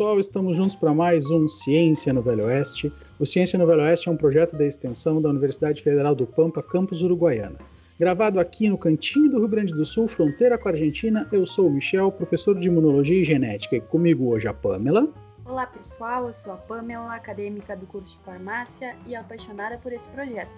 Olá 0.00 0.12
pessoal, 0.12 0.20
estamos 0.20 0.56
juntos 0.56 0.74
para 0.74 0.94
mais 0.94 1.30
um 1.30 1.46
Ciência 1.46 2.10
no 2.10 2.22
Velho 2.22 2.46
Oeste. 2.46 2.90
O 3.18 3.26
Ciência 3.26 3.58
no 3.58 3.66
Velho 3.66 3.82
Oeste 3.82 4.08
é 4.08 4.10
um 4.10 4.16
projeto 4.16 4.56
da 4.56 4.64
extensão 4.64 5.20
da 5.20 5.28
Universidade 5.28 5.82
Federal 5.82 6.14
do 6.14 6.26
Pampa, 6.26 6.62
campus 6.62 7.02
Uruguaiana. 7.02 7.58
Gravado 7.98 8.40
aqui 8.40 8.66
no 8.70 8.78
cantinho 8.78 9.30
do 9.30 9.40
Rio 9.40 9.48
Grande 9.48 9.74
do 9.74 9.84
Sul, 9.84 10.08
fronteira 10.08 10.56
com 10.56 10.70
a 10.70 10.72
Argentina, 10.72 11.28
eu 11.30 11.46
sou 11.46 11.66
o 11.66 11.70
Michel, 11.70 12.10
professor 12.12 12.58
de 12.58 12.66
Imunologia 12.66 13.20
e 13.20 13.24
Genética, 13.24 13.76
e 13.76 13.80
comigo 13.82 14.30
hoje 14.30 14.48
a 14.48 14.54
Pamela. 14.54 15.06
Olá 15.44 15.66
pessoal, 15.66 16.28
eu 16.28 16.32
sou 16.32 16.54
a 16.54 16.56
Pamela, 16.56 17.14
acadêmica 17.14 17.76
do 17.76 17.84
curso 17.84 18.16
de 18.16 18.24
farmácia 18.24 18.96
e 19.06 19.14
apaixonada 19.14 19.76
por 19.76 19.92
esse 19.92 20.08
projeto. 20.08 20.50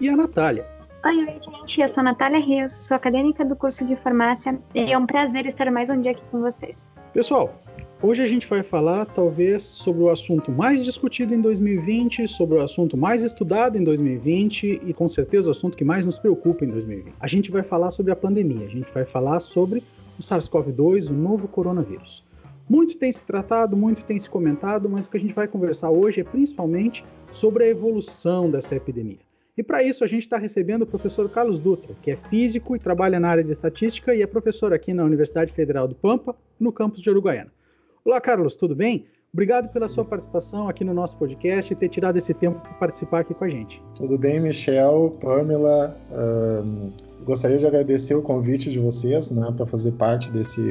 E 0.00 0.08
a 0.08 0.16
Natália. 0.16 0.64
Oi, 1.04 1.24
oi, 1.24 1.40
gente, 1.42 1.80
eu 1.80 1.88
sou 1.88 2.02
a 2.02 2.04
Natália 2.04 2.38
Rios, 2.38 2.70
sou 2.72 2.96
acadêmica 2.96 3.44
do 3.44 3.56
curso 3.56 3.84
de 3.84 3.96
farmácia 3.96 4.56
e 4.76 4.92
é 4.92 4.96
um 4.96 5.06
prazer 5.06 5.44
estar 5.44 5.68
mais 5.72 5.90
um 5.90 6.00
dia 6.00 6.12
aqui 6.12 6.22
com 6.30 6.40
vocês. 6.40 6.78
Pessoal, 7.12 7.52
Hoje 8.00 8.22
a 8.22 8.28
gente 8.28 8.46
vai 8.46 8.62
falar, 8.62 9.06
talvez, 9.06 9.64
sobre 9.64 10.04
o 10.04 10.08
assunto 10.08 10.52
mais 10.52 10.84
discutido 10.84 11.34
em 11.34 11.40
2020, 11.40 12.28
sobre 12.28 12.56
o 12.56 12.62
assunto 12.62 12.96
mais 12.96 13.24
estudado 13.24 13.76
em 13.76 13.82
2020 13.82 14.82
e, 14.86 14.94
com 14.94 15.08
certeza, 15.08 15.48
o 15.48 15.50
assunto 15.50 15.76
que 15.76 15.82
mais 15.82 16.06
nos 16.06 16.16
preocupa 16.16 16.64
em 16.64 16.68
2020. 16.68 17.14
A 17.18 17.26
gente 17.26 17.50
vai 17.50 17.64
falar 17.64 17.90
sobre 17.90 18.12
a 18.12 18.16
pandemia, 18.16 18.66
a 18.66 18.70
gente 18.70 18.86
vai 18.94 19.04
falar 19.04 19.40
sobre 19.40 19.82
o 20.16 20.22
SARS-CoV-2, 20.22 21.08
o 21.08 21.12
novo 21.12 21.48
coronavírus. 21.48 22.24
Muito 22.68 22.96
tem 22.96 23.10
se 23.10 23.24
tratado, 23.24 23.76
muito 23.76 24.04
tem 24.04 24.16
se 24.16 24.30
comentado, 24.30 24.88
mas 24.88 25.04
o 25.04 25.10
que 25.10 25.16
a 25.16 25.20
gente 25.20 25.34
vai 25.34 25.48
conversar 25.48 25.90
hoje 25.90 26.20
é 26.20 26.24
principalmente 26.24 27.04
sobre 27.32 27.64
a 27.64 27.68
evolução 27.68 28.48
dessa 28.48 28.76
epidemia. 28.76 29.18
E 29.56 29.62
para 29.64 29.82
isso 29.82 30.04
a 30.04 30.06
gente 30.06 30.22
está 30.22 30.38
recebendo 30.38 30.82
o 30.82 30.86
professor 30.86 31.28
Carlos 31.28 31.58
Dutra, 31.58 31.96
que 32.00 32.12
é 32.12 32.16
físico 32.30 32.76
e 32.76 32.78
trabalha 32.78 33.18
na 33.18 33.28
área 33.28 33.42
de 33.42 33.50
estatística 33.50 34.14
e 34.14 34.22
é 34.22 34.26
professor 34.26 34.72
aqui 34.72 34.94
na 34.94 35.02
Universidade 35.02 35.52
Federal 35.52 35.88
do 35.88 35.96
Pampa, 35.96 36.36
no 36.60 36.70
campus 36.70 37.02
de 37.02 37.10
Uruguaiana. 37.10 37.57
Olá, 38.04 38.20
Carlos, 38.20 38.54
tudo 38.54 38.76
bem? 38.76 39.06
Obrigado 39.32 39.70
pela 39.72 39.88
sua 39.88 40.04
participação 40.04 40.68
aqui 40.68 40.84
no 40.84 40.94
nosso 40.94 41.16
podcast 41.16 41.72
e 41.72 41.76
ter 41.76 41.88
tirado 41.88 42.16
esse 42.16 42.32
tempo 42.32 42.58
para 42.60 42.72
participar 42.74 43.20
aqui 43.20 43.34
com 43.34 43.44
a 43.44 43.48
gente. 43.48 43.82
Tudo 43.96 44.16
bem, 44.16 44.40
Michel, 44.40 45.16
Pamela. 45.20 45.96
Um, 46.12 46.90
gostaria 47.24 47.58
de 47.58 47.66
agradecer 47.66 48.14
o 48.14 48.22
convite 48.22 48.70
de 48.70 48.78
vocês 48.78 49.30
né, 49.30 49.52
para 49.54 49.66
fazer 49.66 49.92
parte 49.92 50.30
desse, 50.30 50.62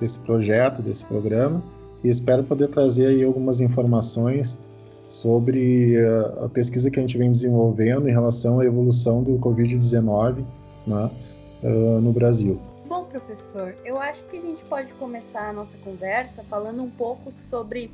desse 0.00 0.18
projeto, 0.20 0.82
desse 0.82 1.04
programa, 1.04 1.62
e 2.02 2.08
espero 2.08 2.42
poder 2.42 2.68
trazer 2.68 3.06
aí 3.06 3.22
algumas 3.22 3.60
informações 3.60 4.58
sobre 5.08 5.96
a, 6.42 6.48
pesquisa 6.48 6.90
que 6.90 6.98
a 6.98 7.02
gente 7.02 7.18
vem 7.18 7.30
desenvolvendo 7.30 8.08
em 8.08 8.12
relação 8.12 8.60
à 8.60 8.64
evolução 8.64 9.22
do 9.22 9.32
Covid-19 9.38 10.42
né, 10.86 11.10
no 12.00 12.12
Brasil. 12.12 12.58
Professor, 13.12 13.74
eu 13.84 14.00
acho 14.00 14.22
que 14.24 14.38
a 14.38 14.40
gente 14.40 14.64
pode 14.64 14.90
começar 14.94 15.50
a 15.50 15.52
nossa 15.52 15.76
conversa 15.84 16.42
falando 16.44 16.82
um 16.82 16.88
pouco 16.88 17.30
sobre 17.50 17.90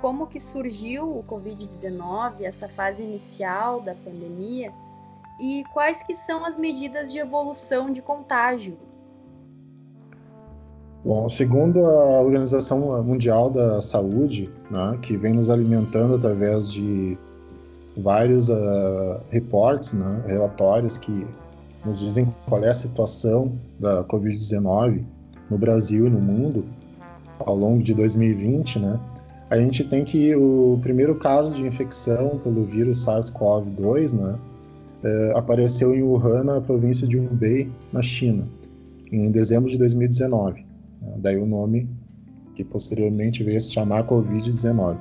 como 0.00 0.26
que 0.26 0.40
surgiu 0.40 1.18
o 1.18 1.22
Covid-19, 1.22 2.40
essa 2.40 2.66
fase 2.66 3.02
inicial 3.02 3.82
da 3.82 3.94
pandemia, 3.94 4.72
e 5.38 5.64
quais 5.74 6.02
que 6.06 6.14
são 6.14 6.46
as 6.46 6.56
medidas 6.56 7.12
de 7.12 7.18
evolução 7.18 7.92
de 7.92 8.00
contágio. 8.00 8.78
Bom, 11.04 11.28
segundo 11.28 11.84
a 11.84 12.22
Organização 12.22 13.02
Mundial 13.02 13.50
da 13.50 13.82
Saúde, 13.82 14.50
né, 14.70 14.98
que 15.02 15.14
vem 15.14 15.34
nos 15.34 15.50
alimentando 15.50 16.14
através 16.14 16.70
de 16.70 17.18
vários 17.94 18.48
uh, 18.48 19.20
reportes, 19.28 19.92
né, 19.92 20.24
relatórios 20.26 20.96
que 20.96 21.26
nos 21.84 21.98
dizem 21.98 22.28
qual 22.46 22.62
é 22.64 22.70
a 22.70 22.74
situação 22.74 23.52
da 23.78 24.04
Covid-19 24.04 25.02
no 25.50 25.58
Brasil 25.58 26.06
e 26.06 26.10
no 26.10 26.20
mundo 26.20 26.64
ao 27.38 27.56
longo 27.56 27.82
de 27.82 27.92
2020, 27.94 28.78
né? 28.78 28.98
A 29.50 29.58
gente 29.58 29.84
tem 29.84 30.04
que 30.04 30.34
o 30.34 30.78
primeiro 30.82 31.14
caso 31.16 31.54
de 31.54 31.62
infecção 31.62 32.38
pelo 32.42 32.64
vírus 32.64 33.04
SARS-CoV-2, 33.04 34.12
né, 34.12 34.38
é, 35.02 35.32
apareceu 35.36 35.94
em 35.94 36.02
Wuhan, 36.02 36.44
na 36.44 36.60
província 36.60 37.06
de 37.06 37.18
Hubei, 37.18 37.70
na 37.92 38.00
China, 38.00 38.44
em 39.12 39.30
dezembro 39.30 39.70
de 39.70 39.76
2019. 39.76 40.64
Daí 41.18 41.36
o 41.36 41.44
nome 41.44 41.88
que 42.54 42.64
posteriormente 42.64 43.44
veio 43.44 43.60
se 43.60 43.70
chamar 43.70 44.06
Covid-19. 44.06 44.96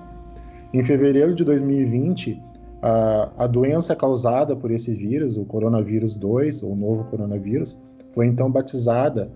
Em 0.73 0.83
fevereiro 0.83 1.33
de 1.33 1.43
2020, 1.43 2.39
a, 2.83 3.29
a 3.37 3.47
doença 3.47 3.95
causada 3.95 4.57
por 4.57 4.69
esse 4.69 4.93
vírus, 4.93 5.37
o 5.37 5.45
coronavírus 5.45 6.17
2, 6.17 6.63
ou 6.63 6.75
novo 6.75 7.05
coronavírus, 7.05 7.77
foi 8.13 8.27
então 8.27 8.51
batizada 8.51 9.31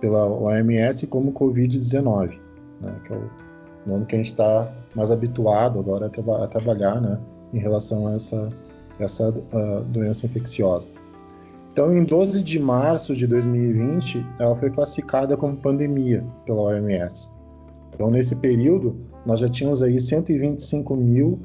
pela 0.00 0.24
OMS 0.24 1.04
como 1.08 1.32
Covid-19, 1.32 2.38
né, 2.80 2.94
que 3.04 3.12
é 3.12 3.16
o 3.16 3.90
nome 3.90 4.06
que 4.06 4.14
a 4.14 4.18
gente 4.18 4.30
está 4.30 4.72
mais 4.94 5.10
habituado 5.10 5.80
agora 5.80 6.06
a, 6.06 6.08
tra 6.08 6.44
a 6.44 6.46
trabalhar 6.46 7.00
né, 7.00 7.18
em 7.52 7.58
relação 7.58 8.06
a 8.06 8.14
essa, 8.14 8.48
essa 9.00 9.30
uh, 9.30 9.82
doença 9.88 10.26
infecciosa. 10.26 10.86
Então, 11.72 11.92
em 11.92 12.04
12 12.04 12.40
de 12.40 12.60
março 12.60 13.16
de 13.16 13.26
2020, 13.26 14.24
ela 14.38 14.54
foi 14.54 14.70
classificada 14.70 15.36
como 15.36 15.56
pandemia 15.56 16.24
pela 16.46 16.62
OMS. 16.62 17.28
Então, 17.92 18.10
nesse 18.10 18.36
período, 18.36 18.94
nós 19.26 19.40
já 19.40 19.48
tínhamos 19.48 19.82
aí 19.82 19.98
125 19.98 20.94
mil 20.94 21.40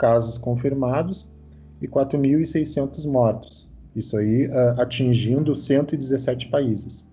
casos 0.00 0.38
confirmados 0.38 1.30
e 1.82 1.86
4.600 1.86 3.06
mortos. 3.06 3.70
Isso 3.94 4.16
aí 4.16 4.46
uh, 4.46 4.80
atingindo 4.80 5.54
117 5.54 6.48
países. 6.48 7.06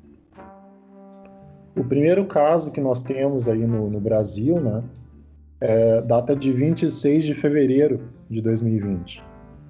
O 1.76 1.84
primeiro 1.84 2.26
caso 2.26 2.72
que 2.72 2.80
nós 2.80 3.04
temos 3.04 3.48
aí 3.48 3.68
no, 3.68 3.90
no 3.90 4.00
Brasil, 4.00 4.60
né, 4.60 4.84
é, 5.60 6.02
data 6.02 6.36
de 6.36 6.52
26 6.52 7.26
de 7.26 7.34
fevereiro 7.34 8.10
de 8.30 8.42
2020, 8.42 9.22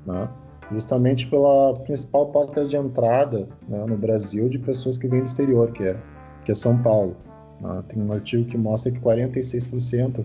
né, 0.06 0.30
justamente 0.72 1.28
pela 1.28 1.74
principal 1.74 2.28
porta 2.28 2.66
de 2.66 2.78
entrada 2.78 3.48
né, 3.68 3.84
no 3.86 3.98
Brasil 3.98 4.48
de 4.48 4.60
pessoas 4.60 4.98
que 4.98 5.08
vêm 5.08 5.22
do 5.22 5.26
exterior, 5.26 5.72
que 5.72 5.84
é, 5.84 5.98
que 6.46 6.52
é 6.52 6.56
São 6.56 6.78
Paulo. 6.82 7.18
Né. 7.60 7.84
Tem 7.90 8.02
um 8.02 8.12
artigo 8.14 8.46
que 8.46 8.58
mostra 8.58 8.92
que 8.92 9.00
46% 9.00 10.24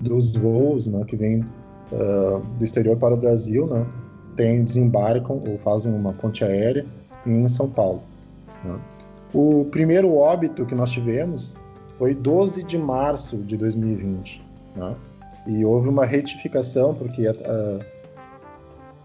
dos 0.00 0.34
voos 0.34 0.86
né, 0.86 1.02
que 1.06 1.16
vêm 1.16 1.44
uh, 1.92 2.40
do 2.58 2.64
exterior 2.64 2.96
para 2.96 3.14
o 3.14 3.16
Brasil, 3.16 3.66
né, 3.66 3.86
tem, 4.36 4.64
desembarcam 4.64 5.40
ou 5.46 5.58
fazem 5.58 5.92
uma 5.92 6.12
ponte 6.12 6.44
aérea 6.44 6.84
em 7.26 7.46
São 7.48 7.68
Paulo. 7.68 8.02
Né. 8.64 8.78
O 9.32 9.66
primeiro 9.70 10.14
óbito 10.14 10.66
que 10.66 10.74
nós 10.74 10.90
tivemos 10.90 11.56
foi 11.98 12.14
12 12.14 12.62
de 12.62 12.78
março 12.78 13.36
de 13.36 13.56
2020. 13.56 14.42
Né, 14.76 14.94
e 15.46 15.64
houve 15.64 15.88
uma 15.88 16.06
retificação, 16.06 16.94
porque 16.94 17.28
uh, 17.28 17.84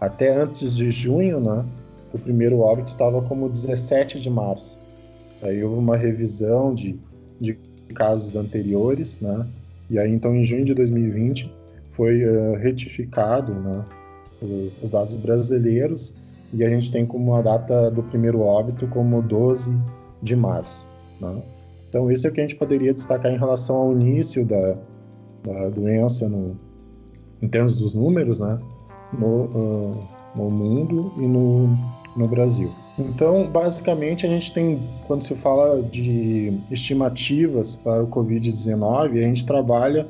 até 0.00 0.34
antes 0.34 0.74
de 0.74 0.90
junho, 0.90 1.40
né, 1.40 1.64
o 2.12 2.18
primeiro 2.18 2.60
óbito 2.60 2.92
estava 2.92 3.20
como 3.22 3.48
17 3.48 4.20
de 4.20 4.30
março. 4.30 4.76
Aí 5.42 5.62
houve 5.62 5.78
uma 5.78 5.96
revisão 5.96 6.74
de, 6.74 6.98
de 7.40 7.54
casos 7.94 8.34
anteriores, 8.34 9.16
né? 9.20 9.46
E 9.90 9.98
aí 9.98 10.10
então 10.10 10.34
em 10.34 10.44
junho 10.44 10.64
de 10.64 10.74
2020 10.74 11.57
foi 11.98 12.24
uh, 12.24 12.54
retificado 12.54 13.52
né, 13.52 13.84
os, 14.40 14.80
os, 14.80 14.88
dados 14.88 15.16
brasileiros 15.16 16.14
e 16.54 16.64
a 16.64 16.68
gente 16.68 16.92
tem 16.92 17.04
como 17.04 17.34
a 17.34 17.42
data 17.42 17.90
do 17.90 18.04
primeiro 18.04 18.40
óbito 18.40 18.86
como 18.86 19.20
12 19.20 19.76
de 20.22 20.36
março. 20.36 20.86
Né? 21.20 21.42
Então 21.88 22.08
isso 22.08 22.24
é 22.24 22.30
o 22.30 22.32
que 22.32 22.40
a 22.40 22.44
gente 22.44 22.54
poderia 22.54 22.94
destacar 22.94 23.32
em 23.32 23.36
relação 23.36 23.74
ao 23.74 23.92
início 23.92 24.46
da, 24.46 24.76
da 25.42 25.68
doença 25.70 26.28
no, 26.28 26.56
em 27.42 27.48
termos 27.48 27.76
dos 27.76 27.94
números, 27.94 28.38
né, 28.38 28.60
no, 29.12 29.44
uh, 29.46 30.08
no 30.36 30.48
mundo 30.48 31.12
e 31.16 31.26
no, 31.26 31.76
no 32.16 32.28
Brasil. 32.28 32.70
Então, 32.96 33.44
basicamente, 33.44 34.24
a 34.26 34.28
gente 34.28 34.52
tem, 34.52 34.80
quando 35.06 35.22
se 35.22 35.34
fala 35.34 35.82
de 35.82 36.52
estimativas 36.70 37.76
para 37.76 38.02
o 38.02 38.08
Covid-19, 38.08 39.12
a 39.12 39.26
gente 39.26 39.46
trabalha 39.46 40.06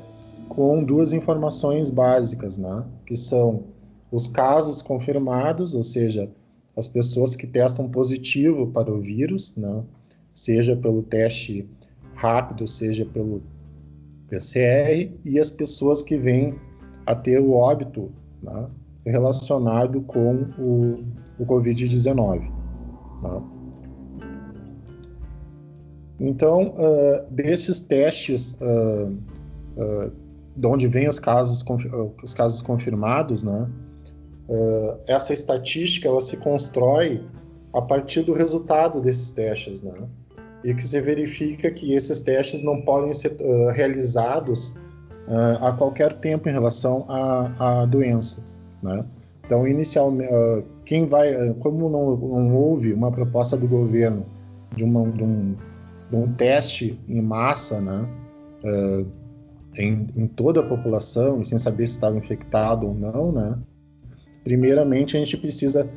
com 0.49 0.83
duas 0.83 1.13
informações 1.13 1.91
básicas, 1.91 2.59
né? 2.59 2.85
Que 3.07 3.17
são 3.17 3.65
os 4.11 4.29
casos 4.29 4.83
confirmados, 4.83 5.75
ou 5.75 5.83
seja, 5.83 6.31
as 6.77 6.89
pessoas 6.89 7.37
que 7.37 7.47
testam 7.47 7.89
positivo 7.89 8.69
para 8.69 8.93
o 8.93 9.01
vírus, 9.01 9.57
né? 9.57 9.83
Seja 10.33 10.77
pelo 10.77 11.03
teste 11.03 11.69
rápido, 12.15 12.67
seja 12.67 13.05
pelo 13.05 13.43
PCR, 14.29 15.11
e 15.25 15.39
as 15.39 15.51
pessoas 15.51 16.03
que 16.03 16.17
vêm 16.17 16.55
a 17.07 17.15
ter 17.15 17.41
o 17.41 17.53
óbito 17.53 18.11
né? 18.43 18.69
relacionado 19.05 20.03
com 20.03 20.43
o, 20.59 21.05
o 21.39 21.47
Covid-19. 21.47 22.51
Né? 23.23 23.43
Então, 26.21 26.75
uh, 26.77 27.31
desses 27.31 27.81
testes 27.81 28.59
uh, 28.61 29.11
uh, 29.77 30.13
de 30.59 30.67
onde 30.67 30.89
vêm 30.89 31.09
os 31.09 31.21
casos, 31.21 31.65
os 32.23 32.35
casos 32.35 32.61
confirmados, 32.61 33.45
né? 33.45 33.69
Uh, 34.49 34.99
essa 35.07 35.33
estatística 35.33 36.09
ela 36.09 36.21
se 36.21 36.37
constrói 36.37 37.23
a 37.73 37.83
partir 37.83 38.23
do 38.23 38.33
resultado 38.33 39.01
desses 39.01 39.31
testes, 39.31 39.83
né? 39.83 39.93
e 40.65 40.75
que 40.75 40.83
se 40.83 41.01
verifica 41.01 41.71
que 41.71 41.93
esses 41.93 42.21
testes 42.21 42.63
não 42.63 42.81
podem 42.81 43.13
ser 43.13 43.37
uh, 43.41 43.69
realizados 43.69 44.71
uh, 45.29 45.65
a 45.65 45.73
qualquer 45.73 46.15
tempo 46.15 46.49
em 46.49 46.53
relação 46.53 47.05
à, 47.09 47.83
à 47.83 47.87
doença. 47.87 48.43
Né? 48.83 49.05
Então, 49.45 49.69
inicialmente, 49.69 50.33
quem 50.85 51.07
vai, 51.07 51.55
como 51.61 51.89
não, 51.89 52.17
não, 52.17 52.57
houve 52.57 52.93
uma 52.93 53.13
proposta 53.13 53.57
do 53.57 53.69
governo 53.69 54.25
de, 54.75 54.83
uma, 54.83 55.09
de, 55.11 55.23
um, 55.23 55.55
de 56.11 56.17
um, 56.17 56.33
teste 56.33 56.99
em 57.09 57.23
massa, 57.23 57.81
né, 57.81 58.07
em, 59.79 60.09
em, 60.17 60.27
toda 60.27 60.61
a 60.61 60.67
população, 60.67 61.43
sem 61.45 61.59
saber 61.59 61.87
se 61.87 61.95
estava 61.95 62.17
infectado 62.17 62.87
ou 62.87 62.95
não, 62.95 63.33
né, 63.33 63.59
primeiramente 64.45 65.17
a 65.17 65.21
gente 65.21 65.37
precisa 65.37 65.89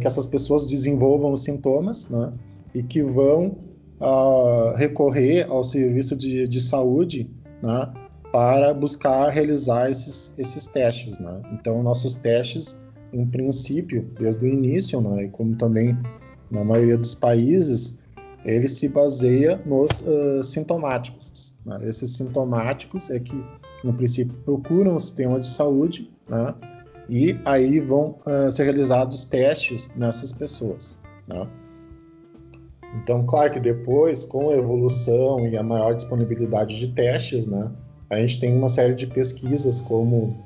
que 0.00 0.06
essas 0.08 0.26
pessoas 0.26 0.66
desenvolvam 0.66 1.32
os 1.32 1.44
sintomas, 1.44 2.08
né, 2.08 2.32
e 2.74 2.82
que 2.82 3.00
vão 3.00 3.56
uh, 4.00 4.74
recorrer 4.76 5.46
ao 5.48 5.62
serviço 5.62 6.16
de, 6.16 6.48
de 6.48 6.60
saúde 6.60 7.30
né, 7.62 7.92
para 8.32 8.74
buscar 8.74 9.28
realizar 9.28 9.90
esses, 9.90 10.34
esses 10.36 10.66
testes. 10.66 11.18
Né? 11.18 11.40
Então, 11.52 11.82
nossos 11.82 12.16
testes, 12.16 12.76
em 13.12 13.26
princípio, 13.26 14.08
desde 14.18 14.44
o 14.44 14.48
início, 14.48 15.00
né, 15.00 15.24
e 15.24 15.28
como 15.28 15.54
também 15.56 15.96
na 16.50 16.64
maioria 16.64 16.98
dos 16.98 17.14
países, 17.14 17.98
ele 18.44 18.68
se 18.68 18.88
baseia 18.88 19.60
nos 19.64 20.00
uh, 20.00 20.42
sintomáticos. 20.42 21.54
Né? 21.64 21.80
Esses 21.84 22.16
sintomáticos 22.16 23.10
é 23.10 23.18
que, 23.18 23.44
no 23.84 23.92
princípio, 23.92 24.34
procuram 24.44 24.96
o 24.96 25.00
sistema 25.00 25.38
de 25.38 25.46
saúde 25.46 26.10
né? 26.28 26.54
e 27.08 27.38
aí 27.44 27.80
vão 27.80 28.18
uh, 28.26 28.50
ser 28.50 28.64
realizados 28.64 29.24
testes 29.24 29.90
nessas 29.96 30.32
pessoas. 30.32 30.98
Né? 31.26 31.46
Então, 32.94 33.24
claro 33.24 33.52
que 33.52 33.60
depois, 33.60 34.24
com 34.24 34.50
a 34.50 34.56
evolução 34.56 35.46
e 35.46 35.56
a 35.56 35.62
maior 35.62 35.94
disponibilidade 35.94 36.78
de 36.78 36.88
testes, 36.88 37.46
né, 37.46 37.70
a 38.10 38.16
gente 38.18 38.38
tem 38.38 38.54
uma 38.54 38.68
série 38.68 38.94
de 38.94 39.06
pesquisas 39.06 39.80
como 39.80 40.36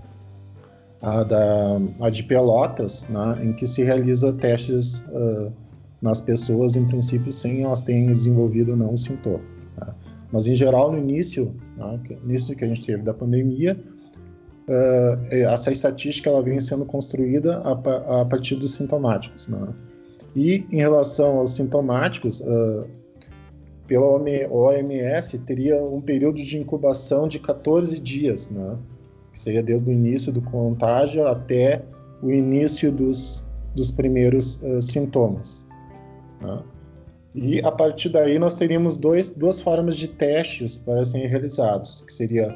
a, 1.03 1.25
da, 1.25 1.79
a 2.01 2.09
de 2.09 2.23
Pelotas, 2.23 3.07
né, 3.09 3.41
em 3.43 3.53
que 3.53 3.67
se 3.67 3.83
realiza 3.83 4.33
testes 4.33 5.01
uh, 5.09 5.53
nas 6.01 6.21
pessoas, 6.21 6.77
em 6.77 6.85
princípio, 6.87 7.33
sem 7.33 7.63
elas 7.63 7.81
terem 7.81 8.07
desenvolvido 8.07 8.73
ou 8.73 8.77
não 8.77 8.95
o 8.95 8.99
sintoma. 8.99 9.41
Né. 9.79 9.95
Mas, 10.33 10.47
em 10.47 10.55
geral, 10.55 10.93
no 10.93 10.99
início, 10.99 11.55
né, 11.77 12.01
início 12.25 12.55
que 12.55 12.65
a 12.65 12.69
gente 12.69 12.85
teve 12.85 13.03
da 13.03 13.15
pandemia, 13.15 13.79
uh, 14.69 15.35
essa 15.35 15.71
estatística 15.71 16.29
ela 16.29 16.43
vem 16.43 16.61
sendo 16.61 16.85
construída 16.85 17.59
a, 17.59 18.21
a 18.21 18.25
partir 18.25 18.57
dos 18.57 18.75
sintomáticos. 18.75 19.49
Né. 19.49 19.69
E 20.35 20.67
em 20.71 20.79
relação 20.79 21.39
aos 21.39 21.53
sintomáticos, 21.53 22.41
uh, 22.41 22.87
pela 23.87 24.07
OMS, 24.07 25.39
teria 25.39 25.83
um 25.83 26.01
período 26.01 26.43
de 26.43 26.59
incubação 26.59 27.29
de 27.29 27.39
14 27.39 27.99
dias, 28.01 28.51
né? 28.51 28.77
que 29.33 29.39
seria 29.39 29.63
desde 29.63 29.91
o 29.91 29.93
início 29.93 30.33
do 30.33 30.41
contágio 30.41 31.27
até 31.27 31.83
o 32.23 32.31
início 32.31 32.91
dos, 32.91 33.47
dos 33.75 33.91
primeiros 33.91 34.61
uh, 34.63 34.83
sintomas. 34.83 35.66
Né? 36.41 36.63
E 37.35 37.61
a 37.61 37.71
partir 37.71 38.09
daí 38.09 38.39
nós 38.39 38.55
teríamos 38.55 38.97
dois, 38.97 39.29
duas 39.31 39.61
formas 39.61 39.97
de 39.97 40.09
testes 40.09 40.79
para 40.79 41.05
serem 41.05 41.29
realizados, 41.29 42.03
que 42.03 42.13
seria 42.13 42.55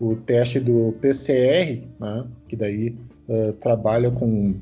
o 0.00 0.16
teste 0.16 0.58
do 0.58 0.94
PCR, 1.00 1.82
né? 2.00 2.24
que 2.48 2.56
daí 2.56 2.96
uh, 3.28 3.52
trabalha 3.54 4.10
com 4.10 4.54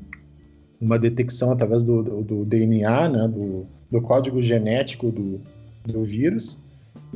uma 0.81 0.97
detecção 0.97 1.51
através 1.51 1.83
do, 1.83 2.01
do, 2.01 2.23
do 2.23 2.45
DNA, 2.45 3.09
né, 3.09 3.27
do, 3.27 3.67
do, 3.89 4.01
código 4.01 4.41
genético 4.41 5.11
do, 5.11 5.39
vírus, 6.03 6.59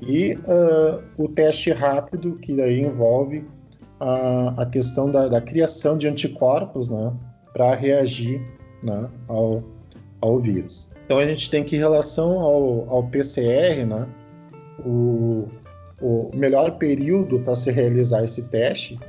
e 0.02 0.34
uh, 0.34 1.02
o 1.18 1.28
teste 1.28 1.72
rápido, 1.72 2.34
que 2.34 2.54
daí 2.54 2.82
envolve 2.82 3.44
a, 4.00 4.62
a 4.62 4.66
questão 4.68 5.12
da, 5.12 5.28
da, 5.28 5.42
criação 5.42 5.98
de 5.98 6.08
anticorpos 6.08 6.90
né, 6.90 7.12
para 7.54 7.74
reagir 7.74 8.40
né, 8.84 9.10
ao, 9.28 9.64
ao 10.22 10.40
vírus. 10.40 10.88
Então 11.06 11.20
a 11.20 11.26
gente 11.26 11.50
tem 11.50 11.64
que, 11.64 11.76
em 11.76 11.80
relação 11.80 12.40
ao, 12.40 12.90
ao 12.90 13.08
PCR, 13.08 13.86
né, 13.86 14.08
o, 14.84 15.48
o 16.02 16.32
melhor 16.36 16.78
período 16.78 17.40
para 17.40 17.56
se 17.56 17.72
realizar 17.72 18.24
esse 18.24 18.42
teste 18.44 19.00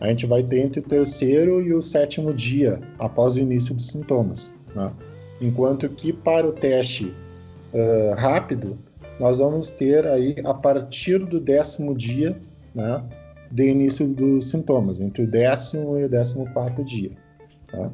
a 0.00 0.08
gente 0.08 0.26
vai 0.26 0.42
ter 0.42 0.60
entre 0.60 0.80
o 0.80 0.82
terceiro 0.82 1.62
e 1.62 1.72
o 1.72 1.80
sétimo 1.80 2.32
dia 2.32 2.80
após 2.98 3.36
o 3.36 3.40
início 3.40 3.74
dos 3.74 3.88
sintomas. 3.88 4.54
Né? 4.74 4.92
Enquanto 5.40 5.88
que 5.88 6.12
para 6.12 6.46
o 6.46 6.52
teste 6.52 7.14
uh, 7.72 8.14
rápido, 8.14 8.78
nós 9.18 9.38
vamos 9.38 9.70
ter 9.70 10.06
aí 10.06 10.36
a 10.44 10.52
partir 10.52 11.18
do 11.18 11.40
décimo 11.40 11.96
dia 11.96 12.38
né, 12.74 13.02
de 13.50 13.70
início 13.70 14.06
dos 14.06 14.50
sintomas, 14.50 15.00
entre 15.00 15.24
o 15.24 15.26
décimo 15.26 15.98
e 15.98 16.04
o 16.04 16.08
décimo 16.08 16.46
quarto 16.52 16.84
dia. 16.84 17.10
Tá? 17.70 17.90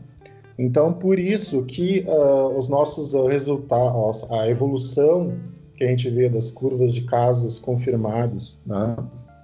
Então, 0.63 0.93
por 0.93 1.19
isso 1.19 1.65
que 1.65 2.05
uh, 2.07 2.57
os 2.57 2.69
nossos 2.69 3.15
uh, 3.15 3.27
resultados, 3.27 4.25
a 4.31 4.49
evolução 4.49 5.37
que 5.75 5.83
a 5.83 5.89
gente 5.89 6.09
vê 6.09 6.29
das 6.29 6.53
curvas 6.53 6.95
de 6.95 7.03
casos 7.03 7.59
confirmados, 7.59 8.61
né, 8.65 8.97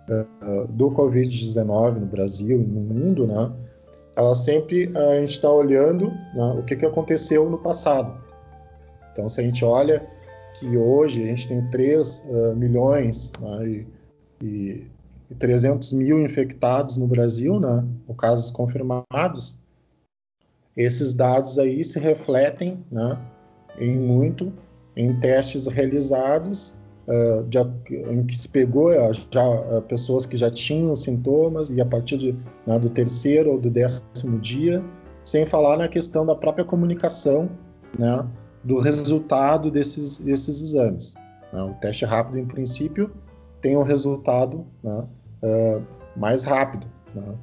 uh, 0.09 0.69
do 0.69 0.93
Covid-19 0.93 1.99
no 1.99 2.07
Brasil 2.07 2.61
e 2.61 2.65
no 2.65 2.81
mundo, 2.81 3.27
né, 3.27 3.53
ela 4.15 4.33
sempre 4.33 4.97
a 4.97 5.19
gente 5.19 5.31
está 5.31 5.51
olhando 5.51 6.07
né, 6.37 6.55
o 6.57 6.63
que, 6.63 6.77
que 6.77 6.87
aconteceu 6.87 7.51
no 7.51 7.59
passado. 7.59 8.17
Então, 9.11 9.29
se 9.29 9.41
a 9.41 9.45
gente 9.45 9.65
olha 9.65 10.07
que 10.55 10.77
hoje 10.77 11.25
a 11.25 11.27
gente 11.27 11.49
tem 11.49 11.69
3 11.69 12.27
uh, 12.29 12.55
milhões 12.55 13.33
né, 13.41 13.67
e, 14.41 14.87
e 15.31 15.35
300 15.35 15.95
mil 15.95 16.21
infectados 16.21 16.97
no 16.97 17.09
Brasil, 17.09 17.59
né, 17.59 17.85
ou 18.07 18.15
casos 18.15 18.53
confirmados, 18.53 19.59
esses 20.79 21.13
dados 21.13 21.59
aí 21.59 21.83
se 21.83 21.99
refletem 21.99 22.85
né, 22.91 23.19
em 23.79 23.97
muito 23.97 24.53
em 24.97 25.13
testes 25.19 25.67
realizados 25.67 26.79
uh, 27.09 27.43
de, 27.45 27.59
em 28.11 28.25
que 28.25 28.37
se 28.37 28.49
pegou 28.49 28.91
uh, 28.91 29.13
já 29.31 29.45
uh, 29.45 29.83
pessoas 29.83 30.25
que 30.25 30.37
já 30.37 30.51
tinham 30.51 30.95
sintomas 30.95 31.69
e 31.71 31.81
a 31.81 31.85
partir 31.85 32.17
de, 32.17 32.37
né, 32.65 32.79
do 32.79 32.89
terceiro 32.89 33.51
ou 33.53 33.61
do 33.61 33.69
décimo 33.69 34.39
dia, 34.39 34.83
sem 35.25 35.45
falar 35.45 35.77
na 35.77 35.89
questão 35.89 36.25
da 36.25 36.35
própria 36.35 36.65
comunicação, 36.65 37.51
né, 37.99 38.25
do 38.63 38.79
resultado 38.79 39.73
desses, 39.73 40.19
desses 40.19 40.63
exames. 40.63 41.15
Né? 41.53 41.61
O 41.61 41.75
teste 41.75 42.05
rápido, 42.05 42.39
em 42.39 42.47
princípio, 42.47 43.11
tem 43.61 43.77
um 43.77 43.83
resultado 43.83 44.65
né, 44.83 45.05
mais 46.17 46.45
rápido. 46.45 46.87
Né? 47.15 47.35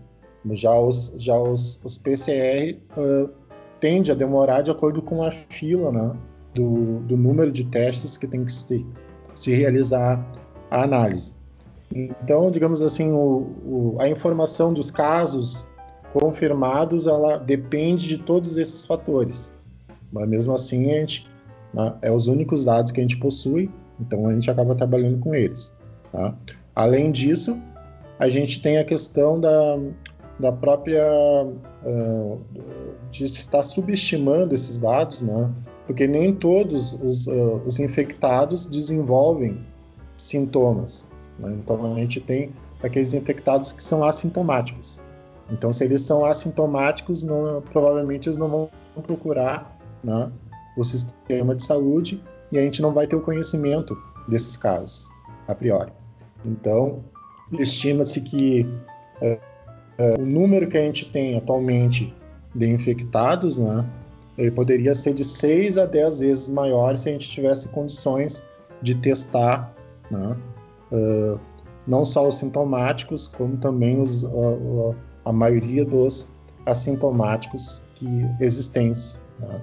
Já 0.52 0.78
os, 0.80 1.14
já 1.18 1.38
os, 1.38 1.80
os 1.84 1.98
PCR 1.98 2.78
uh, 2.98 3.30
tende 3.80 4.12
a 4.12 4.16
demorar 4.16 4.62
de 4.62 4.72
acordo 4.72 5.02
com 5.02 5.24
a 5.24 5.32
fila 5.32 5.92
né, 5.92 6.16
do, 6.54 7.00
do, 7.02 7.18
número 7.18 7.52
de 7.52 7.64
testes 7.66 8.18
que 8.18 8.28
tem 8.28 8.46
que 8.46 8.52
ser 8.52 8.86
se 9.34 9.54
realizar 9.54 10.26
a 10.72 10.84
análise. 10.84 11.34
Então, 11.94 12.50
digamos 12.52 12.82
assim, 12.82 13.12
o, 13.12 13.52
o, 13.66 13.96
a 14.00 14.08
informação 14.08 14.74
dos 14.74 14.90
casos 14.90 15.68
confirmados, 16.14 17.08
ela 17.08 17.38
depende 17.38 18.08
de 18.08 18.18
todos 18.18 18.58
esses 18.58 18.86
fatores. 18.86 19.54
Mas 20.12 20.28
mesmo 20.28 20.54
assim, 20.54 20.92
a 20.92 21.00
gente, 21.00 21.28
né, 21.74 21.94
é 22.02 22.12
os 22.12 22.28
únicos 22.28 22.66
dados 22.66 22.92
que 22.92 23.02
a 23.02 23.04
gente 23.04 23.18
possui, 23.18 23.70
então 24.00 24.28
a 24.28 24.34
gente 24.34 24.50
acaba 24.50 24.74
trabalhando 24.76 25.20
com 25.20 25.36
eles. 25.36 25.76
Tá? 26.12 26.34
Além 26.74 27.12
disso, 27.12 27.62
a 28.18 28.30
gente 28.30 28.62
tem 28.62 28.78
a 28.78 28.84
questão 28.86 29.40
da, 29.40 29.78
da 30.40 30.52
própria 30.52 31.04
uh, 31.46 32.42
de 33.10 33.26
estar 33.26 33.64
subestimando 33.64 34.54
esses 34.54 34.78
dados, 34.78 35.22
né? 35.22 35.52
porque 35.86 36.08
nem 36.08 36.34
todos 36.34 36.94
os, 36.94 37.28
uh, 37.28 37.62
os 37.66 37.80
infectados 37.80 38.66
desenvolvem 38.66 39.66
sintomas. 40.18 41.08
Né? 41.40 41.52
Então 41.54 41.94
a 41.94 41.96
gente 41.96 42.20
tem 42.20 42.52
aqueles 42.84 43.14
infectados 43.14 43.72
que 43.72 43.82
são 43.82 44.04
assintomáticos. 44.04 45.02
Então, 45.50 45.72
se 45.72 45.84
eles 45.84 46.02
são 46.02 46.26
assintomáticos, 46.26 47.24
não, 47.24 47.62
provavelmente 47.62 48.28
eles 48.28 48.38
não 48.38 48.50
vão 48.50 48.70
procurar 49.04 49.78
né, 50.04 50.32
o 50.76 50.84
sistema 50.84 51.56
de 51.56 51.64
saúde 51.64 52.22
e 52.52 52.58
a 52.58 52.62
gente 52.62 52.82
não 52.82 52.94
vai 52.94 53.06
ter 53.06 53.16
o 53.16 53.22
conhecimento 53.22 53.96
desses 54.28 54.58
casos, 54.58 55.08
a 55.48 55.54
priori. 55.54 55.92
Então, 56.44 57.04
estima-se 57.60 58.22
que 58.22 58.62
uh, 59.22 59.40
uh, 60.00 60.22
o 60.22 60.26
número 60.26 60.68
que 60.68 60.78
a 60.78 60.82
gente 60.82 61.10
tem 61.10 61.38
atualmente 61.38 62.14
de 62.54 62.68
infectados, 62.68 63.58
né, 63.60 63.86
ele 64.38 64.52
poderia 64.52 64.94
ser 64.96 65.14
de 65.14 65.24
6 65.24 65.78
a 65.78 65.86
10 65.86 66.20
vezes 66.20 66.50
maior 66.50 66.96
se 66.96 67.10
a 67.10 67.12
gente 67.12 67.30
tivesse 67.30 67.70
condições 67.70 68.44
de 68.82 68.96
testar 68.96 69.74
né? 70.12 70.36
uh, 70.92 71.40
não 71.88 72.04
só 72.04 72.28
os 72.28 72.38
sintomáticos, 72.38 73.28
como 73.28 73.58
também 73.58 74.02
os, 74.02 74.26
a 75.24 75.32
maioria 75.32 75.86
dos 75.86 76.30
assintomáticos 76.66 77.82
que 77.96 78.08
existentes, 78.40 79.16
né? 79.40 79.62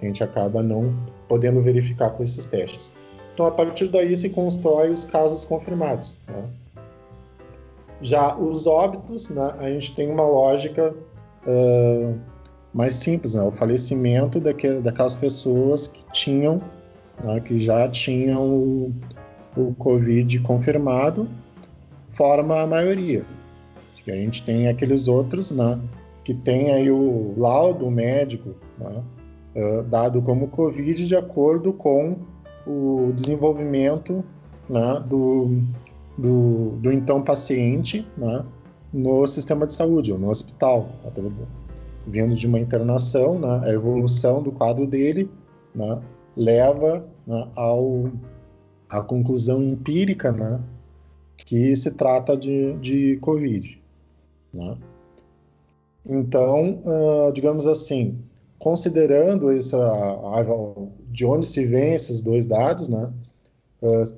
a 0.00 0.04
gente 0.04 0.22
acaba 0.22 0.62
não 0.62 0.94
podendo 1.28 1.62
verificar 1.62 2.10
com 2.10 2.22
esses 2.22 2.46
testes. 2.46 2.94
Então, 3.32 3.46
a 3.46 3.50
partir 3.50 3.88
daí 3.88 4.14
se 4.14 4.28
constrói 4.30 4.90
os 4.90 5.04
casos 5.04 5.44
confirmados. 5.44 6.20
Né? 6.28 6.48
Já 8.02 8.36
os 8.36 8.66
óbitos, 8.66 9.30
né, 9.30 9.54
a 9.58 9.70
gente 9.70 9.94
tem 9.94 10.10
uma 10.10 10.26
lógica 10.26 10.92
uh, 11.46 12.18
mais 12.74 12.96
simples, 12.96 13.34
né? 13.34 13.42
o 13.42 13.52
falecimento 13.52 14.40
daquelas, 14.40 14.82
daquelas 14.82 15.14
pessoas 15.14 15.86
que 15.86 16.04
tinham, 16.12 16.60
né, 17.22 17.40
que 17.40 17.58
já 17.58 17.88
tinham 17.88 18.42
o, 18.42 18.94
o 19.56 19.74
Covid 19.74 20.40
confirmado, 20.40 21.28
forma 22.10 22.60
a 22.60 22.66
maioria. 22.66 23.24
A 24.06 24.10
gente 24.10 24.42
tem 24.44 24.66
aqueles 24.66 25.06
outros, 25.06 25.52
né, 25.52 25.78
que 26.24 26.34
tem 26.34 26.72
aí 26.72 26.90
o 26.90 27.34
laudo 27.36 27.88
médico 27.88 28.56
né, 28.78 29.02
uh, 29.54 29.82
dado 29.84 30.20
como 30.22 30.48
Covid 30.48 31.06
de 31.06 31.14
acordo 31.14 31.72
com 31.72 32.16
o 32.66 33.12
desenvolvimento 33.14 34.24
né, 34.68 35.02
do, 35.06 35.62
do, 36.16 36.76
do, 36.80 36.92
então 36.92 37.22
paciente 37.22 38.06
né, 38.16 38.44
no 38.92 39.26
sistema 39.26 39.66
de 39.66 39.72
saúde, 39.72 40.12
ou 40.12 40.18
no 40.18 40.28
hospital, 40.28 40.88
vindo 42.06 42.34
de 42.34 42.46
uma 42.46 42.58
internação, 42.58 43.38
né, 43.38 43.62
a 43.64 43.72
evolução 43.72 44.42
do 44.42 44.52
quadro 44.52 44.86
dele 44.86 45.30
né, 45.74 46.00
leva 46.36 47.06
né, 47.26 47.48
ao, 47.54 48.10
à 48.88 49.00
conclusão 49.00 49.62
empírica 49.62 50.32
né, 50.32 50.60
que 51.36 51.74
se 51.76 51.92
trata 51.92 52.36
de, 52.36 52.74
de 52.74 53.16
Covid. 53.18 53.80
Né? 54.52 54.76
Então, 56.04 56.82
uh, 56.84 57.32
digamos 57.32 57.66
assim, 57.66 58.18
considerando 58.58 59.48
de 61.10 61.24
onde 61.24 61.46
se 61.46 61.64
vêm 61.64 61.94
esses 61.94 62.22
dois 62.22 62.46
dados, 62.46 62.88
né, 62.88 63.12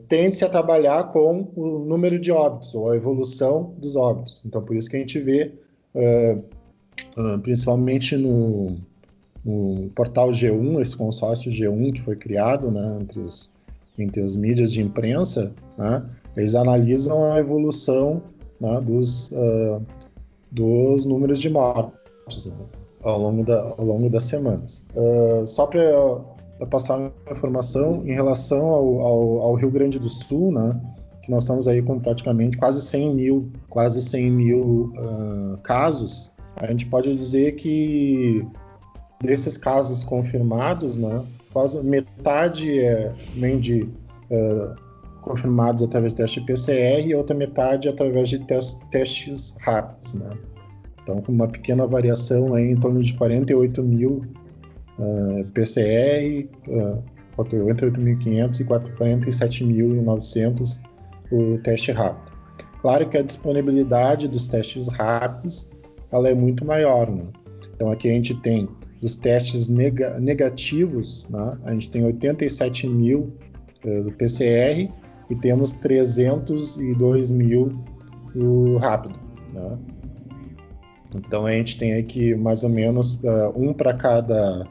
tende-se 0.09 0.44
a 0.44 0.49
trabalhar 0.49 1.04
com 1.04 1.49
o 1.56 1.78
número 1.78 2.18
de 2.18 2.30
óbitos, 2.30 2.75
ou 2.75 2.90
a 2.90 2.97
evolução 2.97 3.75
dos 3.78 3.97
óbitos. 3.97 4.44
Então, 4.44 4.62
por 4.62 4.76
isso 4.76 4.90
que 4.90 4.97
a 4.97 5.00
gente 5.00 5.18
vê, 5.21 5.52
uh, 5.94 6.38
uh, 7.21 7.38
principalmente 7.38 8.16
no, 8.16 8.76
no, 9.44 9.88
portal 9.94 10.30
G1, 10.30 10.80
esse 10.80 10.97
consórcio 10.97 11.50
G1 11.50 11.94
que 11.94 12.02
foi 12.02 12.16
criado 12.16 12.71
né, 12.71 12.99
entre, 13.00 13.21
os, 13.21 13.50
entre 13.99 14.23
as 14.23 14.37
mídias 14.37 14.71
de 14.71 14.83
imprensa, 14.83 15.52
né, 15.78 16.04
eles 16.37 16.54
analisam 16.54 17.33
a 17.33 17.38
evolução 17.38 18.23
né, 18.61 18.80
dos 18.80 19.30
dos 20.54 21.04
números 21.04 21.40
de 21.40 21.50
mortes 21.50 22.47
né, 22.47 22.54
ao, 23.02 23.18
longo 23.18 23.44
da, 23.44 23.61
ao 23.61 23.85
longo 23.85 24.09
das 24.09 24.23
semanas. 24.23 24.87
Uh, 24.94 25.47
só 25.47 25.66
para 25.66 25.83
passar 26.70 26.99
uma 26.99 27.12
informação 27.30 28.00
em 28.04 28.12
relação 28.12 28.66
ao, 28.66 29.00
ao, 29.00 29.38
ao, 29.40 29.54
Rio 29.54 29.70
Grande 29.70 29.99
do 29.99 30.08
Sul, 30.08 30.52
né, 30.52 30.80
que 31.23 31.30
nós 31.30 31.44
estamos 31.44 31.66
aí 31.66 31.82
com 31.82 31.99
praticamente 31.99 32.56
quase 32.56 32.80
100 32.80 33.14
mil, 33.14 33.52
quase 33.68 34.00
100 34.00 34.30
mil 34.30 34.92
uh, 34.96 35.61
casos, 35.62 36.32
a 36.56 36.66
gente 36.66 36.87
pode 36.87 37.12
dizer 37.12 37.52
que 37.56 38.46
desses 39.20 39.58
casos 39.58 40.04
confirmados, 40.04 40.96
né, 40.96 41.25
quase 41.52 41.82
metade 41.82 42.78
é, 42.78 43.12
vem 43.37 43.58
de 43.58 43.82
uh, 43.82 44.75
confirmados 45.23 45.82
através 45.82 46.12
de 46.12 46.18
teste 46.18 46.40
PCR 46.42 47.06
e 47.06 47.14
outra 47.14 47.34
metade 47.34 47.88
através 47.88 48.28
de 48.28 48.38
testes 48.90 49.56
rápidos, 49.61 50.14
né? 50.14 50.37
Então, 51.02 51.20
com 51.20 51.32
uma 51.32 51.49
pequena 51.49 51.87
variação 51.87 52.54
aí 52.54 52.70
em 52.70 52.76
torno 52.76 53.02
de 53.02 53.12
48 53.14 53.82
mil 53.82 54.23
PCR, 55.52 56.48
uh, 56.68 57.02
48.500 57.36 58.60
e 58.60 58.64
47.900 58.64 60.80
o 61.32 61.58
teste 61.58 61.92
rápido. 61.92 62.32
Claro 62.80 63.08
que 63.08 63.16
a 63.16 63.22
disponibilidade 63.22 64.28
dos 64.28 64.48
testes 64.48 64.88
rápidos 64.88 65.68
ela 66.12 66.28
é 66.28 66.34
muito 66.34 66.64
maior, 66.64 67.10
né? 67.10 67.24
Então 67.74 67.90
aqui 67.90 68.08
a 68.08 68.12
gente 68.12 68.34
tem 68.40 68.68
os 69.02 69.16
testes 69.16 69.68
nega 69.68 70.18
negativos, 70.20 71.28
né? 71.28 71.58
a 71.64 71.72
gente 71.72 71.90
tem 71.90 72.04
87 72.04 72.88
mil 72.88 73.32
uh, 73.84 74.02
do 74.02 74.12
PCR 74.12 74.88
e 75.28 75.34
temos 75.34 75.72
302 75.72 77.30
mil 77.30 77.72
do 78.34 78.76
rápido. 78.76 79.18
Né? 79.52 79.78
Então 81.14 81.46
a 81.46 81.52
gente 81.52 81.78
tem 81.78 81.94
aqui 81.94 82.34
mais 82.34 82.62
ou 82.62 82.70
menos 82.70 83.14
uh, 83.14 83.52
um 83.56 83.72
para 83.72 83.94
cada 83.94 84.66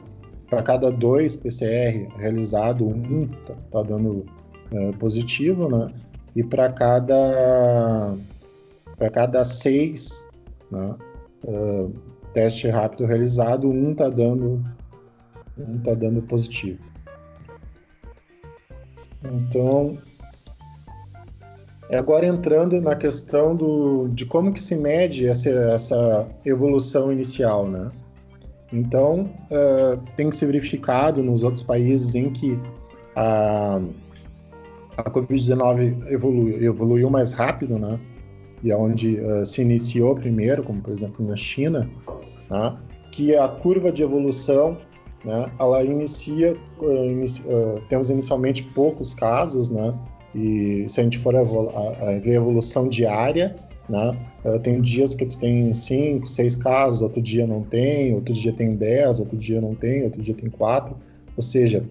para 0.48 0.62
cada 0.62 0.90
dois 0.90 1.36
PCR 1.36 2.08
realizado, 2.16 2.86
um 2.86 3.26
tá, 3.26 3.54
tá 3.70 3.82
dando 3.82 4.26
uh, 4.72 4.96
positivo, 4.98 5.68
né? 5.68 5.92
E 6.36 6.42
para 6.42 6.70
cada 6.70 8.14
para 8.96 9.10
cada 9.10 9.44
seis 9.44 10.24
né, 10.70 10.94
uh, 11.46 11.92
teste 12.32 12.68
rápido 12.68 13.06
realizado, 13.06 13.68
um 13.68 13.94
tá 13.94 14.08
dando 14.08 14.62
um 15.58 15.78
tá 15.78 15.94
dando 15.94 16.22
positivo. 16.22 16.80
Então 19.24 19.98
Agora 21.92 22.26
entrando 22.26 22.80
na 22.80 22.96
questão 22.96 23.54
do, 23.54 24.08
de 24.08 24.24
como 24.24 24.52
que 24.52 24.60
se 24.60 24.74
mede 24.74 25.28
essa, 25.28 25.50
essa 25.50 26.28
evolução 26.44 27.12
inicial, 27.12 27.68
né? 27.68 27.90
Então, 28.74 29.30
uh, 29.52 29.96
tem 30.16 30.32
se 30.32 30.44
verificado 30.44 31.22
nos 31.22 31.44
outros 31.44 31.62
países 31.62 32.16
em 32.16 32.30
que 32.30 32.58
a, 33.14 33.80
a 34.96 35.10
Covid-19 35.10 36.10
evoluiu, 36.60 37.08
mais 37.08 37.32
rápido, 37.32 37.78
né? 37.78 38.00
E 38.64 38.72
é 38.72 38.76
onde 38.76 39.20
uh, 39.20 39.46
se 39.46 39.62
iniciou 39.62 40.16
primeiro, 40.16 40.64
como 40.64 40.82
por 40.82 40.92
exemplo 40.92 41.24
na 41.24 41.36
China, 41.36 41.88
né? 42.50 42.74
que 43.12 43.36
a 43.36 43.46
curva 43.46 43.92
de 43.92 44.02
evolução, 44.02 44.76
né? 45.24 45.46
Ela 45.60 45.84
inicia, 45.84 46.56
uh, 46.80 47.80
temos 47.88 48.10
inicialmente 48.10 48.64
poucos 48.74 49.14
casos, 49.14 49.70
né? 49.70 49.94
E 50.34 50.84
se 50.88 51.00
a 51.00 51.04
gente 51.04 51.18
for 51.18 51.36
a, 51.36 51.42
a 51.42 52.18
ver 52.18 52.32
a 52.32 52.34
evolução 52.34 52.88
diária, 52.88 53.54
né? 53.88 54.16
Uh, 54.44 54.58
tem 54.58 54.80
dias 54.80 55.14
que 55.14 55.26
tu 55.26 55.38
tem 55.38 55.72
5, 55.72 56.26
6 56.26 56.56
casos, 56.56 57.02
outro 57.02 57.20
dia 57.20 57.46
não 57.46 57.62
tem, 57.62 58.14
outro 58.14 58.32
dia 58.32 58.52
tem 58.52 58.74
10, 58.74 59.20
outro 59.20 59.36
dia 59.36 59.60
não 59.60 59.74
tem, 59.74 60.04
outro 60.04 60.20
dia 60.22 60.34
tem 60.34 60.50
4. 60.50 60.96
Ou 61.36 61.42
seja, 61.42 61.84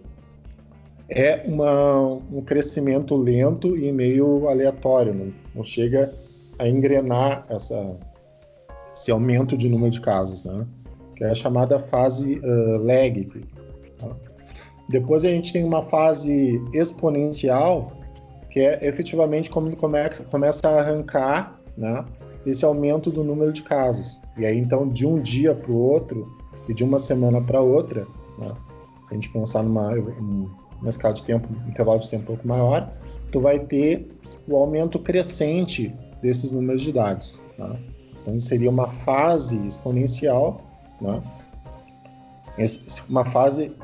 é 1.09 1.43
uma, 1.45 2.13
um 2.31 2.41
crescimento 2.41 3.15
lento 3.15 3.77
e 3.77 3.91
meio 3.91 4.47
aleatório, 4.47 5.13
não, 5.13 5.33
não 5.53 5.63
chega 5.63 6.13
a 6.57 6.67
engrenar 6.67 7.45
essa, 7.49 7.97
esse 8.93 9.11
aumento 9.11 9.57
de 9.57 9.69
número 9.69 9.91
de 9.91 10.01
casos, 10.01 10.43
né? 10.43 10.65
que 11.15 11.23
é 11.23 11.29
a 11.29 11.35
chamada 11.35 11.79
fase 11.79 12.39
uh, 12.39 12.77
lag. 12.83 13.27
Tá? 13.97 14.15
Depois 14.89 15.23
a 15.23 15.29
gente 15.29 15.53
tem 15.53 15.63
uma 15.63 15.81
fase 15.81 16.61
exponencial, 16.73 17.91
que 18.49 18.59
é 18.59 18.87
efetivamente 18.87 19.49
começa, 19.49 20.23
começa 20.23 20.69
a 20.69 20.79
arrancar 20.79 21.59
né, 21.77 22.05
esse 22.45 22.63
aumento 22.65 23.09
do 23.09 23.23
número 23.23 23.51
de 23.51 23.61
casos. 23.61 24.21
E 24.37 24.45
aí, 24.45 24.57
então, 24.57 24.87
de 24.87 25.05
um 25.05 25.21
dia 25.21 25.55
para 25.55 25.71
o 25.71 25.77
outro 25.77 26.25
e 26.67 26.73
de 26.73 26.83
uma 26.83 26.99
semana 26.99 27.41
para 27.41 27.61
outra, 27.61 28.05
né, 28.37 28.53
se 29.07 29.11
a 29.11 29.13
gente 29.13 29.29
pensar 29.29 29.63
numa, 29.63 29.91
numa 29.95 30.89
escala 30.89 31.13
de 31.13 31.23
tempo, 31.23 31.47
um 31.51 31.69
intervalo 31.69 31.99
de 31.99 32.09
tempo 32.09 32.23
um 32.23 32.27
pouco 32.27 32.47
maior, 32.47 32.91
tu 33.31 33.39
vai 33.39 33.59
ter 33.59 34.07
o 34.47 34.55
aumento 34.55 34.99
crescente 34.99 35.95
desses 36.21 36.51
números 36.51 36.81
de 36.81 36.91
dados. 36.91 37.43
Né? 37.57 37.79
Então, 38.21 38.39
seria 38.39 38.69
uma 38.69 38.89
fase 38.89 39.57
exponencial, 39.65 40.61
né? 41.01 41.21
uma 43.09 43.25
fase, 43.25 43.75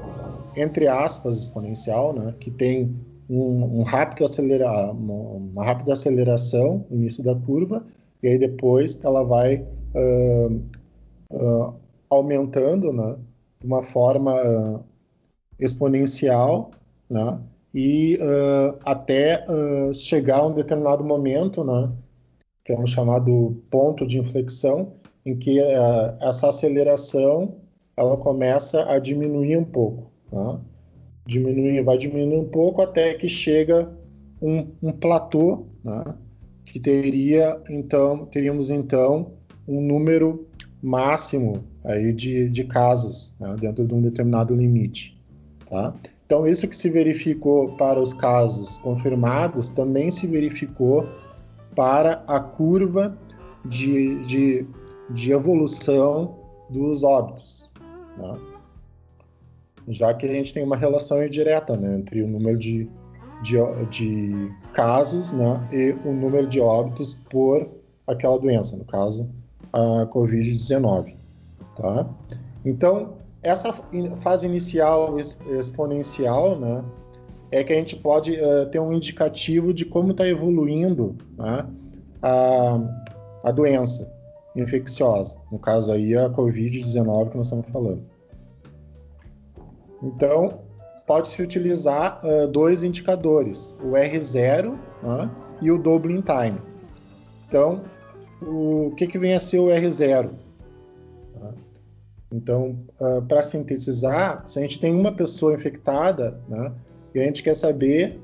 entre 0.55 0.87
aspas, 0.87 1.41
exponencial, 1.41 2.13
né? 2.13 2.33
que 2.39 2.51
tem 2.51 2.95
um, 3.29 3.79
um 3.79 3.83
rápido 3.83 4.25
acelera, 4.25 4.91
uma, 4.91 5.13
uma, 5.13 5.63
rápida 5.63 5.93
aceleração 5.93 6.85
no 6.89 6.97
início 6.97 7.23
da 7.23 7.35
curva, 7.35 7.85
e 8.23 8.27
aí 8.27 8.37
depois 8.37 8.99
ela 9.03 9.23
vai 9.23 9.65
uh, 9.93 10.61
uh, 11.31 11.75
aumentando 12.09 12.91
né, 12.91 13.17
de 13.59 13.67
uma 13.67 13.83
forma 13.83 14.33
uh, 14.33 14.83
exponencial, 15.59 16.71
né, 17.09 17.39
e 17.71 18.17
até 18.83 19.45
chegar 19.93 20.39
a 20.39 20.47
um 20.47 20.55
determinado 20.55 21.03
momento, 21.03 21.63
né, 21.63 21.91
que 22.65 22.73
é 22.73 22.79
um 22.79 22.87
chamado 22.87 23.61
ponto 23.69 24.07
de 24.07 24.17
inflexão, 24.17 24.93
em 25.23 25.37
que 25.37 25.59
essa 26.19 26.49
aceleração 26.49 27.57
ela 27.95 28.17
começa 28.17 28.89
a 28.89 28.97
diminuir 28.97 29.55
um 29.55 29.63
pouco. 29.63 30.09
Né? 30.31 30.59
Diminui, 31.29 31.81
vai 31.83 31.97
diminuindo 31.97 32.35
um 32.35 32.49
pouco 32.49 32.81
até 32.81 33.13
que 33.13 33.29
chega 33.29 33.91
um, 34.41 34.67
um 34.81 34.91
platô, 34.91 35.67
né? 35.83 36.15
que 36.65 36.79
teria 36.79 37.61
então 37.69 38.25
teríamos 38.25 38.69
então 38.69 39.33
um 39.67 39.81
número 39.81 40.47
máximo 40.81 41.63
aí 41.83 42.13
de, 42.13 42.49
de 42.49 42.63
casos 42.63 43.33
né? 43.39 43.55
dentro 43.59 43.85
de 43.85 43.93
um 43.93 44.01
determinado 44.01 44.55
limite, 44.55 45.19
tá? 45.69 45.93
Então, 46.25 46.45
isso 46.45 46.67
que 46.67 46.75
se 46.75 46.91
verificou 46.91 47.69
para 47.69 47.99
os 47.99 48.13
casos 48.13 48.77
confirmados 48.77 49.67
também 49.67 50.11
se 50.11 50.27
verificou 50.27 51.09
para 51.75 52.23
a 52.27 52.39
curva 52.39 53.17
de, 53.65 54.23
de, 54.25 54.67
de 55.09 55.31
evolução 55.31 56.35
dos 56.69 57.03
óbitos. 57.03 57.67
Né? 58.15 58.37
Já 59.89 60.13
que 60.13 60.25
a 60.25 60.29
gente 60.29 60.53
tem 60.53 60.63
uma 60.63 60.75
relação 60.75 61.23
indireta 61.23 61.75
né, 61.75 61.97
entre 61.97 62.21
o 62.21 62.27
número 62.27 62.57
de, 62.57 62.87
de, 63.41 63.57
de 63.89 64.51
casos 64.73 65.31
né, 65.31 65.67
e 65.71 65.91
o 66.07 66.13
número 66.13 66.47
de 66.47 66.61
óbitos 66.61 67.15
por 67.29 67.67
aquela 68.07 68.37
doença, 68.39 68.77
no 68.77 68.85
caso, 68.85 69.29
a 69.73 70.07
Covid-19. 70.07 71.15
Tá? 71.75 72.07
Então, 72.63 73.13
essa 73.41 73.73
fase 74.19 74.45
inicial 74.45 75.17
exponencial, 75.19 76.59
né, 76.59 76.83
é 77.51 77.63
que 77.63 77.73
a 77.73 77.75
gente 77.75 77.95
pode 77.95 78.33
uh, 78.33 78.67
ter 78.69 78.79
um 78.79 78.93
indicativo 78.93 79.73
de 79.73 79.85
como 79.85 80.11
está 80.11 80.27
evoluindo 80.27 81.15
né, 81.37 81.65
a, 82.21 82.79
a 83.43 83.51
doença 83.51 84.11
infecciosa, 84.55 85.37
no 85.51 85.57
caso 85.57 85.91
aí 85.91 86.15
a 86.15 86.29
Covid-19 86.29 87.29
que 87.29 87.37
nós 87.37 87.47
estamos 87.47 87.67
falando. 87.71 88.03
Então, 90.01 90.61
pode-se 91.05 91.41
utilizar 91.41 92.21
uh, 92.25 92.47
dois 92.47 92.83
indicadores, 92.83 93.77
o 93.83 93.91
R0 93.91 94.77
né, 95.03 95.31
e 95.61 95.71
o 95.71 95.77
Doubling 95.77 96.21
Time. 96.21 96.59
Então, 97.47 97.81
o 98.41 98.93
que, 98.95 99.07
que 99.07 99.17
vem 99.17 99.33
a 99.33 99.39
ser 99.39 99.59
o 99.59 99.67
R0? 99.67 100.29
Então, 102.31 102.77
uh, 102.99 103.17
ah, 103.17 103.21
para 103.27 103.41
sintetizar, 103.41 104.43
se 104.47 104.59
a 104.59 104.61
gente 104.61 104.79
tem 104.79 104.93
uma 104.93 105.11
pessoa 105.11 105.53
infectada, 105.53 106.39
né, 106.47 106.71
e 107.13 107.19
a 107.19 107.23
gente 107.23 107.41
quer 107.41 107.55
saber, 107.55 108.19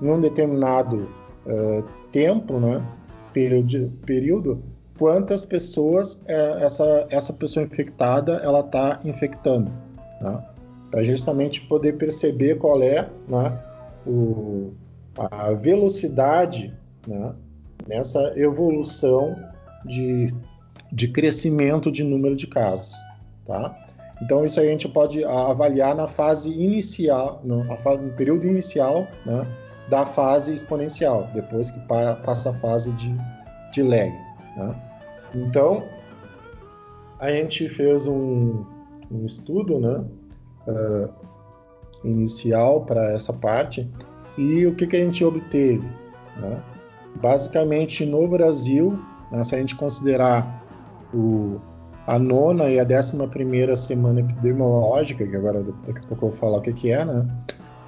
num 0.00 0.18
determinado 0.18 1.08
uh, 1.46 1.84
tempo, 2.10 2.58
né, 2.58 2.82
período, 3.34 3.92
período, 4.06 4.62
quantas 4.98 5.44
pessoas 5.44 6.14
uh, 6.14 6.64
essa, 6.64 7.06
essa 7.10 7.32
pessoa 7.34 7.64
infectada 7.64 8.36
ela 8.36 8.60
está 8.60 8.98
infectando, 9.04 9.70
né, 10.22 10.42
para 10.90 11.04
justamente 11.04 11.60
poder 11.62 11.96
perceber 11.96 12.56
qual 12.58 12.82
é 12.82 13.08
né, 13.28 13.58
o, 14.06 14.72
a 15.16 15.52
velocidade 15.52 16.74
né, 17.06 17.34
nessa 17.86 18.32
evolução 18.36 19.36
de, 19.84 20.34
de 20.92 21.08
crescimento 21.08 21.90
de 21.90 22.02
número 22.02 22.34
de 22.34 22.46
casos. 22.46 22.94
Tá? 23.46 23.76
Então 24.22 24.44
isso 24.44 24.60
a 24.60 24.64
gente 24.64 24.88
pode 24.88 25.24
avaliar 25.24 25.94
na 25.94 26.06
fase 26.06 26.50
inicial, 26.50 27.40
no, 27.44 27.64
no 27.64 28.12
período 28.16 28.46
inicial 28.46 29.06
né, 29.24 29.46
da 29.88 30.04
fase 30.04 30.52
exponencial, 30.52 31.28
depois 31.34 31.70
que 31.70 31.80
passa 31.80 32.50
a 32.50 32.54
fase 32.54 32.92
de, 32.94 33.14
de 33.72 33.82
lag. 33.82 34.12
Né? 34.56 34.74
Então 35.34 35.84
a 37.18 37.30
gente 37.30 37.68
fez 37.68 38.06
um, 38.06 38.64
um 39.10 39.24
estudo 39.24 39.78
né, 39.78 40.04
uh, 40.66 41.10
inicial 42.04 42.84
para 42.84 43.12
essa 43.12 43.32
parte 43.32 43.88
e 44.38 44.66
o 44.66 44.74
que, 44.74 44.86
que 44.86 44.96
a 44.96 45.04
gente 45.04 45.24
obteve? 45.24 45.86
Né? 46.38 46.62
Basicamente 47.20 48.06
no 48.06 48.26
Brasil, 48.28 48.98
né, 49.30 49.42
se 49.44 49.54
a 49.54 49.58
gente 49.58 49.74
considerar 49.76 50.64
o, 51.12 51.60
a 52.06 52.18
nona 52.18 52.70
e 52.70 52.78
a 52.78 52.84
décima 52.84 53.28
primeira 53.28 53.76
semana 53.76 54.20
epidemiológica, 54.20 55.26
que 55.26 55.36
agora 55.36 55.62
daqui 55.62 55.98
a 55.98 56.08
pouco 56.08 56.26
eu 56.26 56.30
vou 56.30 56.32
falar 56.32 56.58
o 56.58 56.62
que, 56.62 56.72
que 56.72 56.90
é, 56.90 57.04
né? 57.04 57.28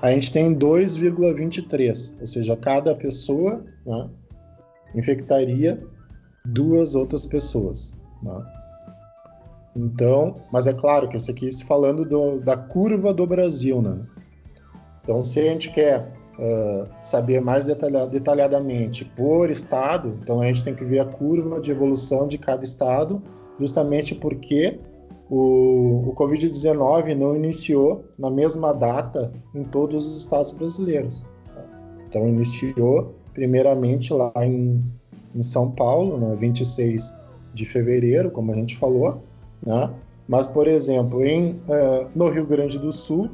A 0.02 0.10
gente 0.10 0.32
tem 0.32 0.52
2,23, 0.52 2.20
ou 2.20 2.26
seja, 2.26 2.56
cada 2.56 2.92
pessoa 2.94 3.64
né, 3.86 4.10
infectaria 4.96 5.80
duas 6.44 6.96
outras 6.96 7.24
pessoas. 7.24 7.96
Né? 8.20 8.44
Então, 9.74 10.36
mas 10.52 10.66
é 10.66 10.72
claro 10.72 11.08
que 11.08 11.16
isso 11.16 11.30
aqui 11.30 11.50
se 11.50 11.64
falando 11.64 12.04
do, 12.04 12.38
da 12.40 12.56
curva 12.56 13.12
do 13.12 13.26
Brasil, 13.26 13.80
né? 13.80 14.00
Então, 15.02 15.22
se 15.22 15.40
a 15.40 15.44
gente 15.44 15.72
quer 15.72 16.12
uh, 16.38 16.86
saber 17.02 17.40
mais 17.40 17.64
detalhadamente 17.64 19.04
por 19.04 19.50
estado, 19.50 20.18
então 20.22 20.40
a 20.40 20.46
gente 20.46 20.62
tem 20.62 20.74
que 20.74 20.84
ver 20.84 21.00
a 21.00 21.04
curva 21.04 21.60
de 21.60 21.70
evolução 21.70 22.28
de 22.28 22.38
cada 22.38 22.64
estado 22.64 23.22
justamente 23.58 24.14
porque 24.14 24.78
o, 25.28 26.08
o 26.08 26.14
Covid-19 26.14 27.16
não 27.16 27.34
iniciou 27.34 28.04
na 28.18 28.30
mesma 28.30 28.72
data 28.72 29.32
em 29.54 29.64
todos 29.64 30.06
os 30.06 30.18
estados 30.18 30.52
brasileiros. 30.52 31.24
Então, 32.08 32.28
iniciou 32.28 33.14
primeiramente 33.32 34.12
lá 34.12 34.32
em, 34.36 34.80
em 35.34 35.42
São 35.42 35.70
Paulo, 35.70 36.18
no 36.18 36.30
né, 36.30 36.36
26 36.36 37.16
de 37.54 37.64
fevereiro, 37.64 38.30
como 38.30 38.52
a 38.52 38.54
gente 38.54 38.76
falou, 38.76 39.22
né? 39.64 39.90
mas, 40.28 40.46
por 40.46 40.66
exemplo, 40.66 41.24
em, 41.24 41.52
uh, 41.68 42.10
no 42.14 42.28
Rio 42.28 42.46
Grande 42.46 42.78
do 42.78 42.92
Sul, 42.92 43.30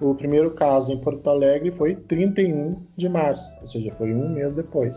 o 0.00 0.14
primeiro 0.14 0.50
caso 0.50 0.92
em 0.92 0.98
Porto 0.98 1.28
Alegre 1.28 1.70
foi 1.70 1.94
31 1.94 2.76
de 2.96 3.08
março, 3.08 3.54
ou 3.60 3.68
seja, 3.68 3.92
foi 3.96 4.12
um 4.12 4.28
mês 4.28 4.54
depois. 4.54 4.96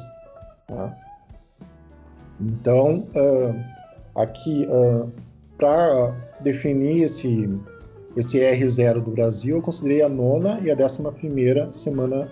Tá? 0.67 0.97
Então, 2.39 3.07
uh, 3.15 3.75
Aqui, 4.15 4.65
uh, 4.71 5.11
para 5.57 6.15
definir 6.39 7.03
esse, 7.03 7.49
esse 8.15 8.39
R0 8.39 9.03
do 9.03 9.11
Brasil, 9.11 9.57
eu 9.57 9.61
considerei 9.61 10.01
a 10.01 10.07
nona 10.07 10.57
e 10.63 10.71
a 10.71 10.75
décima 10.75 11.11
primeira 11.11 11.71
semana 11.73 12.31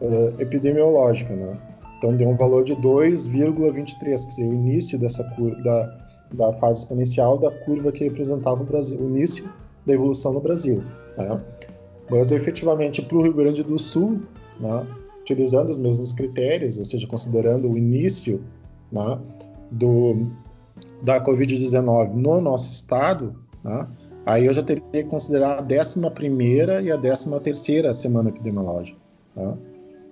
uh, 0.00 0.40
epidemiológica, 0.40 1.36
né? 1.36 1.58
Então 1.98 2.16
deu 2.16 2.30
um 2.30 2.36
valor 2.36 2.64
de 2.64 2.74
2,23, 2.76 4.26
que 4.26 4.32
seria 4.32 4.50
o 4.50 4.54
início 4.54 4.98
dessa 4.98 5.22
curva, 5.36 6.01
da 6.34 6.52
fase 6.54 6.80
exponencial 6.80 7.38
da 7.38 7.50
curva 7.50 7.92
que 7.92 8.04
representava 8.04 8.62
o 8.62 8.66
Brasil, 8.66 8.98
o 9.00 9.08
início 9.08 9.48
da 9.86 9.92
evolução 9.92 10.32
no 10.32 10.40
Brasil. 10.40 10.82
Né? 11.16 11.40
Mas 12.10 12.32
efetivamente 12.32 13.02
para 13.02 13.16
o 13.16 13.22
Rio 13.22 13.32
Grande 13.32 13.62
do 13.62 13.78
Sul, 13.78 14.20
né, 14.60 14.86
utilizando 15.20 15.70
os 15.70 15.78
mesmos 15.78 16.12
critérios, 16.12 16.78
ou 16.78 16.84
seja, 16.84 17.06
considerando 17.06 17.70
o 17.70 17.78
início 17.78 18.42
né, 18.90 19.18
do, 19.70 20.26
da 21.02 21.24
Covid-19 21.24 22.12
no 22.12 22.40
nosso 22.40 22.72
estado, 22.72 23.34
né, 23.64 23.88
aí 24.26 24.46
eu 24.46 24.54
já 24.54 24.62
teria 24.62 24.82
que 24.82 25.04
considerar 25.04 25.58
a 25.58 25.62
11 25.62 26.84
e 26.84 26.90
a 26.92 26.98
13 26.98 27.94
semana 27.94 28.28
epidemiológica. 28.28 28.98
Né? 29.34 29.56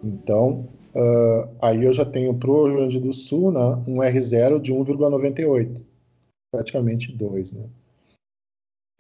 Então, 0.03 0.67
uh, 0.95 1.49
aí 1.61 1.85
eu 1.85 1.93
já 1.93 2.05
tenho 2.05 2.35
para 2.35 2.51
o 2.51 2.67
Rio 2.67 2.77
Grande 2.77 2.99
do 2.99 3.13
Sul 3.13 3.53
né, 3.53 3.83
um 3.87 3.99
R0 3.99 4.61
de 4.61 4.73
1,98, 4.73 5.83
praticamente 6.53 7.13
2. 7.13 7.53
Né? 7.53 7.65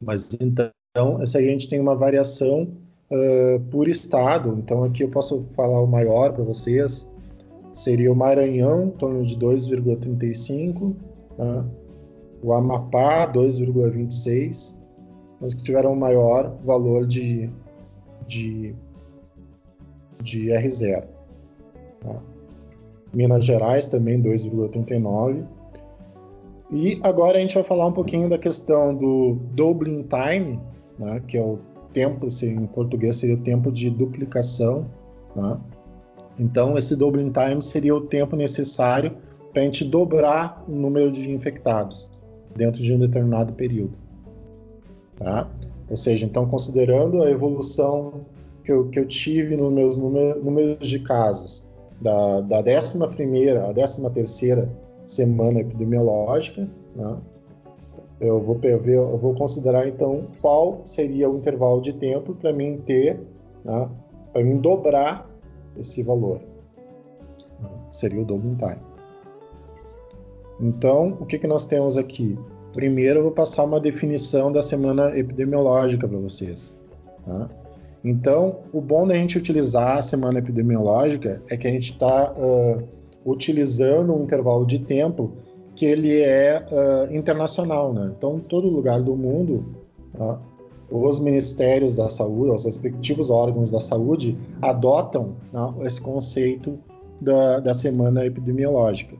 Mas 0.03 0.29
então, 0.41 0.71
aí 0.97 1.49
a 1.49 1.51
gente 1.51 1.69
tem 1.69 1.81
uma 1.81 1.95
variação 1.95 2.77
uh, 3.11 3.61
por 3.71 3.89
estado. 3.89 4.57
Então, 4.59 4.85
aqui 4.85 5.05
eu 5.05 5.11
posso 5.11 5.47
falar 5.55 5.81
o 5.81 5.87
maior 5.87 6.33
para 6.33 6.45
vocês. 6.45 7.09
Seria 7.75 8.13
o 8.13 8.17
Maranhão, 8.17 8.87
em 8.87 8.91
torno 8.91 9.25
de 9.25 9.37
2,35. 9.37 10.95
Né? 11.39 11.71
o 12.43 12.53
Amapá 12.53 13.31
2,26, 13.31 14.75
os 15.41 15.55
que 15.55 15.63
tiveram 15.63 15.95
maior 15.95 16.57
valor 16.65 17.07
de, 17.07 17.51
de, 18.27 18.75
de 20.23 20.47
R0. 20.49 21.05
Tá? 22.01 22.23
Minas 23.13 23.45
Gerais 23.45 23.87
também 23.87 24.23
2,39. 24.23 25.47
E 26.73 27.01
agora 27.03 27.39
a 27.39 27.41
gente 27.41 27.55
vai 27.55 27.65
falar 27.65 27.87
um 27.87 27.93
pouquinho 27.93 28.29
da 28.29 28.39
questão 28.39 28.95
do 28.95 29.39
doubling 29.55 30.05
time, 30.05 30.61
né, 30.99 31.21
que 31.27 31.37
é 31.37 31.43
o 31.43 31.59
tempo, 31.93 32.29
em 32.43 32.67
português 32.67 33.17
seria 33.17 33.37
tempo 33.37 33.73
de 33.73 33.91
duplicação. 33.91 34.87
Né? 35.35 35.59
Então, 36.39 36.79
esse 36.79 36.95
doubling 36.95 37.33
time 37.33 37.61
seria 37.61 37.95
o 37.95 38.03
tempo 38.03 38.37
necessário 38.37 39.17
para 39.53 39.63
a 39.63 39.65
gente 39.65 39.85
dobrar 39.85 40.65
o 40.69 40.73
número 40.73 41.11
de 41.11 41.31
infectados 41.31 42.09
dentro 42.55 42.81
de 42.81 42.93
um 42.93 42.99
determinado 43.01 43.53
período. 43.53 43.95
Tá? 45.17 45.51
Ou 45.89 45.97
seja, 45.97 46.25
então 46.25 46.47
considerando 46.47 47.23
a 47.23 47.31
evolução 47.31 48.25
que 48.65 48.71
eu, 48.71 48.89
que 48.89 48.99
eu 49.01 49.07
tive 49.07 49.57
nos 49.57 49.73
meus 49.73 49.99
números 49.99 50.87
de 50.87 51.01
casos 51.01 51.69
da, 52.01 52.41
da 52.41 52.59
11 52.59 53.03
à 53.03 53.09
13 53.75 54.11
terceira 54.11 54.71
semana 55.11 55.61
epidemiológica, 55.61 56.69
né? 56.95 57.19
eu, 58.21 58.41
vou 58.41 58.57
ver, 58.57 58.95
eu 58.95 59.19
vou 59.19 59.35
considerar 59.35 59.89
então 59.89 60.29
qual 60.41 60.83
seria 60.85 61.29
o 61.29 61.37
intervalo 61.37 61.81
de 61.81 61.93
tempo 61.93 62.33
para 62.35 62.53
mim 62.53 62.81
ter, 62.87 63.21
né? 63.65 63.89
para 64.33 64.45
mim 64.45 64.59
dobrar 64.59 65.29
esse 65.77 66.03
valor. 66.03 66.41
Seria 67.91 68.23
o 68.23 68.25
double 68.25 68.55
time. 68.55 68.79
Então, 70.61 71.19
o 71.21 71.27
que, 71.27 71.39
que 71.39 71.47
nós 71.47 71.67
temos 71.67 71.97
aqui? 71.97 72.39
Primeiro, 72.73 73.19
eu 73.19 73.23
vou 73.25 73.33
passar 73.33 73.65
uma 73.65 73.81
definição 73.81 74.53
da 74.53 74.63
semana 74.63 75.19
epidemiológica 75.19 76.07
para 76.07 76.19
vocês. 76.19 76.79
Tá? 77.27 77.51
Então, 78.05 78.61
o 78.73 78.81
bom 78.81 79.09
da 79.09 79.15
gente 79.15 79.37
utilizar 79.37 79.99
a 79.99 80.03
semana 80.03 80.39
epidemiológica 80.39 81.43
é 81.49 81.57
que 81.57 81.67
a 81.67 81.71
gente 81.71 81.93
está 81.93 82.33
uh, 82.33 83.00
utilizando 83.31 84.15
um 84.15 84.25
intervalo 84.25 84.67
de 84.67 84.79
tempo 84.79 85.33
que 85.75 85.87
ele 85.87 86.21
é 86.21 86.65
uh, 86.71 87.15
internacional, 87.15 87.93
né? 87.93 88.13
Então, 88.17 88.39
todo 88.39 88.69
lugar 88.69 89.01
do 89.01 89.17
mundo, 89.17 89.65
uh, 90.15 90.39
os 90.91 91.19
ministérios 91.21 91.95
da 91.95 92.09
saúde, 92.09 92.51
os 92.51 92.65
respectivos 92.65 93.31
órgãos 93.31 93.71
da 93.71 93.81
saúde, 93.81 94.37
adotam 94.61 95.37
né, 95.53 95.75
esse 95.83 96.01
conceito 96.01 96.79
da, 97.21 97.61
da 97.61 97.73
semana 97.73 98.27
epidemiológica. 98.27 99.17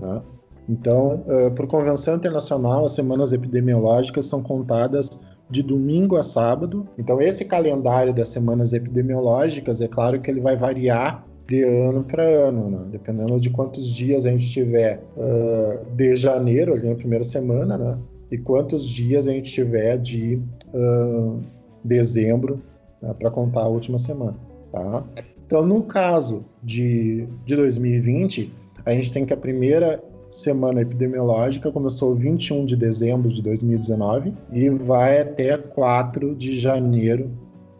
Né? 0.00 0.22
Então, 0.68 1.24
uh, 1.26 1.50
por 1.52 1.66
convenção 1.66 2.16
internacional, 2.16 2.84
as 2.84 2.92
semanas 2.92 3.32
epidemiológicas 3.32 4.26
são 4.26 4.42
contadas 4.42 5.08
de 5.48 5.62
domingo 5.62 6.16
a 6.16 6.22
sábado. 6.22 6.86
Então, 6.96 7.20
esse 7.20 7.44
calendário 7.44 8.14
das 8.14 8.28
semanas 8.28 8.72
epidemiológicas, 8.72 9.80
é 9.80 9.88
claro 9.88 10.20
que 10.20 10.30
ele 10.30 10.40
vai 10.40 10.56
variar 10.56 11.26
de 11.50 11.64
ano 11.64 12.04
para 12.04 12.22
ano, 12.22 12.70
né? 12.70 12.78
dependendo 12.92 13.40
de 13.40 13.50
quantos 13.50 13.92
dias 13.92 14.24
a 14.24 14.30
gente 14.30 14.48
tiver 14.48 15.02
uh, 15.16 15.84
de 15.96 16.14
janeiro, 16.14 16.74
ali 16.74 16.88
na 16.88 16.94
primeira 16.94 17.24
semana, 17.24 17.76
né? 17.76 17.98
e 18.30 18.38
quantos 18.38 18.88
dias 18.88 19.26
a 19.26 19.32
gente 19.32 19.50
tiver 19.50 19.98
de 19.98 20.40
uh, 20.72 21.40
dezembro 21.82 22.62
né? 23.02 23.12
para 23.18 23.32
contar 23.32 23.62
a 23.62 23.68
última 23.68 23.98
semana. 23.98 24.36
Tá? 24.70 25.04
Então, 25.44 25.66
no 25.66 25.82
caso 25.82 26.44
de, 26.62 27.26
de 27.44 27.56
2020, 27.56 28.54
a 28.86 28.92
gente 28.92 29.12
tem 29.12 29.26
que 29.26 29.32
a 29.32 29.36
primeira 29.36 30.00
semana 30.30 30.80
epidemiológica 30.82 31.72
começou 31.72 32.14
21 32.14 32.64
de 32.64 32.76
dezembro 32.76 33.28
de 33.28 33.42
2019 33.42 34.32
e 34.52 34.70
vai 34.70 35.20
até 35.20 35.58
4 35.58 36.36
de 36.36 36.56
janeiro 36.56 37.28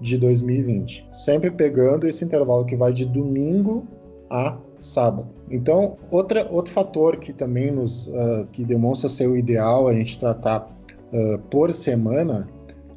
de 0.00 0.16
2020. 0.16 1.08
Sempre 1.12 1.50
pegando 1.50 2.06
esse 2.06 2.24
intervalo 2.24 2.64
que 2.64 2.76
vai 2.76 2.92
de 2.92 3.04
domingo 3.04 3.86
a 4.30 4.56
sábado. 4.78 5.28
Então, 5.50 5.96
outra, 6.10 6.46
outro 6.50 6.72
fator 6.72 7.18
que 7.18 7.32
também 7.32 7.70
nos 7.70 8.06
uh, 8.08 8.46
que 8.52 8.64
demonstra 8.64 9.08
ser 9.08 9.28
o 9.28 9.36
ideal 9.36 9.88
a 9.88 9.92
gente 9.92 10.18
tratar 10.18 10.68
uh, 11.12 11.38
por 11.50 11.72
semana 11.72 12.48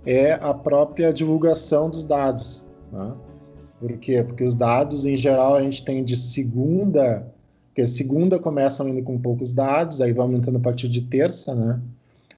é 0.06 0.34
a 0.34 0.54
própria 0.54 1.12
divulgação 1.12 1.90
dos 1.90 2.04
dados. 2.04 2.68
Né? 2.92 3.16
Por 3.80 3.98
quê? 3.98 4.24
Porque 4.24 4.44
os 4.44 4.56
dados, 4.56 5.06
em 5.06 5.16
geral, 5.16 5.56
a 5.56 5.62
gente 5.62 5.84
tem 5.84 6.04
de 6.04 6.16
segunda 6.16 7.28
porque 7.74 7.88
segunda 7.88 8.38
começa 8.38 8.84
ainda 8.84 9.02
com 9.02 9.18
poucos 9.18 9.52
dados, 9.52 10.00
aí 10.00 10.14
vai 10.14 10.24
aumentando 10.24 10.60
a 10.60 10.62
partir 10.62 10.88
de 10.88 11.08
terça, 11.08 11.56
né? 11.56 11.82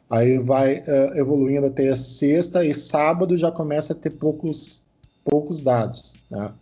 Aí 0.09 0.37
vai 0.37 0.79
uh, 0.79 1.17
evoluindo 1.17 1.67
até 1.67 1.89
a 1.89 1.95
sexta 1.95 2.63
e 2.63 2.73
sábado 2.73 3.35
já 3.35 3.51
começa 3.51 3.93
a 3.93 3.95
ter 3.95 4.11
poucos, 4.11 4.85
poucos 5.23 5.63
dados, 5.63 6.15
né? 6.29 6.53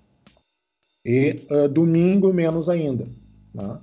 E 1.06 1.46
uh, 1.52 1.68
domingo 1.68 2.32
menos 2.32 2.70
ainda, 2.70 3.08
né? 3.54 3.80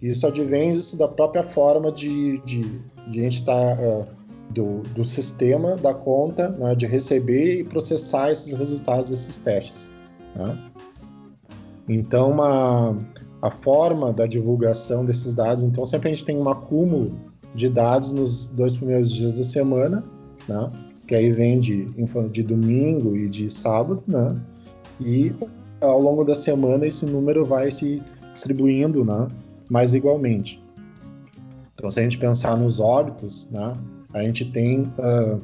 Isso 0.00 0.26
advém 0.26 0.72
da 0.96 1.06
própria 1.06 1.44
forma 1.44 1.92
de, 1.92 2.38
de, 2.38 2.62
de 3.08 3.20
a 3.20 3.22
gente 3.22 3.38
estar 3.38 3.76
tá, 3.76 3.82
uh, 3.82 4.06
do, 4.50 4.80
do, 4.94 5.04
sistema 5.04 5.76
da 5.76 5.94
conta 5.94 6.48
né, 6.48 6.74
de 6.74 6.86
receber 6.86 7.60
e 7.60 7.64
processar 7.64 8.30
esses 8.32 8.52
resultados 8.52 9.10
desses 9.10 9.38
testes. 9.38 9.92
Né? 10.34 10.72
Então, 11.88 12.32
uma, 12.32 12.98
a 13.40 13.50
forma 13.50 14.12
da 14.12 14.26
divulgação 14.26 15.04
desses 15.04 15.34
dados. 15.34 15.62
Então, 15.62 15.86
sempre 15.86 16.08
a 16.08 16.14
gente 16.14 16.24
tem 16.24 16.36
um 16.36 16.48
acúmulo 16.48 17.31
de 17.54 17.68
dados 17.68 18.12
nos 18.12 18.46
dois 18.48 18.76
primeiros 18.76 19.10
dias 19.10 19.38
da 19.38 19.44
semana, 19.44 20.04
né? 20.48 20.70
que 21.06 21.14
aí 21.14 21.32
vem 21.32 21.60
de, 21.60 21.86
de 22.30 22.42
domingo 22.42 23.16
e 23.16 23.28
de 23.28 23.50
sábado, 23.50 24.02
né? 24.06 24.36
e 25.00 25.32
ao 25.80 26.00
longo 26.00 26.24
da 26.24 26.34
semana 26.34 26.86
esse 26.86 27.04
número 27.04 27.44
vai 27.44 27.70
se 27.70 28.02
distribuindo 28.32 29.04
né? 29.04 29.28
mais 29.68 29.94
igualmente. 29.94 30.62
Então, 31.74 31.90
se 31.90 32.00
a 32.00 32.02
gente 32.02 32.18
pensar 32.18 32.56
nos 32.56 32.78
óbitos, 32.78 33.48
né? 33.50 33.76
a 34.14 34.22
gente 34.22 34.44
tem 34.44 34.82
uh, 34.82 35.40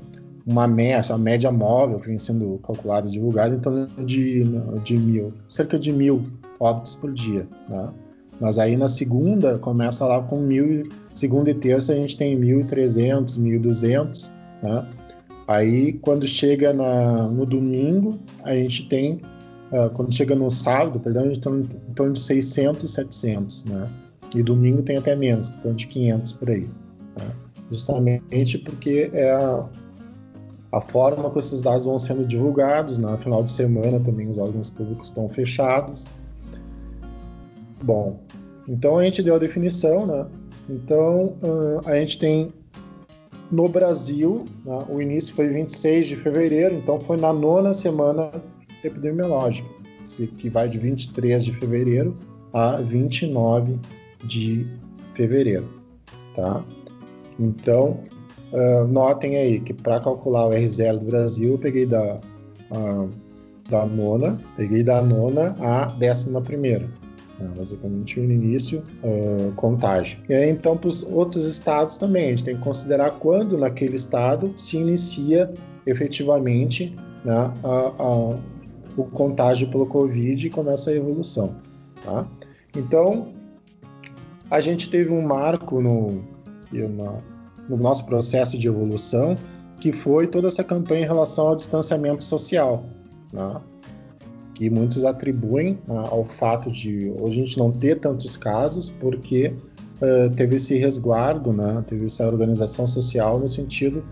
uma 0.46 0.66
média, 0.66 1.14
a 1.14 1.18
média 1.18 1.52
móvel 1.52 2.00
que 2.00 2.06
vem 2.06 2.18
sendo 2.18 2.58
calculada 2.64 3.06
e 3.06 3.10
divulgada 3.10 3.54
em 3.54 3.58
torno 3.58 3.86
de, 4.04 4.44
de 4.82 4.96
mil, 4.96 5.32
cerca 5.48 5.78
de 5.78 5.92
mil 5.92 6.24
óbitos 6.58 6.94
por 6.94 7.12
dia, 7.12 7.46
né? 7.68 7.92
Mas 8.40 8.58
aí 8.58 8.76
na 8.76 8.88
segunda 8.88 9.58
começa 9.58 10.06
lá 10.06 10.22
com 10.22 10.40
mil, 10.40 10.88
segunda 11.18 11.50
e 11.50 11.54
terça 11.54 11.92
a 11.92 11.96
gente 11.96 12.16
tem 12.16 12.38
1.300, 12.38 13.38
1.200, 13.38 14.32
né? 14.62 14.88
Aí 15.46 15.94
quando 15.94 16.26
chega 16.26 16.72
na, 16.72 17.28
no 17.28 17.46
domingo 17.46 18.18
a 18.44 18.54
gente 18.54 18.88
tem, 18.88 19.20
uh, 19.72 19.90
quando 19.94 20.14
chega 20.14 20.34
no 20.34 20.50
sábado, 20.50 21.00
perdão, 21.00 21.24
a 21.24 21.28
gente 21.28 21.40
tem 21.40 21.52
em 21.52 21.94
torno 21.94 22.12
de 22.12 22.20
600, 22.20 22.90
700, 22.90 23.64
né? 23.64 23.90
E 24.36 24.42
domingo 24.42 24.82
tem 24.82 24.98
até 24.98 25.16
menos, 25.16 25.50
em 25.50 25.56
torno 25.58 25.76
de 25.76 25.86
500 25.86 26.32
por 26.32 26.50
aí. 26.50 26.68
Né? 27.16 27.30
Justamente 27.70 28.58
porque 28.58 29.10
é 29.14 29.30
a, 29.30 29.64
a 30.72 30.80
forma 30.82 31.30
que 31.30 31.38
esses 31.38 31.62
dados 31.62 31.86
vão 31.86 31.98
sendo 31.98 32.26
divulgados, 32.26 32.98
né? 32.98 33.16
final 33.18 33.42
de 33.42 33.50
semana 33.50 33.98
também 34.00 34.28
os 34.28 34.36
órgãos 34.36 34.68
públicos 34.68 35.08
estão 35.08 35.28
fechados, 35.30 36.06
Bom, 37.82 38.20
então 38.66 38.98
a 38.98 39.04
gente 39.04 39.22
deu 39.22 39.36
a 39.36 39.38
definição, 39.38 40.06
né? 40.06 40.26
Então 40.68 41.36
uh, 41.42 41.80
a 41.84 41.96
gente 41.96 42.18
tem 42.18 42.52
no 43.50 43.68
Brasil, 43.68 44.44
né, 44.64 44.84
o 44.88 45.00
início 45.00 45.34
foi 45.34 45.48
26 45.48 46.08
de 46.08 46.16
fevereiro, 46.16 46.74
então 46.74 47.00
foi 47.00 47.16
na 47.16 47.32
nona 47.32 47.72
semana 47.72 48.30
epidemiológica, 48.84 49.68
que 50.36 50.50
vai 50.50 50.68
de 50.68 50.78
23 50.78 51.44
de 51.44 51.52
fevereiro 51.52 52.16
a 52.52 52.80
29 52.82 53.78
de 54.24 54.66
fevereiro, 55.14 55.68
tá? 56.34 56.62
Então 57.38 58.00
uh, 58.52 58.86
notem 58.86 59.36
aí 59.36 59.60
que 59.60 59.72
para 59.72 60.00
calcular 60.00 60.48
o 60.48 60.50
R0 60.50 60.98
do 60.98 61.06
Brasil 61.06 61.52
eu 61.52 61.58
peguei 61.58 61.86
da 61.86 62.20
uh, 62.70 63.10
da 63.68 63.84
nona, 63.84 64.38
peguei 64.56 64.82
da 64.82 65.02
nona 65.02 65.54
à 65.60 65.86
décima 65.86 66.40
primeira. 66.40 66.88
Né, 67.38 67.52
basicamente 67.56 68.18
no 68.20 68.32
início, 68.32 68.82
uh, 69.02 69.52
contágio. 69.54 70.18
E 70.28 70.34
aí, 70.34 70.50
então, 70.50 70.76
para 70.76 70.88
os 70.88 71.04
outros 71.04 71.46
estados 71.46 71.96
também, 71.96 72.26
a 72.26 72.28
gente 72.30 72.44
tem 72.44 72.56
que 72.56 72.62
considerar 72.62 73.12
quando 73.12 73.56
naquele 73.56 73.94
estado 73.94 74.52
se 74.56 74.76
inicia 74.76 75.52
efetivamente 75.86 76.96
né, 77.24 77.52
a, 77.62 77.92
a, 78.02 78.38
o 78.96 79.04
contágio 79.04 79.70
pelo 79.70 79.86
Covid 79.86 80.46
e 80.46 80.50
começa 80.50 80.90
a 80.90 80.94
evolução. 80.94 81.54
Tá? 82.04 82.26
Então, 82.76 83.28
a 84.50 84.60
gente 84.60 84.90
teve 84.90 85.12
um 85.12 85.22
marco 85.22 85.80
no, 85.80 86.22
no 87.68 87.76
nosso 87.76 88.04
processo 88.04 88.58
de 88.58 88.66
evolução, 88.66 89.36
que 89.80 89.92
foi 89.92 90.26
toda 90.26 90.48
essa 90.48 90.64
campanha 90.64 91.02
em 91.02 91.06
relação 91.06 91.48
ao 91.48 91.56
distanciamento 91.56 92.24
social. 92.24 92.84
Né? 93.32 93.60
Que 94.58 94.68
muitos 94.68 95.04
atribuem 95.04 95.78
uh, 95.86 95.98
ao 96.10 96.24
fato 96.24 96.68
de 96.68 97.14
hoje 97.16 97.40
a 97.40 97.44
gente 97.44 97.58
não 97.58 97.70
ter 97.70 98.00
tantos 98.00 98.36
casos, 98.36 98.90
porque 98.90 99.54
uh, 100.02 100.34
teve 100.34 100.56
esse 100.56 100.76
resguardo, 100.76 101.52
né, 101.52 101.84
teve 101.86 102.06
essa 102.06 102.26
organização 102.26 102.84
social 102.84 103.38
no 103.38 103.46
sentido 103.46 104.02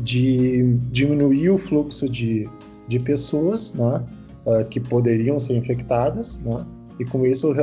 de 0.00 0.76
diminuir 0.90 1.50
o 1.50 1.56
fluxo 1.56 2.08
de, 2.08 2.50
de 2.88 2.98
pessoas 2.98 3.74
né, 3.74 4.04
uh, 4.44 4.68
que 4.68 4.80
poderiam 4.80 5.38
ser 5.38 5.54
infectadas, 5.54 6.42
né, 6.42 6.66
e 6.98 7.04
com 7.04 7.24
isso 7.24 7.54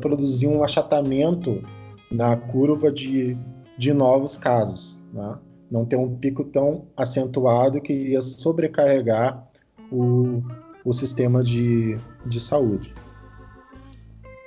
produzir 0.00 0.48
um 0.48 0.62
achatamento 0.62 1.62
na 2.10 2.36
curva 2.36 2.92
de, 2.92 3.36
de 3.78 3.92
novos 3.92 4.36
casos. 4.36 5.00
Né, 5.12 5.38
não 5.70 5.84
ter 5.84 5.96
um 5.96 6.16
pico 6.16 6.44
tão 6.44 6.86
acentuado 6.96 7.80
que 7.80 7.92
ia 7.92 8.20
sobrecarregar 8.20 9.48
o, 9.92 10.42
o 10.84 10.92
sistema 10.92 11.42
de, 11.42 11.98
de 12.24 12.40
saúde. 12.40 12.94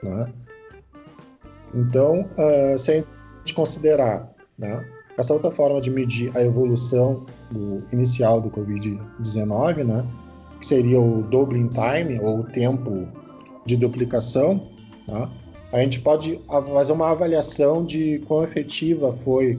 Né? 0.03 0.31
Então, 1.73 2.21
uh, 2.21 2.77
se 2.77 2.91
a 2.91 2.95
gente 3.39 3.53
considerar 3.53 4.33
né, 4.57 4.85
essa 5.17 5.33
outra 5.33 5.51
forma 5.51 5.79
de 5.79 5.89
medir 5.89 6.35
a 6.35 6.43
evolução 6.43 7.25
do, 7.49 7.83
inicial 7.91 8.41
do 8.41 8.49
Covid-19, 8.49 9.83
né, 9.83 10.05
que 10.59 10.65
seria 10.65 10.99
o 10.99 11.23
doubling 11.23 11.69
time, 11.69 12.19
ou 12.19 12.43
tempo 12.43 13.07
de 13.65 13.77
duplicação, 13.77 14.69
né, 15.07 15.29
a 15.71 15.79
gente 15.81 16.01
pode 16.01 16.39
fazer 16.47 16.91
uma 16.91 17.11
avaliação 17.11 17.85
de 17.85 18.19
quão 18.27 18.43
efetiva 18.43 19.11
foi 19.11 19.55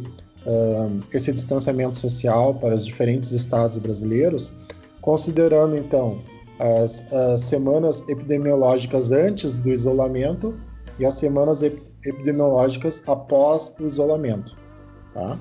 uh, 0.47 1.01
esse 1.13 1.33
distanciamento 1.33 1.97
social 1.99 2.55
para 2.55 2.75
os 2.75 2.85
diferentes 2.85 3.33
estados 3.33 3.79
brasileiros, 3.79 4.53
considerando 5.01 5.77
então 5.77 6.21
as, 6.63 7.13
as 7.13 7.41
semanas 7.41 8.09
epidemiológicas 8.09 9.11
antes 9.11 9.59
do 9.59 9.71
isolamento 9.71 10.55
e 10.99 11.05
as 11.05 11.15
semanas 11.15 11.63
ep 11.63 11.83
epidemiológicas 12.05 13.01
após 13.07 13.73
o 13.79 13.87
isolamento. 13.87 14.57
Tá? 15.15 15.39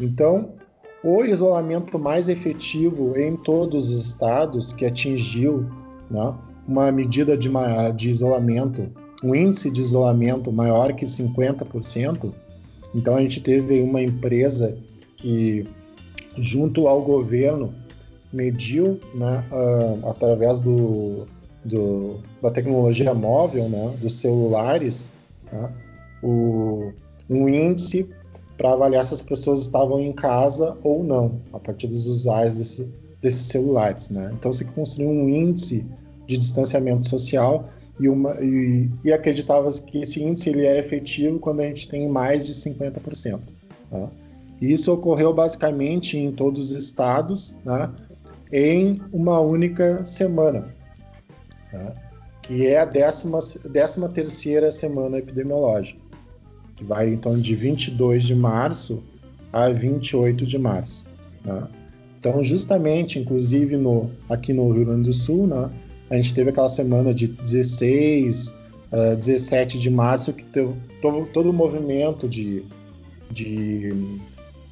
Então, 0.00 0.52
o 1.02 1.24
isolamento 1.24 1.98
mais 1.98 2.28
efetivo 2.28 3.18
em 3.18 3.36
todos 3.36 3.90
os 3.90 4.06
estados 4.06 4.72
que 4.72 4.86
atingiu 4.86 5.66
né, 6.08 6.34
uma 6.68 6.92
medida 6.92 7.36
de, 7.36 7.50
de 7.96 8.10
isolamento, 8.10 8.88
um 9.24 9.34
índice 9.34 9.72
de 9.72 9.80
isolamento 9.80 10.52
maior 10.52 10.92
que 10.92 11.04
50%. 11.04 12.32
Então 12.94 13.16
a 13.16 13.20
gente 13.20 13.40
teve 13.40 13.80
uma 13.80 14.00
empresa 14.00 14.78
que, 15.16 15.66
junto 16.36 16.86
ao 16.86 17.02
governo, 17.02 17.74
mediu 18.32 18.98
né, 19.14 19.44
uh, 19.50 20.08
através 20.08 20.60
do, 20.60 21.26
do, 21.64 22.16
da 22.40 22.50
tecnologia 22.50 23.12
móvel, 23.12 23.68
né, 23.68 23.94
dos 24.00 24.14
celulares, 24.14 25.12
né, 25.52 25.70
o, 26.22 26.92
um 27.28 27.48
índice 27.48 28.08
para 28.56 28.72
avaliar 28.72 29.04
se 29.04 29.14
as 29.14 29.22
pessoas 29.22 29.60
estavam 29.60 30.00
em 30.00 30.12
casa 30.12 30.76
ou 30.82 31.02
não, 31.02 31.40
a 31.52 31.58
partir 31.58 31.86
dos 31.88 32.06
usuários 32.06 32.54
desse, 32.54 32.88
desses 33.20 33.48
celulares. 33.48 34.10
Né? 34.10 34.32
Então 34.38 34.52
se 34.52 34.64
construiu 34.64 35.10
um 35.10 35.28
índice 35.28 35.84
de 36.26 36.36
distanciamento 36.38 37.08
social 37.08 37.68
e, 37.98 38.08
uma, 38.08 38.40
e, 38.40 38.88
e 39.04 39.12
acreditava 39.12 39.70
que 39.72 39.98
esse 39.98 40.22
índice 40.22 40.50
ele 40.50 40.64
era 40.64 40.78
efetivo 40.78 41.38
quando 41.38 41.60
a 41.60 41.64
gente 41.64 41.88
tem 41.88 42.08
mais 42.08 42.46
de 42.46 42.54
50%. 42.54 43.40
Tá? 43.90 44.08
E 44.60 44.72
isso 44.72 44.92
ocorreu 44.92 45.34
basicamente 45.34 46.16
em 46.16 46.30
todos 46.30 46.70
os 46.70 46.76
estados, 46.76 47.56
né? 47.64 47.90
Em 48.52 49.00
uma 49.12 49.40
única 49.40 50.04
semana, 50.04 50.74
tá? 51.70 51.94
que 52.42 52.66
é 52.66 52.80
a 52.80 52.86
13 52.86 53.60
décima 53.70 54.08
terceira 54.08 54.70
semana 54.70 55.18
epidemiológica, 55.18 55.98
que 56.76 56.84
vai 56.84 57.16
torno 57.16 57.40
de 57.40 57.54
22 57.54 58.24
de 58.24 58.34
março 58.34 59.02
a 59.52 59.68
28 59.70 60.44
de 60.44 60.58
março. 60.58 61.04
Tá? 61.44 61.68
Então, 62.18 62.42
justamente, 62.44 63.18
inclusive 63.18 63.76
no, 63.76 64.10
aqui 64.28 64.52
no 64.52 64.70
Rio 64.70 64.84
Grande 64.84 65.04
do 65.04 65.12
Sul, 65.12 65.46
né, 65.46 65.70
a 66.10 66.16
gente 66.16 66.34
teve 66.34 66.50
aquela 66.50 66.68
semana 66.68 67.14
de 67.14 67.26
16, 67.26 68.54
uh, 68.92 69.16
17 69.16 69.78
de 69.78 69.90
março 69.90 70.32
que 70.32 70.44
teve 70.44 70.74
todo, 71.00 71.26
todo 71.32 71.50
o 71.50 71.52
movimento 71.52 72.28
de, 72.28 72.62
de, 73.30 73.92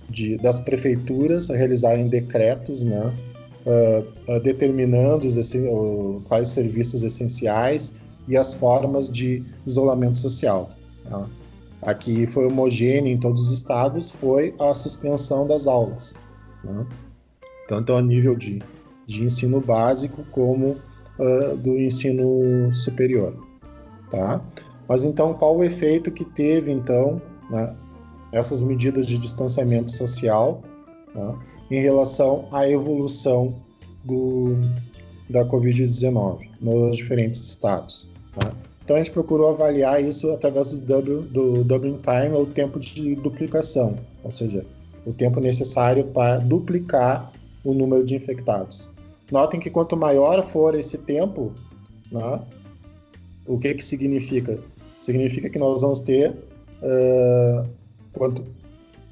de, 0.09 0.37
das 0.37 0.61
prefeituras 0.61 1.51
a 1.51 1.57
realizarem 1.57 2.09
decretos, 2.09 2.83
né, 2.83 3.13
uh, 3.67 4.41
determinando 4.41 5.29
quais 6.29 6.49
serviços 6.49 7.03
essenciais 7.03 7.95
e 8.29 8.37
as 8.37 8.55
formas 8.55 9.09
de 9.09 9.45
isolamento 9.67 10.17
social. 10.17 10.71
Tá? 11.09 11.27
Aqui 11.83 12.27
foi 12.27 12.47
homogêneo 12.47 13.13
em 13.13 13.19
todos 13.19 13.49
os 13.49 13.53
estados, 13.53 14.11
foi 14.11 14.55
a 14.61 14.75
suspensão 14.75 15.47
das 15.47 15.67
aulas, 15.67 16.15
né? 16.63 16.87
tanto 17.69 17.95
a 17.95 18.03
nível 18.03 18.37
de, 18.37 18.61
de 19.07 19.25
ensino 19.25 19.61
básico 19.61 20.25
como 20.31 20.77
do 21.63 21.79
ensino 21.79 22.75
superior. 22.75 23.35
Tá? 24.11 24.43
Mas 24.89 25.05
então, 25.05 25.35
qual 25.35 25.57
o 25.57 25.63
efeito 25.63 26.11
que 26.11 26.25
teve 26.25 26.73
então 26.73 27.23
né, 27.49 27.75
essas 28.33 28.61
medidas 28.61 29.07
de 29.07 29.19
distanciamento 29.19 29.93
social 29.93 30.63
né, 31.15 31.39
em 31.71 31.81
relação 31.81 32.47
à 32.51 32.69
evolução 32.69 33.55
do, 34.05 34.57
da 35.29 35.45
Covid-19 35.45 36.49
nos 36.61 36.97
diferentes 36.97 37.41
estados. 37.41 38.11
Tá? 38.35 38.53
Então 38.85 38.97
a 38.97 38.99
gente 38.99 39.13
procurou 39.13 39.51
avaliar 39.51 40.03
isso 40.03 40.31
através 40.33 40.73
do, 40.73 40.79
double, 40.79 41.23
do 41.29 41.63
doubling 41.63 42.01
time, 42.03 42.37
o 42.37 42.47
tempo 42.47 42.81
de 42.81 43.15
duplicação, 43.15 43.97
ou 44.25 44.33
seja, 44.33 44.67
o 45.07 45.13
tempo 45.13 45.39
necessário 45.41 46.05
para 46.07 46.39
duplicar 46.39 47.31
o 47.65 47.73
número 47.73 48.05
de 48.05 48.17
infectados. 48.17 48.93
Notem 49.31 49.61
que 49.61 49.71
quanto 49.71 49.97
maior 49.97 50.45
for 50.49 50.75
esse 50.75 50.99
tempo, 50.99 51.53
né, 52.11 52.41
o 53.47 53.59
que, 53.59 53.75
que 53.75 53.85
significa? 53.85 54.59
Significa 54.99 55.49
que 55.49 55.59
nós 55.59 55.83
vamos 55.83 56.01
ter 56.01 56.31
uh, 56.31 57.69
quanto, 58.13 58.45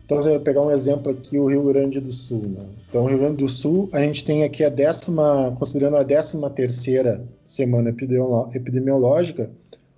então, 0.08 0.22
se 0.22 0.32
eu 0.32 0.40
pegar 0.40 0.62
um 0.62 0.70
exemplo 0.70 1.12
aqui, 1.12 1.38
o 1.38 1.48
Rio 1.48 1.64
Grande 1.64 2.00
do 2.00 2.14
Sul. 2.14 2.40
Né? 2.40 2.64
Então, 2.88 3.04
o 3.04 3.06
Rio 3.08 3.18
Grande 3.18 3.44
do 3.44 3.48
Sul, 3.48 3.90
a 3.92 4.00
gente 4.00 4.24
tem 4.24 4.42
aqui 4.42 4.64
a 4.64 4.70
décima, 4.70 5.54
considerando 5.58 5.98
a 5.98 6.02
décima 6.02 6.48
terceira 6.48 7.28
semana 7.44 7.90
epidemiológica, 7.90 9.50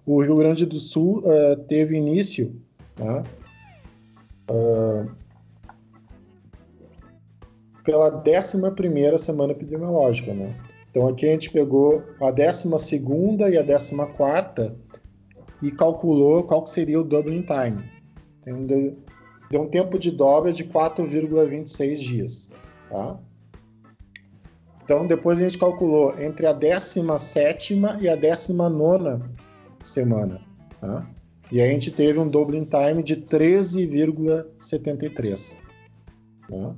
o 0.04 0.20
Rio 0.20 0.34
Grande 0.36 0.66
do 0.66 0.80
Sul 0.80 1.18
uh, 1.20 1.56
teve 1.68 1.96
início 1.96 2.56
tá? 2.96 3.22
uh, 4.50 5.08
pela 7.84 8.10
décima 8.10 8.72
primeira 8.72 9.16
semana 9.16 9.52
epidemiológica. 9.52 10.34
Né? 10.34 10.56
Então, 10.90 11.06
aqui 11.06 11.24
a 11.24 11.30
gente 11.30 11.50
pegou 11.50 12.02
a 12.20 12.32
décima 12.32 12.78
segunda 12.78 13.48
e 13.48 13.56
a 13.56 13.62
décima 13.62 14.08
quarta 14.08 14.74
e 15.62 15.70
calculou 15.70 16.42
qual 16.42 16.66
seria 16.66 17.00
o 17.00 17.04
doubling 17.04 17.42
time. 17.42 17.84
Então, 18.42 18.96
deu 19.50 19.62
um 19.62 19.68
tempo 19.68 19.98
de 19.98 20.12
dobra 20.12 20.52
de 20.52 20.64
4,26 20.64 21.96
dias. 21.96 22.52
Tá? 22.88 23.18
Então, 24.84 25.04
depois 25.06 25.38
a 25.38 25.42
gente 25.42 25.58
calculou 25.58 26.18
entre 26.20 26.46
a 26.46 26.52
17 26.52 27.80
e 28.00 28.08
a 28.08 28.14
19 28.14 29.24
semana. 29.82 30.40
Tá? 30.80 31.10
E 31.50 31.60
a 31.60 31.68
gente 31.68 31.90
teve 31.90 32.20
um 32.20 32.28
doubling 32.28 32.64
time 32.64 33.02
de 33.02 33.16
13,73. 33.16 35.58
Tá? 36.48 36.76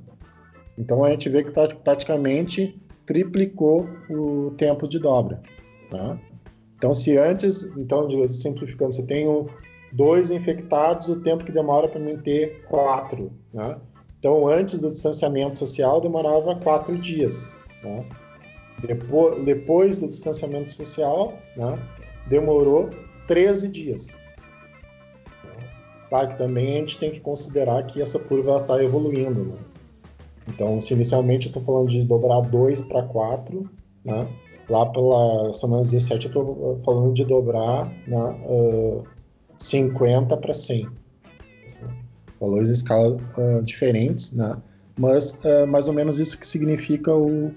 Então, 0.77 1.03
a 1.03 1.09
gente 1.11 1.29
vê 1.29 1.43
que 1.43 1.51
praticamente 1.51 2.81
triplicou 3.05 3.87
o 4.09 4.51
tempo 4.57 4.87
de 4.87 4.97
dobra. 4.97 5.43
Tá? 5.91 6.19
Então, 6.75 6.91
se 6.93 7.17
antes, 7.17 7.63
então 7.77 8.09
simplificando, 8.27 8.93
você 8.93 9.03
tem 9.03 9.27
um, 9.27 9.47
dois 9.93 10.31
infectados, 10.31 11.07
o 11.07 11.21
tempo 11.21 11.45
que 11.45 11.51
demora 11.51 11.87
para 11.87 11.99
mim 11.99 12.17
ter 12.17 12.63
quatro. 12.65 13.31
Né? 13.53 13.79
Então, 14.19 14.47
antes 14.47 14.79
do 14.79 14.91
distanciamento 14.91 15.59
social, 15.59 16.01
demorava 16.01 16.55
quatro 16.55 16.97
dias. 16.97 17.55
Né? 17.83 18.05
Depois, 18.85 19.45
depois, 19.45 19.97
do 19.99 20.07
distanciamento 20.07 20.71
social, 20.71 21.33
né, 21.55 21.79
demorou 22.27 22.89
13 23.27 23.69
dias. 23.69 24.19
Claro 26.09 26.29
que 26.29 26.37
também 26.37 26.75
a 26.75 26.79
gente 26.79 26.99
tem 26.99 27.11
que 27.11 27.19
considerar 27.19 27.81
que 27.87 28.01
essa 28.01 28.19
curva 28.19 28.57
está 28.57 28.83
evoluindo. 28.83 29.45
Né? 29.45 29.57
Então, 30.47 30.79
se 30.81 30.93
inicialmente 30.93 31.47
eu 31.47 31.49
estou 31.49 31.63
falando 31.63 31.89
de 31.89 32.03
dobrar 32.03 32.41
2 32.41 32.81
para 32.81 33.03
4, 33.03 33.69
né? 34.05 34.29
lá 34.69 34.85
pela 34.87 35.51
semana 35.53 35.81
17 35.81 36.25
eu 36.25 36.29
estou 36.29 36.81
falando 36.85 37.13
de 37.13 37.25
dobrar 37.25 37.91
né, 38.07 38.45
uh, 38.47 39.03
50 39.63 40.35
para 40.37 40.53
100. 40.53 40.87
Valores 42.39 42.69
em 42.69 42.73
escala 42.73 43.17
uh, 43.37 43.63
diferentes, 43.63 44.35
né? 44.35 44.61
mas 44.97 45.39
uh, 45.43 45.65
mais 45.65 45.87
ou 45.87 45.93
menos 45.93 46.19
isso 46.19 46.37
que 46.37 46.45
significa 46.45 47.15
o, 47.15 47.51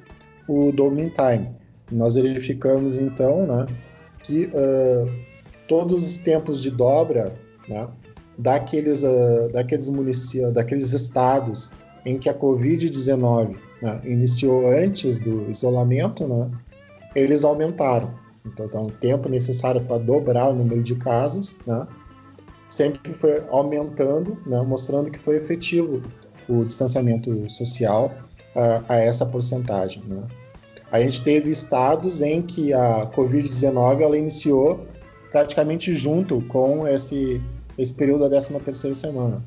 o 0.49 0.71
doubling 0.73 1.11
time. 1.11 1.51
Nós 1.91 2.15
verificamos 2.15 2.97
então 2.97 3.47
né, 3.47 3.67
que 4.23 4.47
uh, 4.47 5.11
todos 5.67 6.05
os 6.05 6.19
tempos 6.19 6.63
de 6.63 6.71
dobra 6.71 7.35
né, 7.69 7.89
daqueles, 8.39 9.03
daqueles 9.53 9.89
municípios, 9.89 10.53
daqueles 10.53 10.93
estados 10.93 11.73
em 12.05 12.19
que 12.19 12.29
a 12.29 12.35
Covid-19 12.35 13.57
né, 13.83 14.01
iniciou 14.05 14.69
antes 14.69 15.19
do 15.19 15.51
isolamento, 15.51 16.27
né, 16.29 16.51
eles 17.17 17.43
aumentaram. 17.43 18.26
Então, 18.47 18.67
então, 18.67 18.83
o 18.85 18.91
tempo 18.91 19.29
necessário 19.29 19.81
para 19.83 19.99
dobrar 19.99 20.49
o 20.49 20.55
número 20.55 20.83
de 20.83 20.95
casos, 20.95 21.57
né, 21.67 21.87
sempre 22.69 23.13
foi 23.13 23.43
aumentando, 23.51 24.39
né, 24.47 24.61
mostrando 24.63 25.11
que 25.11 25.19
foi 25.19 25.37
efetivo 25.37 26.03
o 26.49 26.65
distanciamento 26.65 27.49
social 27.51 28.13
uh, 28.55 28.85
a 28.89 28.97
essa 28.97 29.27
porcentagem. 29.27 30.03
Né. 30.07 30.23
A 30.91 31.01
gente 31.01 31.23
teve 31.25 31.51
estados 31.51 32.23
em 32.23 32.41
que 32.41 32.73
a 32.73 33.07
Covid-19 33.07 34.01
ela 34.01 34.17
iniciou 34.17 34.87
praticamente 35.33 35.95
junto 35.95 36.41
com 36.43 36.87
esse, 36.87 37.43
esse 37.77 37.93
período 37.93 38.29
da 38.29 38.41
13 38.41 38.61
terceira 38.61 38.95
semana. 38.95 39.45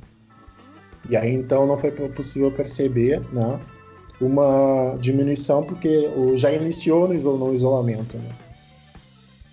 E 1.10 1.16
aí 1.16 1.34
então 1.34 1.66
não 1.66 1.78
foi 1.78 1.92
possível 1.92 2.52
perceber 2.52 3.22
né, 3.32 3.60
uma 4.20 4.98
diminuição 5.00 5.64
porque 5.64 6.12
já 6.36 6.52
iniciou 6.52 7.08
no, 7.08 7.54
isolamento. 7.54 8.18
Né? 8.18 8.30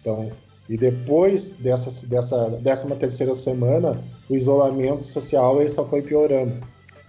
Então, 0.06 0.30
e 0.68 0.76
depois 0.76 1.50
dessa, 1.58 2.06
dessa 2.06 2.50
13 2.62 2.94
terceira 2.94 3.34
semana, 3.34 4.00
o 4.30 4.36
isolamento 4.36 5.04
social 5.04 5.60
ele 5.60 5.68
só 5.68 5.84
foi 5.84 6.00
piorando. 6.00 6.54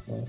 Né? 0.07 0.23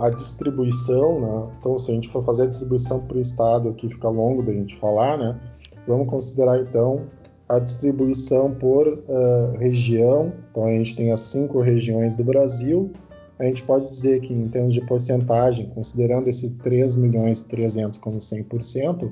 à 0.00 0.10
distribuição, 0.10 1.20
né? 1.20 1.48
então 1.58 1.78
se 1.78 1.90
a 1.92 1.94
gente 1.94 2.08
for 2.08 2.24
fazer 2.24 2.42
a 2.42 2.46
distribuição 2.46 3.06
o 3.08 3.20
estado, 3.20 3.68
aqui 3.68 3.88
fica 3.88 4.08
longo 4.08 4.42
da 4.42 4.52
gente 4.52 4.74
falar, 4.76 5.16
né? 5.16 5.38
Vamos 5.86 6.08
considerar 6.08 6.60
então 6.60 7.06
a 7.48 7.58
distribuição 7.58 8.54
por 8.54 8.86
uh, 8.88 9.56
região. 9.58 10.32
Então 10.50 10.64
a 10.64 10.70
gente 10.70 10.96
tem 10.96 11.12
as 11.12 11.20
cinco 11.20 11.60
regiões 11.60 12.14
do 12.14 12.24
Brasil. 12.24 12.90
A 13.38 13.44
gente 13.44 13.62
pode 13.64 13.88
dizer 13.88 14.20
que 14.20 14.32
em 14.32 14.48
termos 14.48 14.72
de 14.74 14.80
porcentagem, 14.82 15.66
considerando 15.74 16.28
esses 16.28 16.50
3 16.62 16.96
milhões 16.96 17.40
e 17.40 17.48
300 17.48 17.98
como 17.98 18.18
100%, 18.18 19.10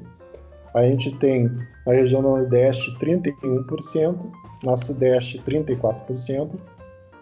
a 0.75 0.83
gente 0.83 1.13
tem 1.17 1.51
na 1.87 1.93
região 1.93 2.23
Nordeste 2.23 2.97
31%, 2.99 4.17
na 4.65 4.77
Sudeste 4.77 5.43
34%, 5.47 6.51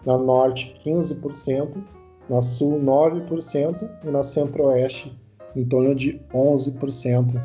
na 0.05 0.17
Norte 0.17 0.79
15%, 0.85 1.83
na 2.29 2.41
Sul 2.41 2.79
9% 2.79 3.89
e 4.03 4.07
na 4.09 4.23
Centro-Oeste 4.23 5.17
em 5.55 5.65
torno 5.65 5.95
de 5.95 6.21
11%. 6.33 7.41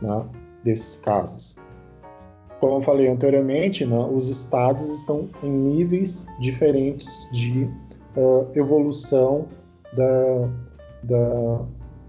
Né? 0.00 0.28
desses 0.64 0.98
casos. 0.98 1.56
Como 2.60 2.76
eu 2.76 2.80
falei 2.82 3.08
anteriormente, 3.08 3.86
né, 3.86 3.98
os 3.98 4.28
estados 4.28 4.88
estão 4.88 5.28
em 5.42 5.50
níveis 5.50 6.26
diferentes 6.40 7.28
de 7.32 7.64
uh, 8.16 8.48
evolução 8.54 9.46
da, 9.96 10.48
da, 11.04 11.66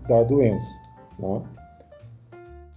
da 0.08 0.24
doença. 0.24 0.70
Né? 1.20 1.44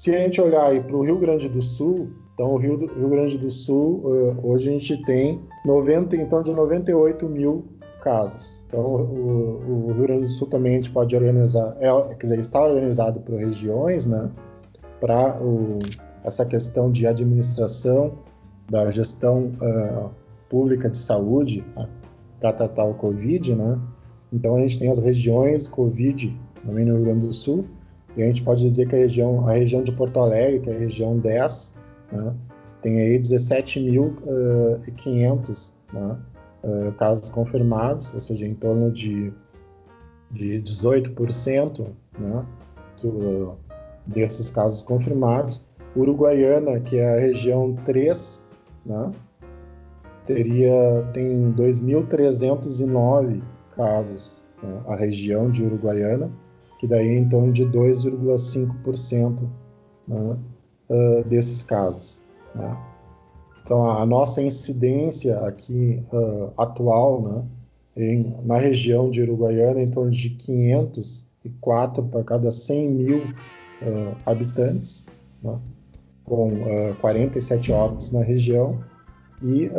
Se 0.03 0.13
a 0.13 0.19
gente 0.19 0.41
olhar 0.41 0.83
para 0.83 0.97
o 0.97 1.05
Rio 1.05 1.17
Grande 1.17 1.49
do 1.49 1.63
Sul, 1.63 2.11
então 2.35 2.55
o 2.55 2.57
Rio, 2.57 2.77
do, 2.77 2.87
Rio 2.87 3.09
Grande 3.09 3.39
do 3.39 3.53
Sul, 3.53 4.03
uh, 4.05 4.37
hoje 4.43 4.69
a 4.69 4.73
gente 4.73 5.01
tem 5.05 5.41
90, 5.65 6.17
então 6.17 6.43
de 6.43 6.51
98 6.51 7.25
mil 7.29 7.65
casos. 8.03 8.61
Então 8.67 8.81
o, 8.81 9.87
o, 9.87 9.93
Rio 9.93 10.03
Grande 10.03 10.23
do 10.23 10.33
Sul 10.33 10.49
também 10.49 10.73
a 10.73 10.75
gente 10.79 10.91
pode 10.91 11.15
organizar, 11.15 11.77
é, 11.79 12.15
quer 12.15 12.27
dizer, 12.27 12.41
está 12.41 12.61
organizado 12.61 13.21
por 13.21 13.37
regiões, 13.37 14.05
né? 14.05 14.29
para 15.01 15.39
essa 16.25 16.45
questão 16.45 16.91
de 16.91 17.07
administração 17.07 18.19
da 18.69 18.91
gestão 18.91 19.53
uh, 19.63 20.11
pública 20.51 20.91
de 20.91 20.97
saúde 20.97 21.65
uh, 21.77 21.87
para 22.41 22.53
tratar 22.53 22.87
o 22.87 22.95
Covid, 22.95 23.55
né? 23.55 23.79
Então 24.33 24.57
a 24.57 24.61
gente 24.63 24.81
tem 24.81 24.91
as 24.91 24.99
regiões 24.99 25.69
Covid 25.69 26.37
também 26.67 26.87
no 26.87 26.97
Rio 26.97 27.05
Grande 27.05 27.27
do 27.29 27.33
Sul 27.33 27.65
e 28.17 28.23
a 28.23 28.27
gente 28.27 28.43
pode 28.43 28.63
dizer 28.63 28.89
que 28.89 28.95
a 28.95 28.99
região, 28.99 29.49
a 29.49 29.53
região 29.53 29.83
de 29.83 29.93
Porto 29.93 30.21
Alegre, 30.21 30.61
que 30.61 30.71
é 30.71 30.75
a 30.75 30.79
região 30.79 31.19
10, 31.19 31.75
né? 32.13 32.35
tem 32.83 33.01
aí 33.01 33.19
17.500 33.19 34.23
uh, 34.27 35.95
né? 35.95 36.19
uh, 36.65 36.93
casos 36.93 37.29
confirmados, 37.31 38.13
ou 38.15 38.21
seja, 38.21 38.47
em 38.47 38.55
torno 38.55 38.91
de, 38.91 39.33
de 40.31 40.61
18% 40.63 41.87
né? 42.19 42.47
do, 43.01 43.57
desses 44.07 44.51
casos 44.51 44.83
confirmados. 44.83 45.67
Uruguaiana, 45.95 46.81
que 46.81 46.99
é 46.99 47.17
a 47.17 47.21
região 47.21 47.75
3, 47.85 48.47
né, 48.87 49.13
teria, 50.27 51.07
tem 51.13 51.53
2.309 51.53 53.43
casos, 53.77 54.43
né, 54.63 54.81
a 54.87 54.97
região 54.97 55.51
de 55.51 55.63
Uruguaiana, 55.63 56.31
que 56.83 56.89
daí 56.89 57.11
é 57.11 57.19
em 57.19 57.29
torno 57.29 57.53
de 57.53 57.65
2,5% 57.65 59.39
né, 60.09 60.37
uh, 60.91 61.25
desses 61.29 61.63
casos. 61.63 62.21
Né. 62.57 62.77
Então, 63.65 63.89
a, 63.89 64.05
nossa 64.05 64.43
incidência 64.43 65.39
aqui 65.47 66.03
uh, 66.13 66.51
atual, 66.59 67.23
né, 67.23 67.45
em, 67.97 68.35
na 68.45 68.59
região 68.59 69.09
de 69.11 69.23
Uruguaiana, 69.23 69.79
é 69.79 69.85
em 69.85 69.91
torno 69.93 70.11
de 70.11 70.31
504 70.31 72.03
para 72.03 72.25
cada 72.25 72.51
100 72.51 72.91
mil 72.91 73.19
uh, 73.19 74.17
habitantes, 74.27 75.07
né, 75.41 75.57
com 76.25 76.49
uh, 76.49 76.97
47 77.01 77.71
óbitos 77.71 78.11
na 78.11 78.25
região, 78.25 78.81
e 79.41 79.71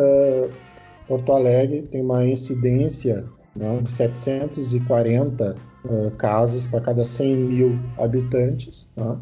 Porto 1.07 1.31
Alegre 1.31 1.81
tem 1.83 2.01
uma 2.01 2.25
incidência 2.25 3.25
né, 3.55 3.79
de 3.81 3.89
740 3.89 5.55
casos 6.17 6.65
para 6.65 6.79
cada 6.79 7.03
100 7.03 7.35
mil 7.35 7.77
habitantes, 7.97 8.89
né, 8.95 9.17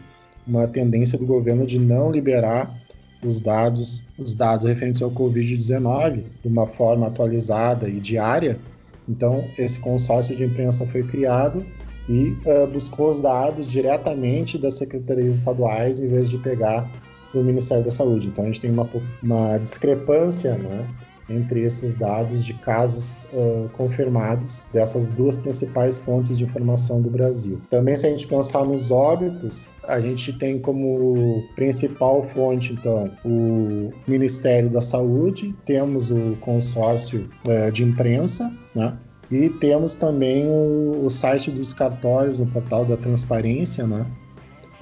uma 0.47 0.67
tendência 0.67 1.19
do 1.19 1.27
governo 1.27 1.67
de 1.67 1.79
não 1.79 2.11
liberar 2.11 2.75
os 3.23 3.43
dados, 3.43 4.09
os 4.19 4.35
dados 4.35 4.67
referentes 4.67 5.03
ao 5.03 5.11
Covid-19 5.11 6.23
de 6.43 6.49
uma 6.49 6.67
forma 6.67 7.09
atualizada 7.09 7.91
e 7.91 8.01
diária. 8.01 8.59
Então, 9.07 9.45
esse 9.59 9.79
consórcio 9.81 10.35
de 10.35 10.45
imprensa 10.45 10.87
foi 10.87 11.03
criado 11.03 11.63
e 12.09 12.37
uh, 12.47 12.67
buscou 12.67 13.11
os 13.11 13.21
dados 13.21 13.71
diretamente 13.71 14.59
das 14.59 14.75
secretarias 14.75 15.37
estaduais 15.37 16.01
em 16.01 16.09
vez 16.09 16.29
de 16.29 16.39
pegar 16.39 16.91
do 17.33 17.43
Ministério 17.43 17.85
da 17.85 17.91
Saúde. 17.91 18.29
Então, 18.29 18.45
a 18.45 18.47
gente 18.47 18.61
tem 18.61 18.71
uma, 18.71 18.89
uma 19.23 19.59
discrepância 19.59 20.57
né, 20.57 20.89
entre 21.29 21.63
esses 21.63 21.95
dados 21.95 22.45
de 22.45 22.55
casos 22.55 23.17
uh, 23.33 23.69
confirmados 23.73 24.67
dessas 24.73 25.09
duas 25.09 25.39
principais 25.39 25.99
fontes 25.99 26.37
de 26.39 26.45
informação 26.45 27.01
do 27.01 27.11
Brasil. 27.11 27.61
Também, 27.71 27.97
se 27.97 28.07
a 28.07 28.11
gente 28.11 28.27
pensar 28.27 28.65
nos 28.65 28.91
óbitos, 28.91 29.69
a 29.85 30.01
gente 30.01 30.33
tem 30.35 30.59
como 30.59 31.43
principal 31.57 32.23
fonte, 32.23 32.73
então, 32.73 33.11
o 33.25 33.91
Ministério 34.07 34.69
da 34.69 34.81
Saúde, 34.81 35.55
temos 35.65 36.11
o 36.11 36.37
consórcio 36.41 37.29
uh, 37.47 37.73
de 37.73 37.83
imprensa, 37.83 38.53
né? 38.75 38.97
E 39.31 39.49
temos 39.49 39.95
também 39.95 40.47
o, 40.47 41.05
o, 41.05 41.11
site 41.11 41.51
dos 41.51 41.73
cartórios, 41.73 42.41
o 42.41 42.47
portal 42.47 42.85
da 42.85 42.97
transparência, 42.97 43.87
né? 43.87 44.07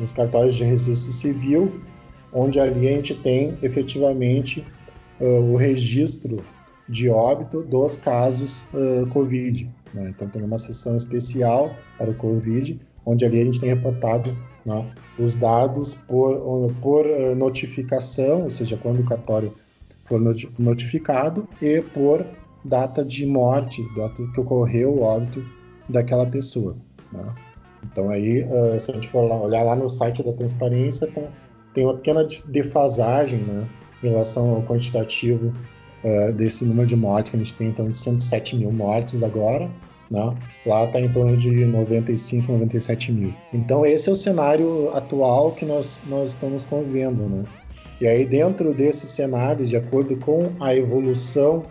Os 0.00 0.12
cartórios 0.12 0.54
de 0.54 0.64
registro 0.64 1.12
civil, 1.12 1.80
onde 2.32 2.58
ali 2.58 2.88
a 2.88 2.92
gente 2.92 3.14
tem 3.14 3.56
efetivamente 3.62 4.66
uh, 5.20 5.52
o 5.52 5.56
registro 5.56 6.42
de 6.88 7.08
óbito 7.08 7.62
dos 7.62 7.96
casos 7.96 8.66
uh, 8.74 9.06
Covid. 9.08 9.70
Né? 9.94 10.08
Então 10.08 10.28
tem 10.28 10.42
uma 10.42 10.58
sessão 10.58 10.96
especial 10.96 11.74
para 11.96 12.10
o 12.10 12.14
Covid, 12.14 12.80
onde 13.06 13.24
ali 13.24 13.42
a 13.42 13.44
gente 13.44 13.60
tem 13.60 13.68
reportado 13.68 14.36
né, 14.66 14.92
os 15.18 15.36
dados 15.36 15.94
por, 15.94 16.72
por 16.80 17.04
notificação, 17.36 18.42
ou 18.42 18.50
seja, 18.50 18.76
quando 18.76 19.00
o 19.00 19.04
cartório 19.04 19.54
for 20.06 20.20
notificado, 20.58 21.48
e 21.60 21.80
por 21.80 22.26
data 22.64 23.04
de 23.04 23.26
morte, 23.26 23.82
data 23.96 24.22
que 24.34 24.40
ocorreu 24.40 24.94
o 24.94 25.02
óbito 25.02 25.44
daquela 25.88 26.26
pessoa. 26.26 26.76
Né? 27.12 27.24
Então 27.84 28.10
aí, 28.10 28.44
uh, 28.44 28.80
se 28.80 28.90
a 28.90 28.94
gente 28.94 29.08
for 29.08 29.22
lá, 29.22 29.40
olhar 29.40 29.62
lá 29.62 29.74
no 29.74 29.90
site 29.90 30.22
da 30.22 30.32
transparência, 30.32 31.06
tá, 31.08 31.22
tem 31.74 31.84
uma 31.84 31.94
pequena 31.94 32.26
defasagem, 32.46 33.40
né? 33.40 33.68
em 34.02 34.08
relação 34.08 34.54
ao 34.54 34.62
quantitativo 34.62 35.52
uh, 36.04 36.32
desse 36.32 36.64
número 36.64 36.86
de 36.86 36.96
mortes, 36.96 37.30
que 37.30 37.36
a 37.36 37.38
gente 37.38 37.54
tem 37.54 37.68
então 37.68 37.88
de 37.88 37.96
107 37.96 38.56
mil 38.56 38.72
mortes 38.72 39.22
agora, 39.22 39.68
né? 40.10 40.36
lá 40.64 40.84
está 40.84 41.00
em 41.00 41.12
torno 41.12 41.36
de 41.36 41.50
95, 41.50 42.52
97 42.52 43.12
mil. 43.12 43.34
Então 43.52 43.84
esse 43.84 44.08
é 44.08 44.12
o 44.12 44.16
cenário 44.16 44.90
atual 44.94 45.52
que 45.52 45.64
nós, 45.64 46.00
nós 46.06 46.32
estamos 46.32 46.64
convivendo. 46.64 47.22
Né? 47.28 47.44
E 48.00 48.06
aí 48.06 48.24
dentro 48.24 48.72
desse 48.72 49.06
cenário, 49.06 49.66
de 49.66 49.76
acordo 49.76 50.16
com 50.16 50.52
a 50.60 50.74
evolução 50.76 51.64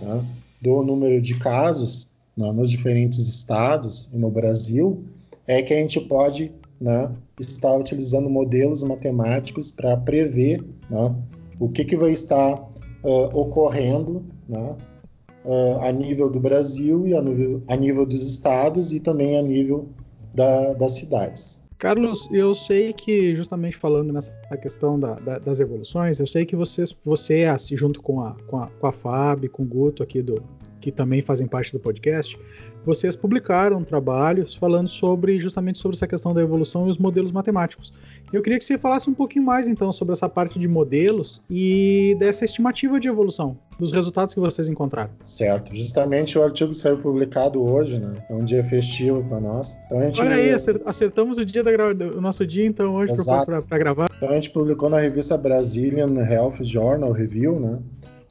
né, 0.00 0.24
do 0.60 0.82
número 0.82 1.20
de 1.20 1.38
casos 1.38 2.14
né, 2.36 2.50
nos 2.52 2.70
diferentes 2.70 3.18
estados 3.18 4.10
e 4.12 4.16
no 4.16 4.30
Brasil, 4.30 5.04
é 5.46 5.62
que 5.62 5.74
a 5.74 5.76
gente 5.76 6.00
pode 6.00 6.52
né, 6.80 7.10
estar 7.38 7.76
utilizando 7.76 8.28
modelos 8.28 8.82
matemáticos 8.82 9.70
para 9.70 9.96
prever 9.96 10.62
né, 10.90 11.14
o 11.58 11.68
que, 11.68 11.84
que 11.84 11.96
vai 11.96 12.12
estar 12.12 12.54
uh, 13.02 13.38
ocorrendo 13.38 14.24
uh, 14.48 15.78
a 15.80 15.92
nível 15.92 16.30
do 16.30 16.40
Brasil 16.40 17.06
e 17.06 17.14
a 17.14 17.22
nível, 17.22 17.62
a 17.68 17.76
nível, 17.76 18.06
dos 18.06 18.22
estados 18.22 18.92
e 18.92 19.00
também 19.00 19.38
a 19.38 19.42
nível 19.42 19.88
da, 20.34 20.74
das 20.74 20.92
cidades. 20.92 21.62
Carlos, 21.84 22.30
eu 22.32 22.54
sei 22.54 22.94
que 22.94 23.36
justamente 23.36 23.76
falando 23.76 24.10
nessa 24.10 24.32
questão 24.56 24.98
da, 24.98 25.16
da, 25.16 25.38
das 25.38 25.60
evoluções, 25.60 26.18
eu 26.18 26.26
sei 26.26 26.46
que 26.46 26.56
vocês, 26.56 26.96
você, 27.04 27.44
assim, 27.44 27.76
junto 27.76 28.00
com 28.00 28.22
a, 28.22 28.34
com 28.46 28.56
a, 28.56 28.68
com 28.68 28.86
a 28.86 28.90
Fábio, 28.90 29.50
com 29.50 29.64
o 29.64 29.66
Guto 29.66 30.02
aqui 30.02 30.22
do, 30.22 30.42
que 30.84 30.92
também 30.92 31.22
fazem 31.22 31.46
parte 31.46 31.72
do 31.72 31.80
podcast, 31.80 32.38
vocês 32.84 33.16
publicaram 33.16 33.82
trabalhos 33.82 34.54
falando 34.54 34.86
sobre 34.86 35.40
justamente 35.40 35.78
sobre 35.78 35.96
essa 35.96 36.06
questão 36.06 36.34
da 36.34 36.42
evolução 36.42 36.86
e 36.86 36.90
os 36.90 36.98
modelos 36.98 37.32
matemáticos. 37.32 37.94
Eu 38.30 38.42
queria 38.42 38.58
que 38.58 38.64
você 38.64 38.76
falasse 38.76 39.08
um 39.08 39.14
pouquinho 39.14 39.46
mais 39.46 39.66
então 39.66 39.90
sobre 39.92 40.12
essa 40.12 40.28
parte 40.28 40.58
de 40.58 40.68
modelos 40.68 41.40
e 41.48 42.14
dessa 42.18 42.44
estimativa 42.44 43.00
de 43.00 43.08
evolução, 43.08 43.56
dos 43.78 43.92
resultados 43.92 44.34
que 44.34 44.40
vocês 44.40 44.68
encontraram. 44.68 45.10
Certo, 45.22 45.74
justamente 45.74 46.36
o 46.36 46.42
artigo 46.42 46.74
saiu 46.74 46.98
publicado 46.98 47.62
hoje, 47.62 47.98
né? 47.98 48.22
É 48.28 48.34
um 48.34 48.44
dia 48.44 48.62
festivo 48.64 49.24
para 49.24 49.40
nós. 49.40 49.78
Então 49.86 50.02
gente... 50.02 50.20
Olha 50.20 50.36
aí, 50.36 50.50
acertamos 50.84 51.38
o 51.38 51.46
dia 51.46 51.64
da 51.64 51.92
do 51.94 52.20
nosso 52.20 52.46
dia 52.46 52.66
então 52.66 52.94
hoje 52.94 53.14
para 53.24 53.78
gravar. 53.78 54.10
Então 54.16 54.28
a 54.28 54.34
gente 54.34 54.50
publicou 54.50 54.90
na 54.90 55.00
revista 55.00 55.38
Brazilian 55.38 56.14
Health 56.18 56.62
Journal 56.62 57.12
Review, 57.12 57.58
né? 57.58 57.78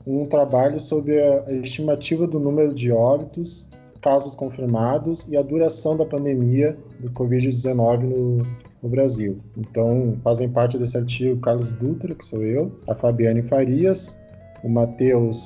Um 0.06 0.26
trabalho 0.26 0.80
sobre 0.80 1.22
a 1.22 1.52
estimativa 1.52 2.28
do 2.28 2.40
número 2.40 2.74
de 2.74 2.92
óbitos, 2.92 3.70
casos 4.02 4.36
confirmados 4.36 5.28
e 5.30 5.38
a 5.38 5.42
duração 5.42 5.96
da 5.96 6.06
pandemia 6.06 6.78
do 7.00 7.10
Covid-19 7.12 8.02
no, 8.02 8.38
no, 8.82 8.90
Brasil. 8.90 9.40
Então, 9.58 10.18
fazem 10.24 10.50
parte 10.50 10.78
desse 10.78 10.98
artigo 10.98 11.40
Carlos 11.40 11.72
Dutra, 11.74 12.14
que 12.14 12.26
sou 12.26 12.44
eu, 12.44 12.72
a 12.88 12.94
Fabiane 12.94 13.42
Farias, 13.44 14.18
o 14.62 14.70
Matheus 14.70 15.42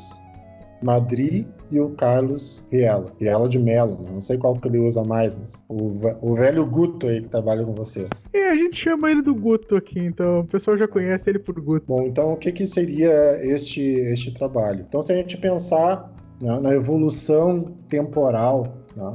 Madri 0.82 1.48
e 1.72 1.80
o 1.80 1.90
Carlos 1.90 2.66
Riela. 2.72 3.12
Riela 3.20 3.50
de 3.50 3.60
Mello, 3.60 3.98
né? 4.02 4.10
não 4.14 4.22
sei 4.22 4.38
qual 4.38 4.54
que 4.54 4.68
ele 4.68 4.80
usa 4.80 5.04
mais, 5.04 5.36
mas 5.36 5.64
o, 5.68 6.00
o 6.22 6.36
velho 6.36 6.66
Guto 6.66 7.08
aí 7.08 7.22
que 7.22 7.30
trabalha 7.30 7.64
com 7.66 7.74
vocês. 7.74 8.10
É, 8.34 8.50
a 8.50 8.56
gente 8.56 8.78
chama 8.78 9.12
ele 9.12 9.22
do 9.22 9.36
Guto 9.36 9.76
aqui, 9.76 10.00
então 10.00 10.42
o 10.42 10.46
pessoal 10.46 10.78
já 10.78 10.88
conhece 10.88 11.30
ele 11.30 11.40
por 11.40 11.60
Guto. 11.60 11.86
Bom, 11.88 12.04
então 12.04 12.34
o 12.34 12.38
que, 12.38 12.52
que 12.52 12.66
seria 12.66 13.40
este, 13.44 13.82
este 13.82 14.34
trabalho? 14.34 14.86
Então, 14.88 15.02
se 15.02 15.12
a 15.12 15.16
gente 15.16 15.38
pensar 15.38 16.12
né, 16.42 16.60
na 16.60 16.74
evolução 16.74 17.74
temporal 17.90 18.68
né, 18.96 19.14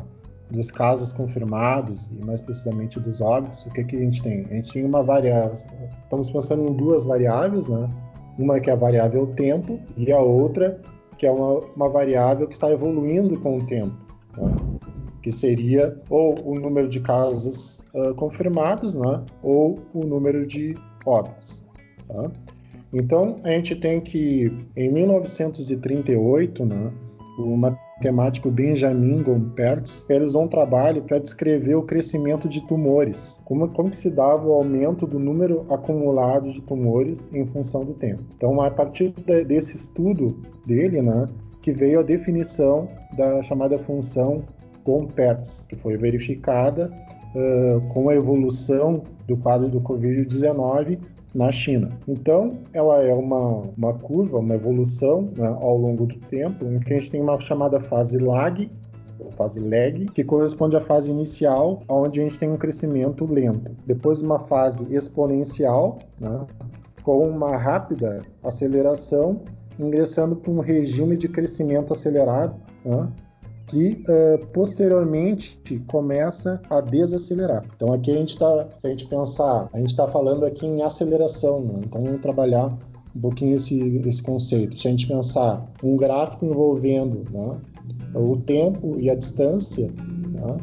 dos 0.50 0.70
casos 0.70 1.12
confirmados 1.12 2.08
e 2.08 2.24
mais 2.24 2.40
precisamente 2.40 3.00
dos 3.00 3.20
óbitos, 3.20 3.64
o 3.66 3.70
que, 3.70 3.84
que 3.84 3.96
a 3.96 4.00
gente 4.00 4.22
tem? 4.22 4.46
A 4.50 4.54
gente 4.54 4.72
tem 4.72 4.84
uma 4.84 5.02
variável, 5.02 5.54
estamos 5.54 6.30
pensando 6.30 6.68
em 6.68 6.74
duas 6.74 7.04
variáveis, 7.04 7.68
né? 7.68 7.88
Uma 8.38 8.60
que 8.60 8.70
é 8.70 8.72
a 8.72 8.76
variável 8.76 9.26
tempo 9.28 9.78
e 9.96 10.10
a 10.10 10.18
outra 10.18 10.80
que 11.22 11.26
é 11.28 11.30
uma, 11.30 11.60
uma 11.76 11.88
variável 11.88 12.48
que 12.48 12.54
está 12.54 12.68
evoluindo 12.68 13.38
com 13.38 13.58
o 13.58 13.64
tempo, 13.64 13.94
né? 14.36 14.56
que 15.22 15.30
seria 15.30 15.96
ou 16.10 16.36
o 16.44 16.58
número 16.58 16.88
de 16.88 16.98
casos 16.98 17.78
uh, 17.94 18.12
confirmados, 18.16 18.96
né? 18.96 19.24
ou 19.40 19.78
o 19.94 20.04
número 20.04 20.44
de 20.44 20.74
óbitos. 21.06 21.64
Tá? 22.08 22.28
Então, 22.92 23.36
a 23.44 23.50
gente 23.50 23.76
tem 23.76 24.00
que, 24.00 24.52
em 24.76 24.90
1938, 24.90 26.64
né, 26.64 26.92
o 27.38 27.56
matemático 28.02 28.50
Benjamin 28.50 29.22
Gompertz 29.22 30.04
realizou 30.08 30.42
um 30.42 30.48
trabalho 30.48 31.02
para 31.02 31.20
descrever 31.20 31.76
o 31.76 31.82
crescimento 31.82 32.48
de 32.48 32.60
tumores, 32.66 33.40
como, 33.44 33.68
como 33.68 33.94
se 33.94 34.10
dava 34.10 34.44
o 34.44 34.52
aumento 34.52 35.06
do 35.06 35.20
número 35.20 35.64
acumulado 35.70 36.52
de 36.52 36.60
tumores 36.62 37.32
em 37.32 37.46
função 37.46 37.84
do 37.84 37.94
tempo. 37.94 38.24
Então, 38.36 38.60
a 38.60 38.70
partir 38.70 39.10
de, 39.10 39.44
desse 39.44 39.76
estudo 39.76 40.36
dele, 40.66 41.00
né, 41.00 41.28
que 41.60 41.70
veio 41.70 42.00
a 42.00 42.02
definição 42.02 42.88
da 43.16 43.40
chamada 43.44 43.78
função 43.78 44.42
Gompertz, 44.84 45.68
que 45.68 45.76
foi 45.76 45.96
verificada 45.96 46.90
uh, 47.36 47.80
com 47.92 48.08
a 48.08 48.16
evolução 48.16 49.04
do 49.28 49.36
quadro 49.36 49.68
do 49.68 49.80
Covid-19 49.80 50.98
na 51.34 51.50
China. 51.50 51.90
Então, 52.06 52.58
ela 52.72 53.02
é 53.02 53.14
uma, 53.14 53.62
uma 53.76 53.94
curva, 53.94 54.38
uma 54.38 54.54
evolução 54.54 55.30
né, 55.36 55.46
ao 55.46 55.76
longo 55.76 56.06
do 56.06 56.18
tempo, 56.18 56.64
em 56.64 56.78
que 56.80 56.92
a 56.92 56.98
gente 56.98 57.10
tem 57.10 57.20
uma 57.20 57.38
chamada 57.40 57.80
fase 57.80 58.18
lag, 58.18 58.70
ou 59.18 59.30
fase 59.32 59.60
lag, 59.60 60.06
que 60.06 60.24
corresponde 60.24 60.76
à 60.76 60.80
fase 60.80 61.10
inicial, 61.10 61.82
onde 61.88 62.20
a 62.20 62.22
gente 62.22 62.38
tem 62.38 62.50
um 62.50 62.56
crescimento 62.56 63.24
lento. 63.24 63.74
Depois, 63.86 64.20
uma 64.20 64.38
fase 64.38 64.94
exponencial, 64.94 65.98
né, 66.20 66.46
com 67.02 67.28
uma 67.28 67.56
rápida 67.56 68.24
aceleração, 68.42 69.40
ingressando 69.78 70.36
para 70.36 70.50
um 70.50 70.60
regime 70.60 71.16
de 71.16 71.28
crescimento 71.28 71.92
acelerado, 71.92 72.56
né, 72.84 73.08
que 73.72 74.04
uh, 74.06 74.46
posteriormente 74.48 75.58
começa 75.86 76.60
a 76.68 76.82
desacelerar. 76.82 77.64
Então 77.74 77.90
aqui 77.90 78.10
a 78.10 78.18
gente 78.18 78.34
está, 78.34 78.68
se 78.78 78.86
a 78.86 78.90
gente 78.90 79.06
pensar, 79.06 79.70
a 79.72 79.78
gente 79.78 79.88
está 79.88 80.06
falando 80.06 80.44
aqui 80.44 80.66
em 80.66 80.82
aceleração, 80.82 81.62
né? 81.62 81.80
então 81.82 82.02
vamos 82.02 82.20
trabalhar 82.20 82.76
um 83.16 83.20
pouquinho 83.20 83.56
esse, 83.56 83.80
esse 84.06 84.22
conceito. 84.22 84.78
Se 84.78 84.86
a 84.86 84.90
gente 84.90 85.06
pensar 85.06 85.66
um 85.82 85.96
gráfico 85.96 86.44
envolvendo 86.44 87.24
né, 87.30 87.60
o 88.14 88.36
tempo 88.36 89.00
e 89.00 89.08
a 89.08 89.14
distância, 89.14 89.86
né, 89.86 90.58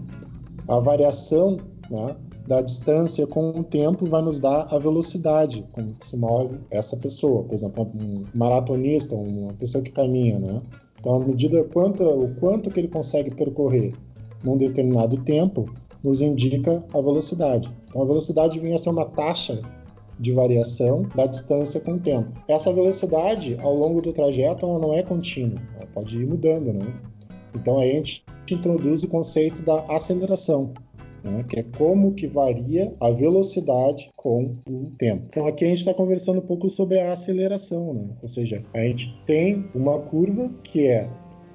a 0.68 0.80
variação 0.80 1.58
né, 1.90 2.16
da 2.48 2.62
distância 2.62 3.26
com 3.26 3.50
o 3.50 3.64
tempo 3.64 4.06
vai 4.08 4.22
nos 4.22 4.40
dar 4.40 4.68
a 4.72 4.78
velocidade 4.78 5.66
com 5.72 5.94
que 5.94 6.08
se 6.08 6.16
move 6.16 6.60
essa 6.70 6.96
pessoa. 6.96 7.44
Por 7.44 7.56
exemplo, 7.56 7.92
um 8.00 8.24
maratonista, 8.36 9.16
uma 9.16 9.54
pessoa 9.54 9.84
que 9.84 9.92
caminha, 9.92 10.40
né? 10.40 10.62
Então, 11.00 11.16
a 11.16 11.20
medida 11.20 11.64
quanto, 11.64 12.04
o 12.04 12.36
quanto 12.36 12.70
que 12.70 12.80
ele 12.80 12.90
consegue 12.90 13.32
percorrer 13.32 13.94
num 14.44 14.58
determinado 14.58 15.18
tempo, 15.24 15.66
nos 16.04 16.22
indica 16.22 16.84
a 16.94 17.02
velocidade. 17.02 17.70
Então, 17.90 18.02
a 18.02 18.06
velocidade 18.06 18.60
vem 18.60 18.74
a 18.74 18.78
ser 18.78 18.90
uma 18.90 19.06
taxa 19.06 19.62
de 20.20 20.34
variação 20.34 21.08
da 21.16 21.26
distância 21.26 21.80
com 21.80 21.94
o 21.94 22.00
tempo. 22.00 22.32
Essa 22.48 22.74
velocidade, 22.74 23.58
ao 23.62 23.74
longo 23.74 24.02
do 24.02 24.12
trajeto, 24.12 24.66
ela 24.66 24.80
não 24.80 24.94
é 24.94 25.02
contínua, 25.02 25.60
ela 25.78 25.88
pode 25.94 26.18
ir 26.18 26.28
mudando, 26.28 26.74
né? 26.74 26.94
Então, 27.56 27.80
aí 27.80 27.92
a 27.92 27.96
gente 27.96 28.24
introduz 28.52 29.04
o 29.04 29.08
conceito 29.08 29.62
da 29.62 29.82
aceleração, 29.88 30.74
né? 31.24 31.46
que 31.48 31.60
é 31.60 31.64
como 31.78 32.14
que 32.14 32.28
varia 32.28 32.94
a 33.00 33.10
velocidade 33.10 34.10
com 34.16 34.54
o 34.68 34.92
tempo. 34.98 35.26
Então, 35.30 35.48
aqui 35.48 35.66
a 35.66 35.70
gente 35.70 35.80
está 35.80 35.94
conversando 35.94 36.40
um 36.40 36.46
pouco 36.46 36.70
sobre 36.70 37.00
a 37.00 37.12
aceleração, 37.12 37.94
né? 37.94 38.10
ou 38.22 38.28
seja, 38.28 38.64
a 38.74 38.80
gente 38.80 39.16
tem 39.26 39.66
uma 39.74 40.00
curva 40.00 40.50
que 40.64 40.88
é 40.88 41.10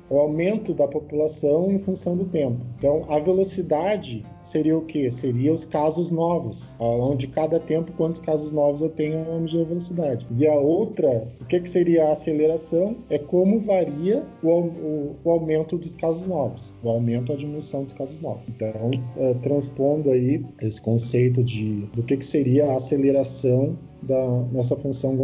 o 0.09 0.19
aumento 0.19 0.75
da 0.75 0.87
população 0.87 1.71
em 1.71 1.79
função 1.79 2.17
do 2.17 2.25
tempo. 2.25 2.61
Então, 2.79 3.05
a 3.09 3.19
velocidade 3.19 4.23
seria 4.43 4.77
o 4.77 4.83
que? 4.83 5.11
Seria 5.11 5.53
os 5.53 5.65
casos 5.65 6.11
novos, 6.11 6.77
onde 6.79 7.27
cada 7.27 7.59
tempo, 7.59 7.93
quantos 7.93 8.21
casos 8.21 8.53
novos 8.53 8.83
eu 8.83 8.91
tenho, 8.91 9.19
é 9.19 9.37
a 9.37 9.41
medida 9.41 9.65
velocidade. 9.65 10.27
E 10.37 10.47
a 10.47 10.55
outra, 10.55 11.29
o 11.41 11.45
que, 11.47 11.61
que 11.61 11.69
seria 11.69 12.09
a 12.09 12.13
aceleração? 12.13 12.97
É 13.09 13.19
como 13.19 13.61
varia 13.61 14.25
o, 14.43 14.51
o, 14.51 15.17
o 15.25 15.31
aumento 15.31 15.79
dos 15.79 15.97
casos 15.97 16.27
novos, 16.27 16.77
o 16.83 16.89
aumento 16.89 17.31
ou 17.31 17.37
a 17.37 17.39
diminuição 17.39 17.85
dos 17.85 17.93
casos 17.93 18.21
novos. 18.21 18.43
Então, 18.49 18.91
uh, 19.17 19.35
transpondo 19.41 20.11
aí 20.11 20.45
esse 20.61 20.81
conceito 20.81 21.43
de 21.43 21.87
do 21.95 22.03
que, 22.03 22.17
que 22.17 22.27
seria 22.27 22.67
a 22.67 22.77
aceleração 22.77 23.79
da 24.03 24.27
nossa 24.53 24.77
função 24.77 25.17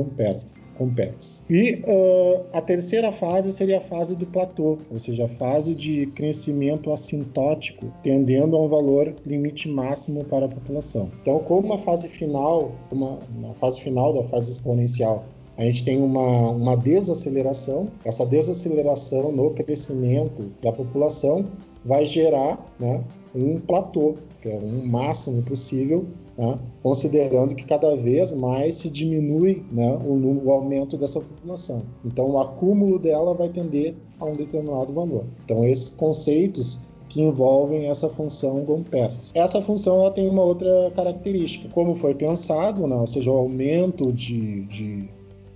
Gompers 0.80 1.10
complex. 1.10 1.44
E 1.48 1.82
uh, 1.86 2.44
a 2.52 2.60
terceira 2.60 3.12
fase 3.12 3.52
seria 3.52 3.78
a 3.78 3.80
fase 3.80 4.16
do 4.16 4.26
platô, 4.26 4.78
ou 4.90 4.98
seja, 4.98 5.26
a 5.26 5.28
fase 5.28 5.74
de 5.74 6.06
crescimento 6.14 6.90
assintótico, 6.90 7.92
tendendo 8.02 8.56
a 8.56 8.62
um 8.62 8.68
valor 8.68 9.14
limite 9.26 9.68
máximo 9.68 10.24
para 10.24 10.46
a 10.46 10.48
população. 10.48 11.10
Então, 11.20 11.38
como 11.40 11.66
uma 11.66 11.78
fase 11.78 12.08
final, 12.08 12.72
uma, 12.90 13.18
uma 13.36 13.54
fase 13.54 13.80
final 13.80 14.12
da 14.14 14.24
fase 14.24 14.50
exponencial, 14.52 15.24
a 15.56 15.64
gente 15.64 15.84
tem 15.84 16.00
uma, 16.00 16.50
uma 16.50 16.76
desaceleração. 16.76 17.88
Essa 18.04 18.24
desaceleração 18.24 19.30
no 19.30 19.50
crescimento 19.50 20.50
da 20.62 20.72
população 20.72 21.44
vai 21.84 22.06
gerar 22.06 22.58
né, 22.78 23.04
um 23.34 23.60
platô, 23.60 24.14
que 24.40 24.48
é 24.48 24.54
um 24.54 24.86
máximo 24.86 25.42
possível 25.42 26.06
né? 26.40 26.58
considerando 26.82 27.54
que 27.54 27.64
cada 27.64 27.94
vez 27.94 28.32
mais 28.32 28.76
se 28.76 28.88
diminui 28.88 29.62
né, 29.70 29.92
o, 30.02 30.46
o, 30.46 30.50
aumento 30.50 30.96
dessa 30.96 31.20
população. 31.20 31.82
Então, 32.02 32.30
o 32.30 32.40
acúmulo 32.40 32.98
dela 32.98 33.34
vai 33.34 33.50
tender 33.50 33.94
a 34.18 34.24
um 34.24 34.34
determinado 34.34 34.90
valor. 34.90 35.24
Então, 35.44 35.62
esses 35.62 35.90
conceitos 35.90 36.80
que 37.10 37.20
envolvem 37.20 37.88
essa 37.88 38.08
função 38.08 38.64
Gompers. 38.64 39.30
Essa 39.34 39.60
função 39.60 40.00
ela 40.00 40.12
tem 40.12 40.30
uma 40.30 40.42
outra 40.42 40.90
característica. 40.96 41.68
Como 41.68 41.96
foi 41.96 42.14
pensado, 42.14 42.86
né, 42.86 42.96
ou 42.96 43.06
seja, 43.06 43.30
o 43.30 43.36
aumento 43.36 44.10
de, 44.10 44.64
de, 44.64 45.10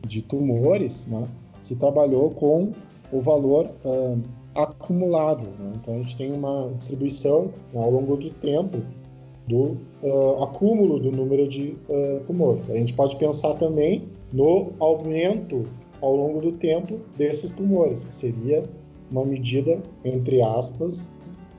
de 0.06 0.20
tumores, 0.20 1.06
né, 1.06 1.26
se 1.62 1.76
trabalhou 1.76 2.28
com 2.30 2.72
o 3.10 3.22
valor 3.22 3.70
uh, 3.86 4.20
acumulado. 4.54 5.46
Né? 5.58 5.72
Então, 5.80 5.94
a 5.94 5.98
gente 5.98 6.16
tem 6.18 6.30
uma 6.30 6.70
distribuição 6.76 7.44
né, 7.72 7.82
ao 7.82 7.90
longo 7.90 8.18
do 8.18 8.28
tempo 8.28 8.82
do 9.46 9.76
uh, 10.02 10.42
acúmulo 10.42 10.98
do 10.98 11.10
número 11.10 11.46
de 11.46 11.76
uh, 11.88 12.20
tumores. 12.26 12.70
A 12.70 12.74
gente 12.74 12.94
pode 12.94 13.16
pensar 13.16 13.54
também 13.54 14.08
no 14.32 14.72
aumento 14.78 15.66
ao 16.00 16.14
longo 16.14 16.40
do 16.40 16.52
tempo 16.52 17.00
desses 17.16 17.52
tumores, 17.52 18.04
que 18.04 18.14
seria 18.14 18.64
uma 19.10 19.24
medida, 19.24 19.82
entre 20.04 20.42
aspas, 20.42 21.10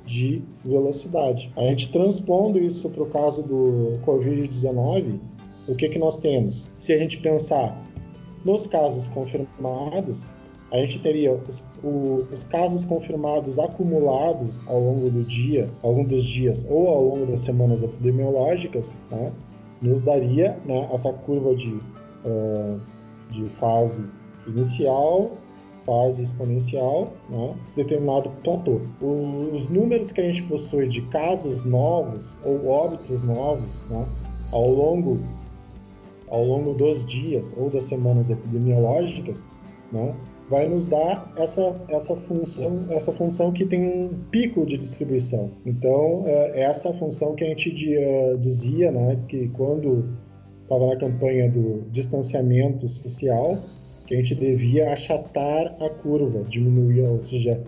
de 0.05 0.41
velocidade. 0.63 1.51
A 1.55 1.61
gente 1.63 1.91
transpondo 1.91 2.59
isso 2.59 2.89
para 2.89 3.03
o 3.03 3.07
caso 3.07 3.43
do 3.43 3.97
Covid-19, 4.05 5.19
o 5.67 5.75
que, 5.75 5.89
que 5.89 5.97
nós 5.97 6.19
temos? 6.19 6.71
Se 6.77 6.93
a 6.93 6.97
gente 6.97 7.19
pensar 7.19 7.81
nos 8.43 8.67
casos 8.67 9.07
confirmados, 9.07 10.27
a 10.75 10.85
gente 10.85 10.99
teria 10.99 11.33
os, 11.33 11.63
o, 11.81 12.25
os, 12.33 12.43
casos 12.43 12.83
confirmados 12.83 13.57
acumulados 13.57 14.61
ao 14.67 14.77
longo 14.77 15.09
do 15.09 15.23
dia, 15.23 15.69
ao 15.81 15.93
longo 15.93 16.09
dos 16.09 16.23
dias 16.23 16.65
ou 16.69 16.89
ao 16.89 17.03
longo 17.03 17.25
das 17.27 17.39
semanas 17.39 17.81
epidemiológicas, 17.81 18.99
né, 19.09 19.31
nos 19.81 20.01
daria 20.01 20.59
né, 20.65 20.89
essa 20.91 21.13
curva 21.13 21.55
de, 21.55 21.71
uh, 21.71 22.79
de 23.31 23.45
fase 23.51 24.05
inicial, 24.45 25.31
fase 25.85 26.23
exponencial, 26.23 27.13
né, 27.29 27.55
determinado 27.77 28.29
platô. 28.43 28.81
O, 29.01 29.51
os 29.53 29.69
números 29.69 30.11
que 30.11 30.19
a 30.19 30.25
gente 30.25 30.43
possui 30.43 30.89
de 30.89 31.03
casos 31.03 31.63
novos 31.63 32.37
ou 32.43 32.67
óbitos 32.67 33.23
novos 33.23 33.85
né, 33.89 34.05
ao 34.51 34.69
longo 34.69 35.19
ao 36.27 36.43
longo 36.43 36.73
dos 36.73 37.05
dias 37.05 37.55
ou 37.55 37.69
das 37.69 37.85
semanas 37.85 38.29
epidemiológicas, 38.29 39.49
né, 39.91 40.15
vai 40.49 40.67
nos 40.67 40.85
dar 40.85 41.31
essa, 41.37 41.75
essa 41.89 42.15
função 42.15 42.85
essa 42.89 43.11
função 43.11 43.51
que 43.51 43.65
tem 43.65 43.81
um 43.81 44.09
pico 44.29 44.65
de 44.65 44.77
distribuição. 44.77 45.51
Então, 45.65 46.23
é 46.25 46.61
essa 46.61 46.93
função 46.93 47.35
que 47.35 47.43
a 47.43 47.47
gente 47.47 47.73
dizia, 48.39 48.91
né, 48.91 49.19
que 49.27 49.49
quando 49.49 50.15
estava 50.63 50.87
na 50.87 50.95
campanha 50.97 51.49
do 51.49 51.83
distanciamento 51.91 52.87
social, 52.87 53.59
que 54.05 54.13
a 54.13 54.17
gente 54.17 54.35
devia 54.35 54.91
achatar 54.91 55.75
a 55.79 55.89
curva, 55.89 56.43
diminuir, 56.43 57.01
ou 57.01 57.19
seja, 57.19 57.63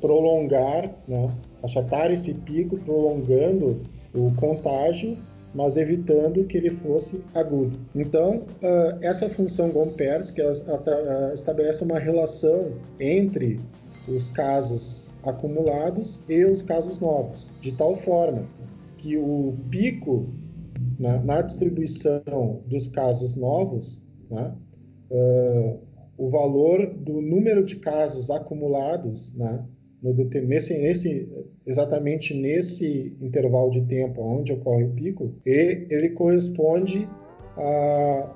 prolongar, 0.00 0.90
né, 1.06 1.34
achatar 1.62 2.10
esse 2.10 2.34
pico, 2.34 2.78
prolongando 2.78 3.82
o 4.14 4.32
contágio 4.36 5.18
mas 5.58 5.76
evitando 5.76 6.44
que 6.44 6.56
ele 6.56 6.70
fosse 6.70 7.20
agudo. 7.34 7.76
Então, 7.92 8.46
uh, 8.62 8.96
essa 9.00 9.28
função 9.28 9.70
Gompers, 9.70 10.30
que 10.30 10.40
uh, 10.40 11.34
estabelece 11.34 11.82
uma 11.82 11.98
relação 11.98 12.74
entre 13.00 13.60
os 14.06 14.28
casos 14.28 15.08
acumulados 15.24 16.20
e 16.28 16.44
os 16.44 16.62
casos 16.62 17.00
novos, 17.00 17.52
de 17.60 17.72
tal 17.72 17.96
forma 17.96 18.46
que 18.98 19.16
o 19.16 19.56
pico 19.68 20.28
na, 20.96 21.18
na 21.24 21.42
distribuição 21.42 22.62
dos 22.66 22.86
casos 22.86 23.34
novos, 23.34 24.06
né, 24.30 24.54
uh, 25.10 25.80
o 26.16 26.30
valor 26.30 26.86
do 26.86 27.20
número 27.20 27.64
de 27.64 27.76
casos 27.80 28.30
acumulados 28.30 29.34
né, 29.34 29.66
no, 30.02 30.12
nesse, 30.12 30.78
nesse, 30.78 31.28
exatamente 31.66 32.34
nesse 32.34 33.16
intervalo 33.20 33.70
de 33.70 33.84
tempo 33.86 34.22
onde 34.22 34.52
ocorre 34.52 34.84
o 34.84 34.92
pico, 34.92 35.34
e 35.44 35.86
ele 35.90 36.10
corresponde 36.10 37.08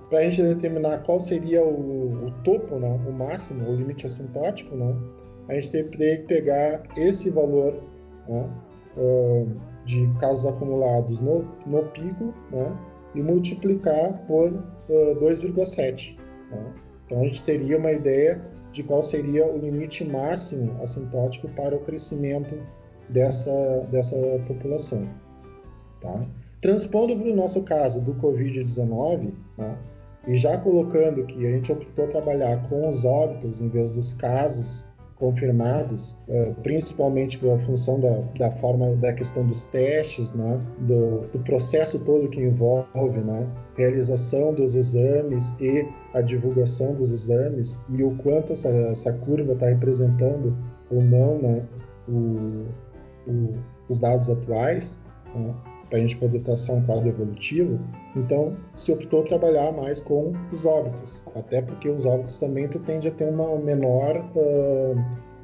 para 0.09 0.19
a 0.19 0.23
gente 0.25 0.43
determinar 0.43 1.05
qual 1.05 1.21
seria 1.21 1.63
o, 1.63 2.27
o, 2.27 2.31
topo, 2.43 2.77
né, 2.79 3.01
o 3.09 3.13
máximo, 3.13 3.69
o 3.71 3.77
limite 3.77 4.07
assintótico, 4.07 4.75
né, 4.75 4.99
a 5.49 5.55
gente 5.55 5.71
teria 5.71 6.17
que 6.19 6.27
pegar 6.27 6.83
esse 6.97 7.31
valor 7.31 7.81
né, 8.29 8.51
uh, 8.97 9.47
de 9.85 10.09
casos 10.21 10.47
acumulados 10.47 11.21
no, 11.21 11.45
no 11.67 11.85
pico 11.91 12.35
né, 12.51 12.77
e 13.15 13.23
multiplicar 13.23 14.27
por 14.27 14.51
uh, 14.51 15.21
2,7. 15.21 16.17
Né. 16.51 16.75
Então 17.07 17.19
a 17.19 17.25
gente 17.25 17.45
teria 17.45 17.79
uma 17.79 17.93
ideia 17.93 18.41
de 18.73 18.83
qual 18.83 19.03
seria 19.03 19.47
o 19.47 19.59
limite 19.59 20.05
máximo 20.05 20.83
assintótico 20.83 21.49
para 21.51 21.77
o 21.77 21.81
crescimento 21.81 22.57
dessa, 23.09 23.87
dessa 23.91 24.17
população. 24.47 25.09
Tá? 26.01 26.27
Transpondo 26.61 27.17
para 27.17 27.31
o 27.31 27.37
nosso 27.37 27.63
caso 27.63 28.01
do 28.01 28.15
Covid-19, 28.15 29.35
tá? 29.57 29.79
e 30.27 30.35
já 30.35 30.57
colocando 30.59 31.25
que 31.27 31.47
a 31.47 31.51
gente 31.51 31.71
optou 31.71 32.09
trabalhar 32.09 32.63
com 32.69 32.89
os 32.89 33.05
óbitos 33.05 33.61
em 33.61 33.69
vez 33.69 33.91
dos 33.91 34.15
casos 34.15 34.87
confirmados, 35.17 36.17
uh, 36.29 36.53
principalmente 36.63 37.39
pela 37.39 37.57
função 37.61 38.01
da, 38.01 38.23
da, 38.39 38.51
forma 38.57 38.97
da 38.97 39.13
questão 39.13 39.47
dos 39.47 39.65
testes, 39.65 40.35
né, 40.35 40.61
do, 40.81 41.29
do, 41.29 41.39
processo 41.45 42.05
todo 42.05 42.29
que 42.29 42.41
envolve, 42.41 43.21
né, 43.21 43.49
realização 43.77 44.53
dos 44.53 44.75
exames 44.75 45.59
e 45.61 45.89
a 46.15 46.21
divulgação 46.21 46.95
dos 46.95 47.11
exames 47.11 47.79
e 47.91 48.03
o 48.03 48.15
quanto 48.17 48.53
essa, 48.53 48.69
essa 48.69 49.13
curva 49.13 49.53
está 49.53 49.67
representando 49.67 50.57
ou 50.91 51.03
não, 51.03 51.39
né, 51.39 51.67
o, 52.09 53.31
o, 53.31 53.55
os 53.89 53.99
dados 53.99 54.29
atuais. 54.29 55.01
Né, 55.35 55.55
para 55.89 55.99
a 55.99 56.01
gente 56.01 56.17
poder 56.17 56.39
traçar 56.41 56.75
um 56.75 56.83
quadro 56.87 57.11
evolutivo, 57.11 57.79
então 58.17 58.57
se 58.73 58.91
optou 58.91 59.23
trabalhar 59.25 59.73
mais 59.73 60.01
com 60.01 60.33
os 60.51 60.65
óbitos, 60.65 61.23
até 61.37 61.61
porque 61.61 61.87
os 61.87 62.07
óbitos 62.07 62.39
também 62.39 62.67
tu 62.67 62.79
tende 62.79 63.09
a 63.09 63.11
ter 63.11 63.29
uma 63.29 63.59
menor 63.59 64.17
uh, 64.35 64.99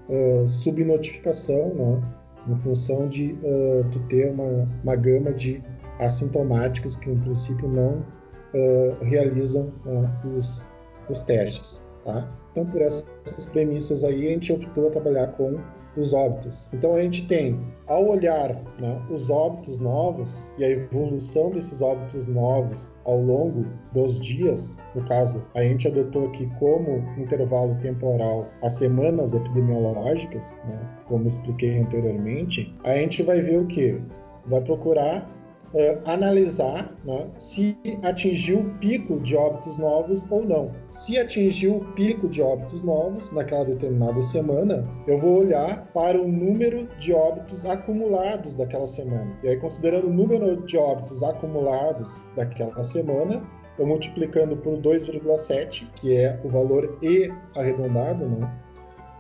uh, 0.09 0.49
subnotificação, 0.49 1.75
né, 1.75 2.03
em 2.49 2.57
função 2.61 3.09
de 3.09 3.33
uh, 3.43 3.85
tu 3.93 4.01
ter 4.09 4.31
uma, 4.31 4.67
uma 4.83 4.97
gama 4.97 5.35
de 5.35 5.63
assintomáticos 5.99 6.97
que 6.97 7.11
em 7.11 7.19
princípio 7.19 7.69
não 7.69 8.03
realizam 9.03 9.73
os, 10.37 10.69
os 11.09 11.21
testes. 11.23 11.89
Tá? 12.05 12.29
Então, 12.53 12.67
por 12.67 12.81
essas 12.81 13.47
premissas 13.53 14.05
aí, 14.05 14.29
a 14.29 14.31
gente 14.31 14.53
optou 14.53 14.89
a 14.89 14.91
trabalhar 14.91 15.29
com 15.29 15.59
os 16.01 16.13
óbitos. 16.13 16.69
Então 16.73 16.95
a 16.95 17.03
gente 17.03 17.27
tem, 17.27 17.61
ao 17.87 18.09
olhar 18.09 18.55
né, 18.81 19.03
os 19.11 19.31
óbitos 19.31 19.79
novos 19.79 20.55
e 20.59 20.65
a 20.65 20.71
evolução 20.71 21.51
desses 21.51 21.83
óbitos 21.83 22.29
novos 22.29 22.97
ao 23.05 23.21
longo 23.21 23.67
dos 23.93 24.21
dias, 24.21 24.79
no 24.95 25.05
caso, 25.05 25.45
a 25.55 25.63
gente 25.63 25.89
adotou 25.89 26.27
aqui 26.27 26.49
como 26.59 26.99
intervalo 27.19 27.75
temporal 27.77 28.47
as 28.63 28.75
semanas 28.75 29.35
epidemiológicas, 29.35 30.61
né, 30.65 30.81
como 31.07 31.27
expliquei 31.27 31.81
anteriormente, 31.81 32.75
a 32.85 32.95
gente 32.95 33.23
vai 33.23 33.41
ver 33.41 33.59
o 33.59 33.67
que? 33.67 34.01
Vai 34.47 34.63
procurar 34.63 35.29
uh, 35.75 36.11
analisar 36.11 36.97
né, 37.05 37.29
se 37.39 37.77
atingiu 38.03 38.61
o 38.61 38.79
pico 38.79 39.21
de 39.21 39.37
óbitos 39.37 39.79
novos 39.79 40.27
ou 40.31 40.45
não. 40.45 40.73
Se 40.91 41.19
atingiu 41.19 41.77
o 41.77 41.85
pico 41.93 42.29
de 42.29 42.43
óbitos 42.43 42.83
novos 42.83 43.31
naquela 43.33 43.65
determinada 43.65 44.23
semana, 44.23 44.89
eu 45.07 45.21
vou 45.21 45.41
olhar 45.41 45.87
para 45.93 46.21
o 46.21 46.29
número 46.29 46.89
de 46.99 47.13
óbitos 47.13 47.65
acumulados 47.65 48.57
daquela 48.57 48.87
semana. 48.87 49.39
E 49.43 49.49
aí, 49.49 49.57
considerando 49.57 50.09
o 50.09 50.13
número 50.13 50.57
de 50.65 50.77
óbitos 50.77 51.23
acumulados 51.23 52.23
daquela 52.37 52.83
semana, 52.83 53.43
eu 53.79 53.87
multiplicando 53.87 54.57
por 54.57 54.79
2,7, 54.79 55.89
que 55.95 56.17
é 56.17 56.41
o 56.45 56.49
valor 56.49 56.99
E 57.01 57.31
arredondado, 57.55 58.27
né? 58.27 58.53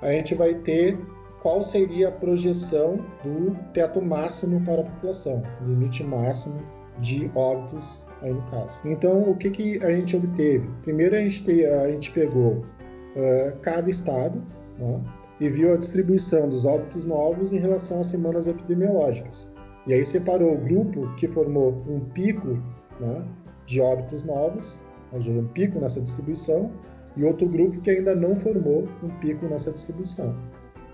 a 0.02 0.12
gente 0.12 0.34
vai 0.34 0.54
ter 0.54 0.98
qual 1.42 1.62
seria 1.62 2.08
a 2.08 2.12
projeção 2.12 3.04
do 3.22 3.56
teto 3.72 4.02
máximo 4.02 4.60
para 4.64 4.82
a 4.82 4.84
população, 4.84 5.42
limite 5.66 6.02
máximo 6.02 6.60
de 7.00 7.30
óbitos 7.34 8.06
aí 8.22 8.32
no 8.32 8.42
caso. 8.50 8.80
Então, 8.84 9.30
o 9.30 9.36
que, 9.36 9.50
que 9.50 9.84
a 9.84 9.90
gente 9.90 10.16
obteve? 10.16 10.68
Primeiro, 10.82 11.14
a 11.14 11.20
gente, 11.20 11.44
te, 11.44 11.64
a 11.64 11.88
gente 11.90 12.10
pegou 12.10 12.54
uh, 12.54 13.58
cada 13.62 13.88
estado 13.88 14.42
né, 14.78 15.00
e 15.40 15.48
viu 15.48 15.72
a 15.72 15.76
distribuição 15.76 16.48
dos 16.48 16.64
óbitos 16.64 17.04
novos 17.04 17.52
em 17.52 17.58
relação 17.58 18.00
às 18.00 18.08
semanas 18.08 18.48
epidemiológicas. 18.48 19.54
E 19.86 19.94
aí 19.94 20.04
separou 20.04 20.54
o 20.54 20.58
grupo 20.58 21.14
que 21.14 21.28
formou 21.28 21.82
um 21.88 22.00
pico 22.00 22.60
né, 23.00 23.24
de 23.64 23.80
óbitos 23.80 24.24
novos, 24.24 24.80
um 25.12 25.46
pico 25.46 25.78
nessa 25.78 26.00
distribuição, 26.00 26.72
e 27.16 27.24
outro 27.24 27.48
grupo 27.48 27.80
que 27.80 27.90
ainda 27.90 28.14
não 28.14 28.36
formou 28.36 28.88
um 29.02 29.08
pico 29.20 29.46
nessa 29.46 29.72
distribuição 29.72 30.36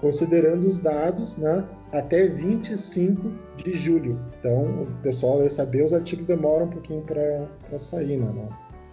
considerando 0.00 0.66
os 0.66 0.78
dados 0.78 1.36
né, 1.36 1.66
até 1.92 2.28
25 2.28 3.32
de 3.56 3.72
julho. 3.72 4.20
Então, 4.38 4.82
o 4.82 4.86
pessoal 5.02 5.38
vai 5.38 5.48
saber, 5.48 5.82
os 5.82 5.92
artigos 5.92 6.26
demoram 6.26 6.66
um 6.66 6.70
pouquinho 6.70 7.02
para 7.02 7.78
sair, 7.78 8.18
né? 8.18 8.32
não, 8.34 8.48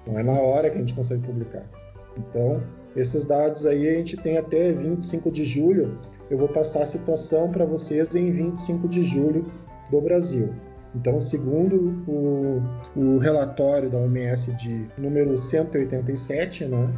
não 0.08 0.20
é 0.20 0.24
na 0.24 0.40
hora 0.40 0.70
que 0.70 0.78
a 0.78 0.80
gente 0.80 0.94
consegue 0.94 1.26
publicar. 1.26 1.66
Então, 2.18 2.62
esses 2.96 3.26
dados 3.26 3.66
aí 3.66 3.88
a 3.88 3.94
gente 3.94 4.18
tem 4.18 4.38
até 4.38 4.72
25 4.74 5.32
de 5.32 5.46
julho. 5.46 5.98
Eu 6.30 6.38
vou 6.38 6.48
passar 6.48 6.84
a 6.84 6.86
situação 6.86 7.52
para 7.52 7.66
vocês 7.66 8.14
em 8.16 8.32
25 8.32 8.88
de 8.88 9.04
julho 9.04 9.46
do 9.90 10.02
Brasil. 10.02 10.54
Então, 10.94 11.20
segundo 11.22 12.04
o, 12.08 12.62
o 12.96 13.18
relatório 13.18 13.90
da 13.90 13.98
OMS 13.98 14.54
de 14.56 14.88
número 14.98 15.38
187, 15.38 16.66
né, 16.66 16.94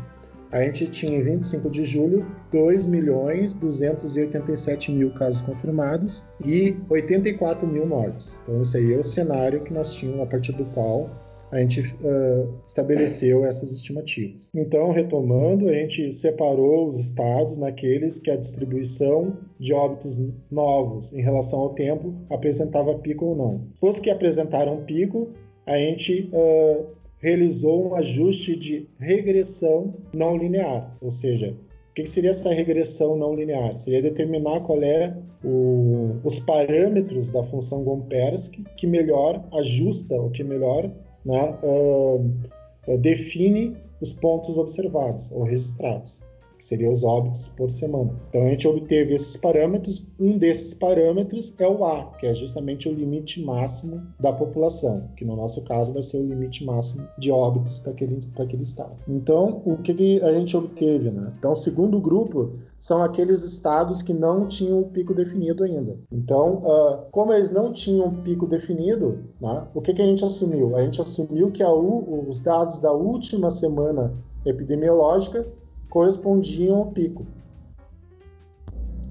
a 0.54 0.62
gente 0.62 0.86
tinha 0.86 1.18
em 1.18 1.24
25 1.24 1.68
de 1.68 1.84
julho 1.84 2.26
2 2.51 2.86
milhões 2.86 3.54
287 3.56 4.91
mil 4.91 5.12
casos 5.12 5.41
confirmados 5.41 6.26
e 6.45 6.78
84 6.89 7.68
mil 7.68 7.88
mortes. 7.88 8.39
Então 8.43 8.62
esse 8.62 8.78
aí 8.78 8.93
é 8.93 8.97
o 8.97 9.04
cenário 9.04 9.64
que 9.64 9.74
nós 9.74 9.95
tínhamos 9.95 10.22
a 10.22 10.28
partir 10.28 10.51
do 10.51 10.64
qual 10.66 11.10
a 11.51 11.60
gente 11.60 11.82
uh, 11.82 12.54
estabeleceu 12.68 13.45
essas 13.45 13.72
estimativas. 13.72 14.49
Então, 14.56 14.91
retomando, 14.91 15.70
a 15.70 15.74
gente 15.74 16.12
separou 16.12 16.88
os 16.88 16.99
estados 16.99 17.60
naqueles 17.60 18.18
que 18.18 18.32
a 18.32 18.36
distribuição 18.36 19.38
de 19.60 19.72
óbitos 19.72 20.20
novos 20.49 21.14
em 21.14 21.22
relação 21.22 21.60
ao 21.60 21.76
tempo 21.76 22.16
apresentava 22.28 22.97
pico 22.97 23.26
ou 23.26 23.36
não. 23.36 23.68
Os 23.80 23.99
que 23.99 24.10
apresentaram 24.10 24.84
pico, 24.84 25.30
a 25.68 25.78
gente 25.78 26.32
uh, 26.34 26.88
realizou 27.24 27.88
um 27.89 27.95
ajuste 27.95 28.53
de 28.53 28.86
regressão 28.99 29.93
não 30.13 30.36
linear, 30.36 30.95
ou 30.99 31.09
seja, 31.09 31.55
o 31.89 31.93
que 31.93 32.05
seria 32.05 32.32
essa 32.32 32.51
regressão 32.51 33.15
não 33.15 33.34
linear? 33.34 33.76
Seria 33.78 34.01
determinar 34.01 34.59
qual 34.61 34.84
é 34.84 35.15
o, 35.41 36.17
os 36.24 36.39
parâmetros 36.41 37.32
da 37.32 37.41
função 37.45 37.84
Gompersky 37.84 38.65
que 38.76 38.86
melhor 38.86 39.41
ajusta, 39.53 40.15
ou 40.15 40.32
que 40.32 40.43
melhor 40.43 40.91
né, 41.24 41.57
uh, 41.63 42.97
define 42.97 43.78
os 44.01 44.11
pontos 44.11 44.57
observados 44.57 45.32
ou 45.32 45.43
registrados 45.43 46.26
que 46.64 46.70
seriam 46.70 46.91
os 46.91 47.03
óbitos 47.03 47.49
por 47.49 47.70
semana. 47.70 48.11
Então 48.30 48.43
a 48.43 48.47
gente 48.47 48.68
obteve 48.68 49.14
esses 49.14 49.36
parâmetros. 49.36 50.03
Um 50.20 50.38
desses 50.38 50.74
parâmetros 50.74 51.53
é 51.59 51.68
o 51.68 51.84
A, 51.84 52.05
que 52.18 52.26
é 52.26 52.34
justamente 52.34 52.88
o 52.88 52.93
limite 52.93 53.43
máximo 53.43 54.01
da 54.20 54.32
população, 54.32 55.09
que 55.18 55.26
no 55.26 55.36
nosso 55.36 55.61
caso 55.64 55.91
vai 55.91 56.01
ser 56.01 56.18
o 56.18 56.26
limite 56.26 56.64
máximo 56.64 57.07
de 57.18 57.30
óbitos 57.30 57.80
para 57.80 57.91
aquele, 57.91 58.20
aquele 58.38 58.64
estado. 58.64 58.95
Então, 59.07 59.61
o 59.66 59.78
que, 59.78 59.93
que 59.93 60.22
a 60.22 60.32
gente 60.32 60.55
obteve? 60.55 61.11
Né? 61.11 61.34
Então, 61.38 61.51
o 61.51 61.55
segundo 61.55 61.99
grupo 61.99 62.53
são 62.80 63.01
aqueles 63.01 63.43
estados 63.43 64.01
que 64.01 64.14
não 64.14 64.47
tinham 64.47 64.80
o 64.80 64.89
pico 64.89 65.14
definido 65.14 65.64
ainda. 65.64 65.97
Então, 66.11 66.61
uh, 66.64 67.05
como 67.11 67.34
eles 67.34 67.49
não 67.49 67.72
tinham 67.74 68.07
o 68.07 68.22
pico 68.22 68.45
definido, 68.45 69.20
né, 69.39 69.68
o 69.74 69.82
que, 69.82 69.93
que 69.93 70.01
a 70.01 70.05
gente 70.05 70.24
assumiu? 70.24 70.76
A 70.76 70.84
gente 70.84 71.01
assumiu 71.01 71.51
que 71.51 71.64
U, 71.64 72.26
os 72.30 72.39
dados 72.39 72.80
da 72.80 72.91
última 72.91 73.49
semana 73.49 74.14
epidemiológica 74.45 75.47
correspondiam 75.94 76.78
ao 76.78 76.88
pico. 76.88 77.24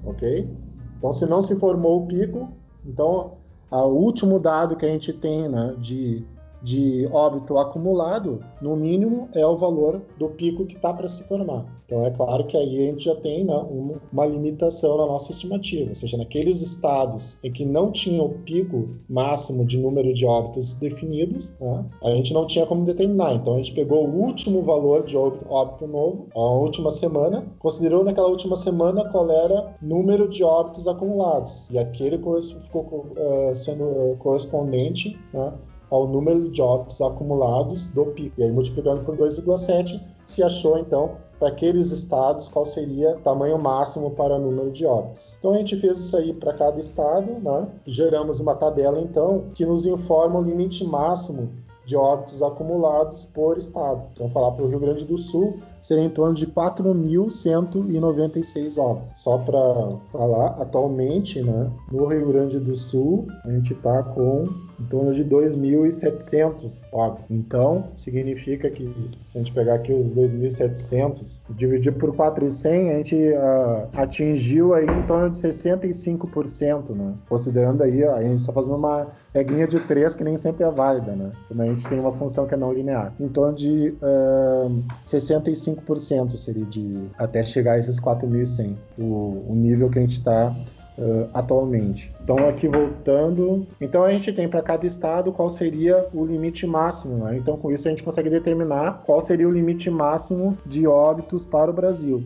Ok? 0.05 0.51
Então, 0.99 1.13
se 1.13 1.25
não 1.27 1.41
se 1.41 1.55
formou 1.55 2.03
o 2.03 2.07
pico, 2.09 2.49
então 2.85 3.37
o 3.71 3.87
último 3.87 4.41
dado 4.41 4.75
que 4.75 4.85
a 4.85 4.89
gente 4.89 5.13
tem 5.13 5.49
né, 5.49 5.77
de 5.79 6.27
de 6.63 7.09
óbito 7.13 7.59
acumulado, 7.59 8.41
no 8.61 8.77
mínimo, 8.77 9.29
é 9.35 9.45
o 9.45 9.57
valor 9.57 10.01
do 10.19 10.29
pico 10.29 10.65
que 10.65 10.77
está 10.77 10.93
para 10.93 11.09
se 11.09 11.25
formar. 11.25 11.67
Então, 11.85 12.07
é 12.07 12.11
claro 12.11 12.47
que 12.47 12.57
aí 12.57 12.89
a 12.89 12.91
gente 12.91 13.05
já 13.05 13.15
tem 13.15 13.45
né, 13.45 13.55
uma 14.11 14.25
limitação 14.25 14.97
na 14.97 15.07
nossa 15.07 15.33
estimativa, 15.33 15.91
ou 15.91 15.95
seja, 15.95 16.17
naqueles 16.17 16.63
estados 16.63 17.39
em 17.45 17.53
que 17.53 17.67
não 17.67 17.91
tinha 17.91 18.23
o 18.23 18.31
pico 18.31 18.89
máximo 19.09 19.65
de 19.67 19.79
número 19.79 20.15
de 20.15 20.25
óbitos 20.25 20.75
definidos, 20.75 21.55
né, 21.61 21.85
a 22.03 22.11
gente 22.13 22.33
não 22.33 22.47
tinha 22.47 22.65
como 22.65 22.85
determinar. 22.85 23.35
Então, 23.35 23.55
a 23.55 23.57
gente 23.59 23.75
pegou 23.75 24.07
o 24.07 24.21
último 24.23 24.63
valor 24.63 25.05
de 25.05 25.17
óbito, 25.17 25.45
óbito 25.51 25.87
novo, 25.87 26.29
a 26.35 26.41
última 26.41 26.91
semana, 26.91 27.45
considerou 27.59 28.05
naquela 28.05 28.29
última 28.29 28.57
semana 28.57 29.11
qual 29.11 29.31
era 29.31 29.77
o 29.83 29.87
número 29.87 30.29
de 30.29 30.43
óbitos 30.43 30.89
acumulados, 30.89 31.69
e 31.71 31.79
aquele 31.79 32.17
ficou 32.17 33.07
uh, 33.17 33.55
sendo 33.55 33.85
uh, 33.85 34.17
correspondente 34.19 35.19
né, 35.33 35.53
ao 35.93 36.09
número 36.09 36.51
de 36.51 36.63
óbitos 36.63 37.03
acumulados 37.03 37.89
do 37.89 38.07
pico. 38.07 38.41
E 38.41 38.45
aí, 38.45 38.51
multiplicando 38.51 39.05
por 39.05 39.15
2,7, 39.15 40.01
se 40.27 40.43
achou 40.43 40.79
então 40.79 41.11
para 41.39 41.49
aqueles 41.49 41.91
estados 41.91 42.49
qual 42.49 42.65
seria 42.65 43.17
o 43.17 43.21
tamanho 43.21 43.59
máximo 43.59 44.13
para 44.13 44.39
número 44.39 44.71
de 44.71 44.87
óbitos. 44.87 45.37
Então 45.39 45.53
a 45.53 45.59
gente 45.59 45.77
fez 45.77 45.99
isso 45.99 46.17
aí 46.17 46.33
para 46.33 46.55
cada 46.55 46.81
estado, 46.81 47.35
né? 47.43 47.69
geramos 47.85 48.41
uma 48.41 48.55
tabela 48.55 48.99
então 49.01 49.51
que 49.55 49.67
nos 49.67 49.85
informa 49.85 50.39
o 50.39 50.43
limite 50.43 50.83
máximo 50.85 51.51
de 51.85 51.97
óbitos 51.97 52.41
acumulados 52.43 53.27
por 53.27 53.59
estado. 53.59 54.07
Então, 54.13 54.31
falar 54.31 54.53
para 54.53 54.65
o 54.65 54.69
Rio 54.69 54.79
Grande 54.79 55.05
do 55.05 55.19
Sul, 55.19 55.59
seria 55.81 56.05
em 56.05 56.11
torno 56.11 56.33
de 56.33 56.47
4.196 56.47 58.81
óbitos. 58.81 59.21
Só 59.21 59.37
para 59.39 59.99
falar, 60.13 60.51
atualmente, 60.61 61.43
né, 61.43 61.69
no 61.91 62.07
Rio 62.07 62.29
Grande 62.29 62.61
do 62.61 62.77
Sul, 62.77 63.27
a 63.45 63.51
gente 63.51 63.73
está 63.73 64.05
com 64.05 64.45
em 64.83 64.87
torno 64.87 65.15
de 65.15 65.25
2.700 65.25 66.89
óbitos. 66.93 67.25
Então, 67.31 67.89
significa 67.95 68.69
que, 68.69 68.85
se 68.85 69.39
a 69.39 69.39
gente 69.39 69.53
pegar 69.53 69.75
aqui 69.75 69.93
os 69.93 70.09
2.700 70.09 71.21
dividir 71.51 71.97
por 71.99 72.15
400, 72.15 72.91
a 72.91 72.95
gente 72.99 73.17
uh, 73.17 73.89
atingiu 73.97 74.75
aí 74.75 74.85
em 74.85 75.03
torno 75.07 75.31
de 75.31 75.39
65%, 75.39 76.91
né? 76.95 77.15
Considerando 77.29 77.83
aí, 77.83 78.03
a 78.05 78.23
gente 78.23 78.41
está 78.41 78.53
fazendo 78.53 78.77
uma 78.77 79.09
regrinha 79.33 79.67
de 79.67 79.79
3 79.79 80.15
que 80.15 80.25
nem 80.25 80.37
sempre 80.37 80.65
é 80.65 80.71
válida, 80.71 81.13
né? 81.13 81.33
Quando 81.49 81.61
a 81.61 81.67
gente 81.67 81.89
tem 81.89 81.99
uma 82.01 82.13
função 82.13 82.47
que 82.47 82.55
é 82.55 82.57
não 82.57 82.73
linear. 82.73 83.15
Em 83.21 83.29
torno 83.29 83.55
de 83.55 83.95
uh, 84.03 84.83
65% 85.07 86.37
seria 86.37 86.65
de 86.65 87.09
até 87.19 87.43
chegar 87.45 87.73
a 87.73 87.79
esses 87.79 88.01
4.100, 88.01 88.77
o, 88.99 89.45
o 89.49 89.55
nível 89.55 89.89
que 89.91 89.99
a 89.99 90.03
gente 90.03 90.19
está 90.19 90.55
uh, 90.99 91.29
atualmente. 91.33 92.13
Então, 92.23 92.37
aqui 92.49 92.69
voltando, 92.69 93.67
então 93.81 94.05
a 94.05 94.11
gente 94.11 94.33
tem 94.33 94.49
para 94.49 94.63
cada 94.63 94.87
estado 94.87 95.33
qual 95.33 95.51
seria 95.51 96.07
o 96.13 96.25
limite 96.25 96.67
máximo. 96.67 97.25
Né? 97.25 97.37
Então, 97.37 97.57
com 97.57 97.71
isso 97.71 97.89
a 97.89 97.91
gente 97.91 98.03
consegue 98.03 98.31
determinar 98.31 99.03
qual 99.05 99.21
seria 99.21 99.49
o 99.49 99.51
limite 99.51 99.91
máximo 99.91 100.57
de 100.65 100.87
óbitos 100.87 101.45
para 101.45 101.71
o 101.71 101.75
Brasil. 101.75 102.23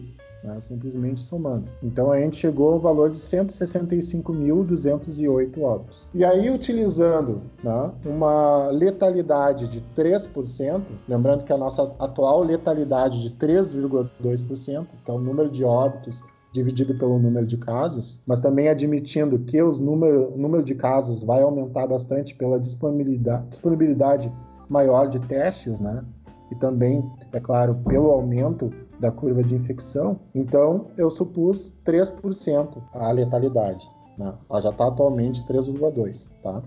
Né? 0.46 0.60
simplesmente 0.60 1.20
somando. 1.20 1.68
Então 1.82 2.12
a 2.12 2.20
gente 2.20 2.36
chegou 2.36 2.74
ao 2.74 2.78
valor 2.78 3.10
de 3.10 3.16
165.208 3.16 5.60
óbitos. 5.60 6.08
E 6.14 6.24
aí, 6.24 6.48
utilizando 6.50 7.42
né, 7.64 7.90
uma 8.04 8.68
letalidade 8.68 9.66
de 9.66 9.82
3%, 9.96 10.82
lembrando 11.08 11.44
que 11.44 11.52
a 11.52 11.56
nossa 11.56 11.82
atual 11.98 12.44
letalidade 12.44 13.20
de 13.22 13.30
3,2%, 13.30 14.86
que 15.04 15.10
é 15.10 15.14
o 15.14 15.18
número 15.18 15.50
de 15.50 15.64
óbitos 15.64 16.22
dividido 16.52 16.96
pelo 16.98 17.18
número 17.18 17.46
de 17.46 17.56
casos, 17.56 18.22
mas 18.26 18.40
também 18.40 18.68
admitindo 18.68 19.38
que 19.40 19.60
os 19.60 19.78
número, 19.78 20.32
o 20.34 20.38
número 20.38 20.62
de 20.62 20.74
casos 20.74 21.22
vai 21.22 21.42
aumentar 21.42 21.86
bastante 21.86 22.34
pela 22.34 22.58
disponibilidade, 22.58 23.48
disponibilidade 23.48 24.32
maior 24.68 25.08
de 25.08 25.20
testes, 25.20 25.80
né? 25.80 26.04
E 26.50 26.54
também, 26.54 27.04
é 27.32 27.40
claro, 27.40 27.74
pelo 27.86 28.10
aumento 28.10 28.70
da 29.00 29.10
curva 29.10 29.42
de 29.42 29.54
infecção. 29.54 30.18
Então, 30.34 30.86
eu 30.96 31.10
supus 31.10 31.76
3% 31.84 32.82
a 32.94 33.10
letalidade. 33.10 33.86
Né? 34.16 34.32
Ela 34.48 34.60
já 34.60 34.70
está 34.70 34.86
atualmente 34.86 35.44
3,2%. 35.46 36.30
Tá? 36.42 36.62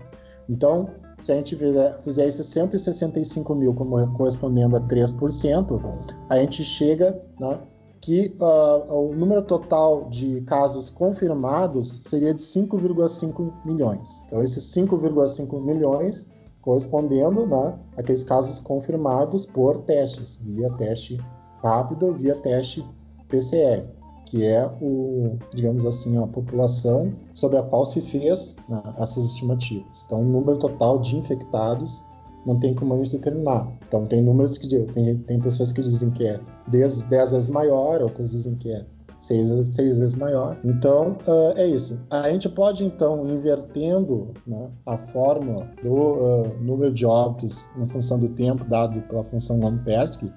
Então, 0.48 0.90
se 1.22 1.32
a 1.32 1.34
gente 1.34 1.56
fizer, 1.56 2.00
fizer 2.02 2.26
esses 2.26 2.46
165 2.46 3.54
mil 3.54 3.74
correspondendo 3.74 4.76
a 4.76 4.80
3%, 4.80 6.14
a 6.28 6.38
gente 6.38 6.64
chega 6.64 7.20
né, 7.38 7.58
que 8.00 8.34
uh, 8.40 8.92
o 8.92 9.14
número 9.14 9.42
total 9.42 10.08
de 10.08 10.40
casos 10.42 10.88
confirmados 10.88 12.00
seria 12.02 12.32
de 12.32 12.40
5,5 12.40 13.52
milhões. 13.64 14.22
Então, 14.26 14.42
esses 14.42 14.64
5,5 14.74 15.60
milhões 15.60 16.30
correspondendo 16.62 17.46
né, 17.46 17.78
àqueles 17.96 18.24
casos 18.24 18.58
confirmados 18.60 19.46
por 19.46 19.82
testes, 19.82 20.36
via 20.36 20.70
teste 20.74 21.18
rápido 21.62 22.14
via 22.14 22.34
teste 22.36 22.84
PCR, 23.28 23.86
que 24.26 24.44
é 24.44 24.66
o, 24.80 25.36
digamos 25.54 25.84
assim, 25.84 26.22
a 26.22 26.26
população 26.26 27.12
sobre 27.34 27.58
a 27.58 27.62
qual 27.62 27.84
se 27.84 28.00
fez 28.00 28.56
né, 28.68 28.82
essas 28.98 29.24
estimativas. 29.24 30.04
Então, 30.06 30.20
o 30.20 30.24
número 30.24 30.58
total 30.58 30.98
de 30.98 31.16
infectados 31.16 32.02
não 32.46 32.58
tem 32.58 32.74
como 32.74 32.94
a 32.94 32.98
gente 32.98 33.12
determinar. 33.12 33.70
Então, 33.86 34.06
tem 34.06 34.22
números 34.22 34.56
que 34.58 34.68
tem, 34.68 35.16
tem 35.18 35.40
pessoas 35.40 35.72
que 35.72 35.80
dizem 35.80 36.10
que 36.10 36.26
é 36.26 36.40
10, 36.68 37.04
10 37.04 37.32
vezes 37.32 37.48
maior, 37.48 38.02
outras 38.02 38.30
dizem 38.30 38.54
que 38.56 38.70
é 38.70 38.84
6, 39.20 39.74
6 39.74 39.98
vezes 39.98 40.16
maior. 40.16 40.58
Então, 40.64 41.18
uh, 41.26 41.52
é 41.56 41.66
isso. 41.66 42.00
A 42.10 42.30
gente 42.30 42.48
pode, 42.48 42.84
então, 42.84 43.28
invertendo 43.28 44.28
né, 44.46 44.70
a 44.86 44.96
fórmula 44.96 45.68
do 45.82 45.92
uh, 45.92 46.56
número 46.60 46.92
de 46.92 47.04
óbitos 47.04 47.66
em 47.76 47.86
função 47.86 48.18
do 48.18 48.28
tempo 48.28 48.64
dado 48.64 49.00
pela 49.02 49.22
função 49.24 49.60
Lompersky, 49.60 50.32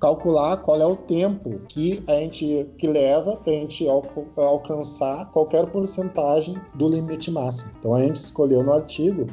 calcular 0.00 0.58
qual 0.58 0.80
é 0.80 0.86
o 0.86 0.96
tempo 0.96 1.60
que 1.68 2.02
a 2.06 2.12
gente 2.12 2.68
que 2.76 2.86
leva 2.86 3.36
para 3.36 3.52
a 3.52 3.56
gente 3.56 3.88
al 3.88 4.04
alcançar 4.36 5.30
qualquer 5.32 5.66
porcentagem 5.66 6.56
do 6.74 6.88
limite 6.88 7.30
máximo. 7.30 7.70
Então 7.78 7.94
a 7.94 8.02
gente 8.02 8.16
escolheu 8.16 8.62
no 8.62 8.72
artigo 8.72 9.26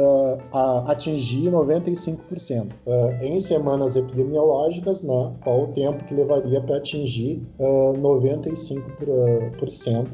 uh, 0.00 0.86
atingir 0.86 1.50
95%. 1.50 2.72
Uh, 2.86 3.10
em 3.22 3.40
semanas 3.40 3.96
epidemiológicas, 3.96 5.02
né, 5.02 5.34
qual 5.42 5.64
o 5.64 5.66
tempo 5.68 6.04
que 6.04 6.14
levaria 6.14 6.60
para 6.60 6.76
atingir 6.76 7.42
uh, 7.58 7.94
95% 7.94 10.06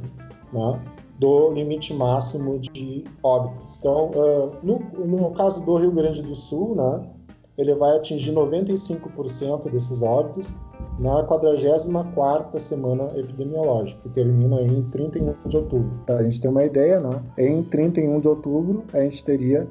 né, 0.53 0.81
do 1.19 1.51
limite 1.53 1.93
máximo 1.95 2.59
de 2.59 3.05
óbitos. 3.23 3.79
Então, 3.79 4.11
no, 4.63 4.79
no, 5.07 5.31
caso 5.31 5.65
do 5.65 5.77
Rio 5.77 5.93
Grande 5.93 6.21
do 6.23 6.35
Sul, 6.35 6.75
né, 6.75 7.09
ele 7.57 7.75
vai 7.75 7.97
atingir 7.97 8.33
95% 8.33 9.71
desses 9.71 10.03
óbitos 10.03 10.55
na 10.99 11.27
44ª 11.27 12.59
semana 12.59 13.13
epidemiológica, 13.17 14.01
que 14.03 14.09
termina 14.11 14.61
em 14.63 14.83
31 14.91 15.35
de 15.47 15.57
outubro. 15.57 15.91
Para 16.07 16.19
a 16.19 16.23
gente 16.25 16.41
ter 16.41 16.49
uma 16.49 16.65
ideia, 16.65 17.01
né? 17.01 17.23
em 17.39 17.63
31 17.63 18.21
de 18.21 18.29
outubro 18.29 18.85
a 18.93 19.01
gente 19.01 19.25
teria 19.25 19.67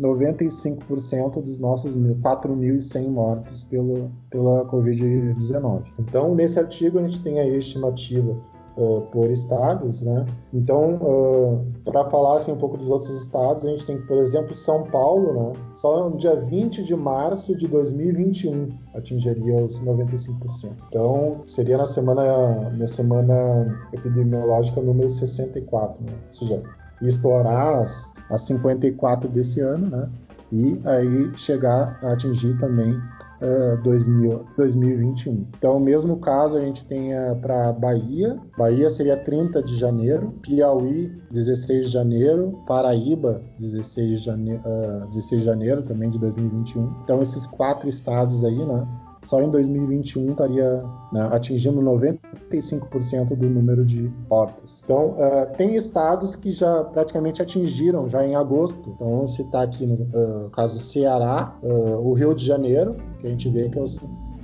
95% 0.00 1.42
dos 1.42 1.58
nossos 1.58 1.96
4.100 1.96 3.08
mortos 3.08 3.64
pelo, 3.64 4.10
pela 4.30 4.64
Covid-19. 4.66 5.82
Então, 5.98 6.34
nesse 6.34 6.58
artigo, 6.58 6.98
a 6.98 7.06
gente 7.06 7.20
tem 7.22 7.40
a 7.40 7.46
estimativa 7.46 8.36
uh, 8.78 9.02
por 9.10 9.28
estados, 9.30 10.02
né? 10.02 10.24
Então, 10.54 10.94
uh, 10.96 11.66
para 11.84 12.04
falar 12.04 12.36
assim, 12.36 12.52
um 12.52 12.56
pouco 12.56 12.78
dos 12.78 12.88
outros 12.88 13.10
estados, 13.22 13.66
a 13.66 13.70
gente 13.70 13.86
tem, 13.86 14.00
por 14.00 14.16
exemplo, 14.16 14.54
São 14.54 14.84
Paulo, 14.84 15.32
né? 15.32 15.52
Só 15.74 16.08
no 16.08 16.16
dia 16.16 16.36
20 16.36 16.84
de 16.84 16.94
março 16.94 17.56
de 17.56 17.66
2021 17.66 18.68
atingiria 18.94 19.64
os 19.64 19.82
95%. 19.82 20.72
Então, 20.88 21.42
seria 21.44 21.76
na 21.76 21.86
semana, 21.86 22.70
na 22.70 22.86
semana 22.86 23.78
epidemiológica 23.92 24.80
número 24.80 25.08
64, 25.08 26.04
né? 26.04 26.12
Ou 26.12 26.32
seja, 26.32 26.62
estourar 27.02 27.80
as, 27.80 28.12
as 28.30 28.42
54 28.42 29.28
desse 29.28 29.60
ano, 29.60 29.90
né? 29.90 30.08
E 30.50 30.80
aí 30.84 31.36
chegar 31.36 31.98
a 32.02 32.12
atingir 32.12 32.56
também 32.56 32.98
uh, 33.40 33.82
2000, 33.82 34.44
2021. 34.56 35.46
Então, 35.56 35.78
mesmo 35.80 36.18
caso 36.18 36.56
a 36.56 36.60
gente 36.60 36.84
tem 36.84 37.14
uh, 37.14 37.36
para 37.36 37.72
Bahia. 37.72 38.36
Bahia 38.56 38.90
seria 38.90 39.16
30 39.16 39.62
de 39.62 39.76
janeiro, 39.76 40.34
Piauí 40.42 41.12
16 41.30 41.86
de 41.86 41.92
janeiro, 41.92 42.58
Paraíba 42.66 43.42
16 43.58 44.18
de 44.20 44.24
janeiro, 44.24 44.62
uh, 44.64 45.06
16 45.08 45.40
de 45.40 45.46
janeiro 45.46 45.82
também 45.82 46.10
de 46.10 46.18
2021. 46.18 47.00
Então, 47.04 47.22
esses 47.22 47.46
quatro 47.46 47.88
estados 47.88 48.44
aí, 48.44 48.64
né? 48.64 48.86
Só 49.24 49.40
em 49.40 49.50
2021 49.50 50.30
estaria 50.30 50.82
né, 51.12 51.28
atingindo 51.32 51.80
95% 51.80 53.36
do 53.36 53.48
número 53.48 53.84
de 53.84 54.10
óbitos. 54.30 54.82
Então, 54.84 55.16
uh, 55.16 55.56
tem 55.56 55.74
estados 55.74 56.36
que 56.36 56.50
já 56.50 56.84
praticamente 56.84 57.42
atingiram, 57.42 58.06
já 58.06 58.24
em 58.26 58.34
agosto. 58.34 58.90
Então, 58.94 59.10
vamos 59.10 59.34
citar 59.34 59.64
aqui 59.64 59.86
no 59.86 59.94
uh, 59.94 60.50
caso 60.50 60.78
Ceará, 60.78 61.56
uh, 61.62 62.08
o 62.08 62.12
Rio 62.14 62.34
de 62.34 62.44
Janeiro, 62.44 62.96
que 63.20 63.26
a 63.26 63.30
gente 63.30 63.48
vê 63.48 63.68
que, 63.68 63.78
é 63.78 63.82
os, 63.82 63.98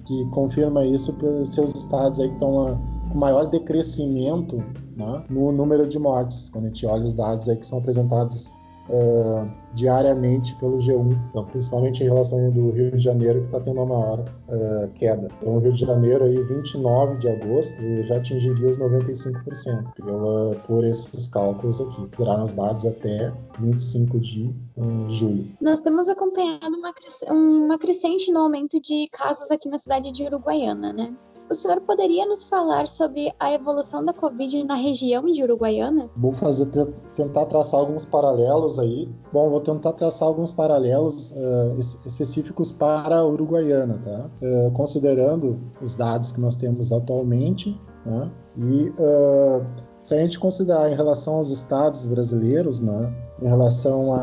que 0.05 0.31
confirma 0.31 0.85
isso 0.85 1.13
pelos 1.15 1.51
seus 1.55 1.73
estados 1.75 2.19
aí 2.21 2.29
que 2.29 2.35
estão 2.35 2.81
com 3.11 3.19
maior 3.19 3.45
decrescimento 3.45 4.57
né, 4.97 5.25
no 5.31 5.53
número 5.53 5.87
de 5.87 5.99
mortes, 5.99 6.49
quando 6.51 6.65
a 6.65 6.69
gente 6.69 6.87
olha 6.87 7.05
os 7.05 7.15
dados 7.15 7.49
aí 7.49 7.57
que 7.57 7.67
são 7.67 7.79
apresentados 7.79 8.53
uh, 8.89 9.49
diariamente 9.75 10.55
pelo 10.57 10.77
G1, 10.77 11.17
então, 11.31 11.45
principalmente 11.47 12.03
em 12.03 12.07
relação 12.07 12.51
do 12.51 12.71
Rio 12.71 12.91
de 12.93 12.99
Janeiro, 12.99 13.41
que 13.41 13.47
está 13.47 13.61
tendo 13.61 13.81
a 13.81 13.87
maior 13.87 14.21
uh, 14.21 14.89
queda. 14.95 15.29
Então, 15.39 15.57
o 15.57 15.59
Rio 15.59 15.73
de 15.73 15.81
Janeiro, 15.81 16.25
aí, 16.25 16.43
29 16.43 17.19
de 17.19 17.29
agosto, 17.29 17.75
já 18.03 18.17
atingiria 18.17 18.69
os 18.69 18.79
95%, 18.79 19.95
pela, 19.95 20.55
por 20.67 20.85
esses 20.85 21.27
cálculos 21.29 21.81
aqui. 21.81 22.09
Tiraram 22.17 22.45
os 22.45 22.53
dados 22.53 22.87
até 22.87 23.33
25 23.59 24.19
de 24.21 24.55
um, 24.77 25.11
julho. 25.11 25.47
Nós 25.61 25.79
estamos 25.79 26.09
acompanhando 26.09 26.77
uma, 26.77 26.93
uma 27.31 27.79
crescente 27.79 28.31
no 28.33 28.41
aumento 28.41 28.81
de 28.81 29.09
casos 29.11 29.51
aqui 29.51 29.69
na 29.69 29.79
cidade 29.79 30.13
de 30.13 30.25
Uruguaiana, 30.25 30.93
né? 30.93 31.15
O 31.51 31.55
senhor 31.55 31.81
poderia 31.83 32.27
nos 32.27 32.43
falar 32.45 32.89
sobre 32.89 33.31
a 33.39 33.53
evolução 33.53 34.03
da 34.03 34.15
Covid 34.15 34.65
na 34.65 34.75
região 34.75 35.27
de 35.27 35.43
Uruguaiana? 35.43 36.09
Vou 36.17 36.33
fazer 36.33 36.67
tentar 37.15 37.47
traçar 37.47 37.81
alguns 37.81 38.05
paralelos 38.05 38.79
aí. 38.79 39.09
Bom, 39.31 39.51
vou 39.51 39.61
tentar 39.61 39.93
traçar 39.93 40.27
alguns 40.27 40.51
paralelos 40.51 41.33
uh, 41.33 41.79
específicos 42.07 42.73
para 42.73 43.19
a 43.19 43.27
Uruguaiana, 43.27 44.01
tá? 44.03 44.31
Uh, 44.43 44.71
considerando 44.73 45.61
os 45.83 45.95
dados 45.95 46.33
que 46.33 46.41
nós 46.41 46.57
temos 46.57 46.91
atualmente, 46.91 47.79
né? 48.07 48.31
E 48.57 48.89
uh, 48.89 49.67
se 50.03 50.15
a 50.15 50.19
gente 50.19 50.39
considerar 50.39 50.91
em 50.91 50.95
relação 50.95 51.37
aos 51.37 51.51
estados 51.51 52.07
brasileiros, 52.07 52.81
né? 52.81 53.13
Em 53.43 53.49
relação 53.49 54.15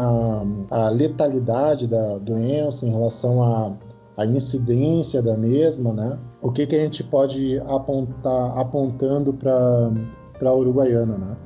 à 0.72 0.90
letalidade 0.90 1.86
da 1.86 2.18
doença, 2.18 2.86
em 2.86 2.90
relação 2.90 3.44
a 4.18 4.26
incidência 4.26 5.22
da 5.22 5.38
mesma, 5.38 5.94
né? 5.94 6.20
O 6.42 6.52
que, 6.52 6.66
que 6.66 6.76
a 6.76 6.80
gente 6.80 7.04
pode 7.04 7.60
apontar 7.68 8.58
apontando 8.58 9.32
para 9.34 9.92
a 10.42 10.54
Uruguaiana, 10.54 11.18
né? 11.18 11.38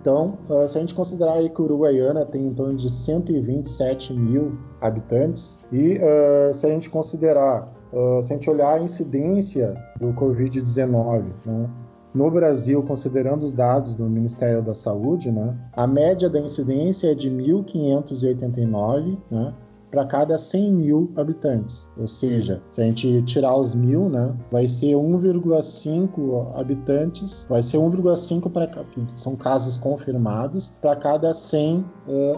Então, 0.00 0.38
uh, 0.48 0.66
se 0.66 0.78
a 0.78 0.80
gente 0.80 0.94
considerar 0.94 1.34
aí 1.34 1.50
que 1.50 1.60
Uruguaiana 1.60 2.24
tem 2.24 2.46
em 2.46 2.54
torno 2.54 2.74
de 2.74 2.88
127 2.88 4.14
mil 4.14 4.56
habitantes, 4.80 5.60
e 5.70 5.98
uh, 5.98 6.54
se 6.54 6.66
a 6.66 6.70
gente 6.70 6.88
considerar, 6.88 7.70
uh, 7.92 8.22
se 8.22 8.32
a 8.32 8.36
gente 8.36 8.48
olhar 8.48 8.74
a 8.74 8.80
incidência 8.80 9.74
do 10.00 10.14
Covid-19, 10.14 11.24
né? 11.44 11.68
No 12.14 12.30
Brasil, 12.30 12.82
considerando 12.82 13.42
os 13.42 13.52
dados 13.52 13.94
do 13.94 14.08
Ministério 14.08 14.62
da 14.62 14.74
Saúde, 14.74 15.30
né, 15.30 15.54
a 15.74 15.86
média 15.86 16.30
da 16.30 16.40
incidência 16.40 17.12
é 17.12 17.14
de 17.14 17.30
1.589, 17.30 19.18
né, 19.30 19.54
para 19.90 20.04
cada 20.04 20.36
100 20.36 20.72
mil 20.72 21.12
habitantes. 21.16 21.90
Ou 21.98 22.06
seja, 22.06 22.62
se 22.72 22.80
a 22.80 22.84
gente 22.84 23.22
tirar 23.22 23.56
os 23.56 23.74
mil, 23.74 24.08
né, 24.08 24.36
vai 24.50 24.66
ser 24.66 24.94
1,5 24.94 26.52
habitantes, 26.54 27.46
vai 27.48 27.62
ser 27.62 27.78
1,5 27.78 28.50
para 28.50 28.68
são 29.16 29.34
casos 29.34 29.76
confirmados 29.76 30.70
para 30.80 30.94
cada 30.96 31.32
100 31.32 31.78
uh, 31.78 31.84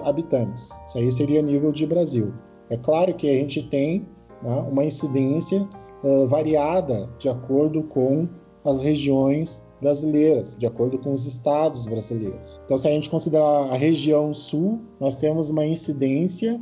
habitantes. 0.04 0.70
Isso 0.86 0.98
aí 0.98 1.10
seria 1.10 1.42
nível 1.42 1.72
de 1.72 1.86
Brasil. 1.86 2.32
É 2.68 2.76
claro 2.76 3.14
que 3.14 3.28
a 3.28 3.32
gente 3.32 3.62
tem 3.68 4.06
né, 4.42 4.64
uma 4.70 4.84
incidência 4.84 5.68
uh, 6.04 6.26
variada 6.26 7.08
de 7.18 7.28
acordo 7.28 7.82
com 7.82 8.28
as 8.64 8.80
regiões 8.80 9.66
brasileiras, 9.80 10.56
de 10.56 10.66
acordo 10.66 10.98
com 10.98 11.12
os 11.12 11.26
estados 11.26 11.86
brasileiros. 11.86 12.60
Então, 12.64 12.76
se 12.76 12.86
a 12.86 12.90
gente 12.90 13.08
considerar 13.08 13.70
a 13.70 13.76
região 13.76 14.34
sul, 14.34 14.80
nós 15.00 15.16
temos 15.16 15.50
uma 15.50 15.64
incidência 15.64 16.60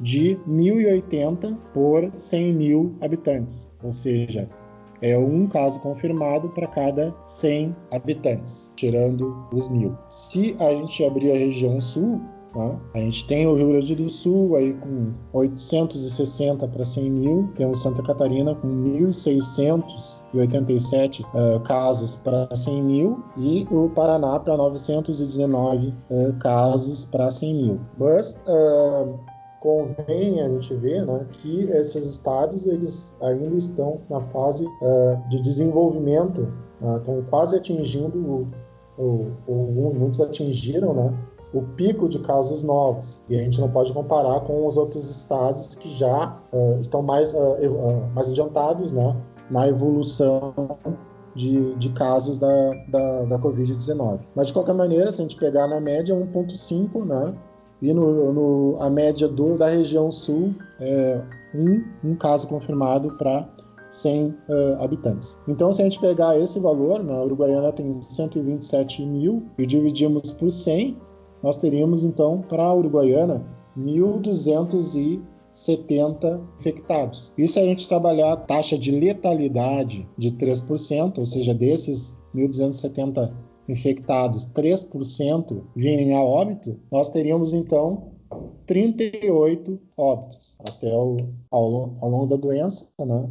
de 0.00 0.38
1.080 0.48 1.56
por 1.72 2.10
100 2.16 2.52
mil 2.52 2.96
habitantes, 3.00 3.72
ou 3.82 3.92
seja, 3.92 4.48
é 5.02 5.18
um 5.18 5.46
caso 5.46 5.78
confirmado 5.80 6.48
para 6.50 6.66
cada 6.66 7.14
100 7.24 7.76
habitantes, 7.92 8.72
tirando 8.76 9.46
os 9.52 9.68
mil. 9.68 9.96
Se 10.08 10.56
a 10.58 10.70
gente 10.70 11.04
abrir 11.04 11.30
a 11.32 11.36
região 11.36 11.78
sul, 11.80 12.20
né, 12.54 12.78
a 12.94 12.98
gente 12.98 13.26
tem 13.26 13.46
o 13.46 13.54
Rio 13.54 13.68
Grande 13.68 13.94
do 13.94 14.08
Sul 14.08 14.56
aí 14.56 14.72
com 14.72 15.12
860 15.34 16.66
para 16.68 16.86
100 16.86 17.10
mil, 17.10 17.50
temos 17.54 17.82
Santa 17.82 18.02
Catarina 18.02 18.54
com 18.54 18.68
1.687 18.68 21.20
uh, 21.20 21.60
casos 21.60 22.16
para 22.16 22.48
100 22.56 22.82
mil 22.82 23.22
e 23.36 23.68
o 23.70 23.90
Paraná 23.90 24.40
para 24.40 24.56
919 24.56 25.88
uh, 25.88 25.94
casos 26.38 27.04
para 27.04 27.30
100 27.30 27.54
mil. 27.54 27.78
Mas 27.98 28.40
uh, 28.46 29.20
convém 29.66 30.40
a 30.40 30.48
gente 30.48 30.72
ver 30.76 31.04
né, 31.04 31.26
que 31.32 31.64
esses 31.72 32.06
estados 32.06 32.66
eles 32.66 33.16
ainda 33.20 33.56
estão 33.56 34.00
na 34.08 34.20
fase 34.20 34.64
uh, 34.64 35.28
de 35.28 35.40
desenvolvimento, 35.40 36.46
uh, 36.80 36.98
estão 36.98 37.20
quase 37.28 37.56
atingindo 37.56 38.16
o, 38.16 38.48
o, 38.96 39.26
o, 39.48 39.92
muitos 39.92 40.20
atingiram 40.20 40.94
né, 40.94 41.12
o 41.52 41.62
pico 41.62 42.08
de 42.08 42.20
casos 42.20 42.62
novos 42.62 43.24
e 43.28 43.36
a 43.36 43.42
gente 43.42 43.60
não 43.60 43.68
pode 43.68 43.92
comparar 43.92 44.38
com 44.42 44.64
os 44.64 44.76
outros 44.76 45.10
estados 45.10 45.74
que 45.74 45.88
já 45.88 46.38
uh, 46.52 46.80
estão 46.80 47.02
mais, 47.02 47.34
mais 48.14 48.28
adiantados 48.28 48.92
né, 48.92 49.16
na 49.50 49.66
evolução 49.66 50.54
de, 51.34 51.74
de, 51.74 51.88
casos 51.90 52.38
da, 52.38 52.70
da, 52.88 53.24
da 53.24 53.38
Covid-19. 53.40 54.20
Mas, 54.34 54.46
de 54.46 54.52
qualquer 54.52 54.74
maneira, 54.74 55.10
se 55.10 55.20
a 55.20 55.24
gente 55.24 55.36
pegar 55.36 55.66
na 55.66 55.80
média 55.80 56.14
1,5, 56.14 57.04
né, 57.04 57.34
e 57.80 57.92
no, 57.92 58.32
no, 58.32 58.76
a 58.80 58.88
média 58.88 59.28
do, 59.28 59.56
da 59.56 59.68
região 59.68 60.10
sul 60.10 60.54
é 60.80 61.20
um, 61.54 62.10
um 62.10 62.16
caso 62.16 62.48
confirmado 62.48 63.16
para 63.16 63.48
100 63.90 64.28
uh, 64.28 64.34
habitantes. 64.80 65.38
Então, 65.48 65.72
se 65.72 65.80
a 65.80 65.84
gente 65.84 66.00
pegar 66.00 66.38
esse 66.38 66.58
valor, 66.58 67.02
né, 67.02 67.14
a 67.14 67.24
Uruguaiana 67.24 67.72
tem 67.72 67.92
127 67.92 69.04
mil 69.04 69.44
e 69.58 69.66
dividimos 69.66 70.30
por 70.32 70.50
100, 70.50 70.96
nós 71.42 71.56
teríamos 71.56 72.04
então 72.04 72.42
para 72.48 72.64
a 72.64 72.74
Uruguaiana 72.74 73.44
1.270 73.78 76.40
infectados. 76.58 77.32
E 77.36 77.46
se 77.46 77.58
a 77.58 77.62
gente 77.62 77.88
trabalhar 77.88 78.32
a 78.32 78.36
taxa 78.36 78.78
de 78.78 78.90
letalidade 78.90 80.08
de 80.16 80.30
3%, 80.32 81.18
ou 81.18 81.26
seja, 81.26 81.54
desses 81.54 82.18
1.270 82.34 83.30
infectados, 83.68 84.46
3% 84.52 85.62
virem 85.74 86.14
a 86.14 86.22
óbito, 86.22 86.78
nós 86.90 87.08
teríamos 87.08 87.52
então 87.52 88.16
38 88.66 89.78
óbitos 89.96 90.56
até 90.60 90.92
o, 90.94 91.28
ao, 91.50 91.94
ao 92.00 92.10
longo 92.10 92.26
da 92.26 92.36
doença, 92.36 92.86
né? 92.98 93.28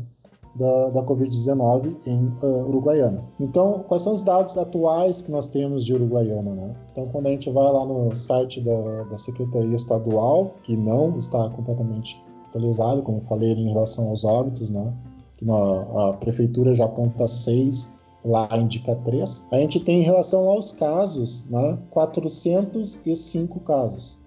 Da, 0.56 0.90
da 0.92 1.04
Covid-19 1.04 1.98
em 2.06 2.28
uh, 2.42 2.66
Uruguaiana. 2.70 3.26
Então, 3.42 3.84
quais 3.90 4.04
são 4.04 4.14
os 4.14 4.22
dados 4.22 4.58
atuais 4.58 5.22
que 5.22 5.30
nós 5.30 5.50
temos 5.50 5.84
de 5.84 5.94
Uruguaiana? 5.94 6.56
Né? 6.56 6.74
Então, 6.94 7.06
quando 7.08 7.28
a 7.28 7.32
gente 7.32 7.50
vai 7.50 7.70
lá 7.74 7.86
no 7.86 8.16
site 8.16 8.62
da, 8.62 9.04
da 9.04 9.18
Secretaria 9.18 9.76
Estadual, 9.76 10.56
que 10.64 10.78
não 10.78 11.20
está 11.20 11.50
completamente 11.50 12.18
atualizado, 12.48 13.04
como 13.04 13.20
falei 13.26 13.52
em 13.52 13.68
relação 13.68 14.08
aos 14.08 14.24
óbitos, 14.24 14.70
né? 14.70 14.94
que 15.36 15.46
a, 15.50 16.10
a 16.10 16.14
Prefeitura 16.14 16.74
já 16.74 16.86
aponta 16.86 17.28
seis 17.28 17.94
lá 18.26 18.50
indica 18.58 18.96
3. 18.96 19.46
A 19.52 19.58
gente 19.58 19.80
tem 19.80 20.00
em 20.00 20.04
relação 20.04 20.50
aos 20.50 20.72
casos, 20.72 21.46
né, 21.50 21.78
405 21.92 23.60
casos 23.62 24.25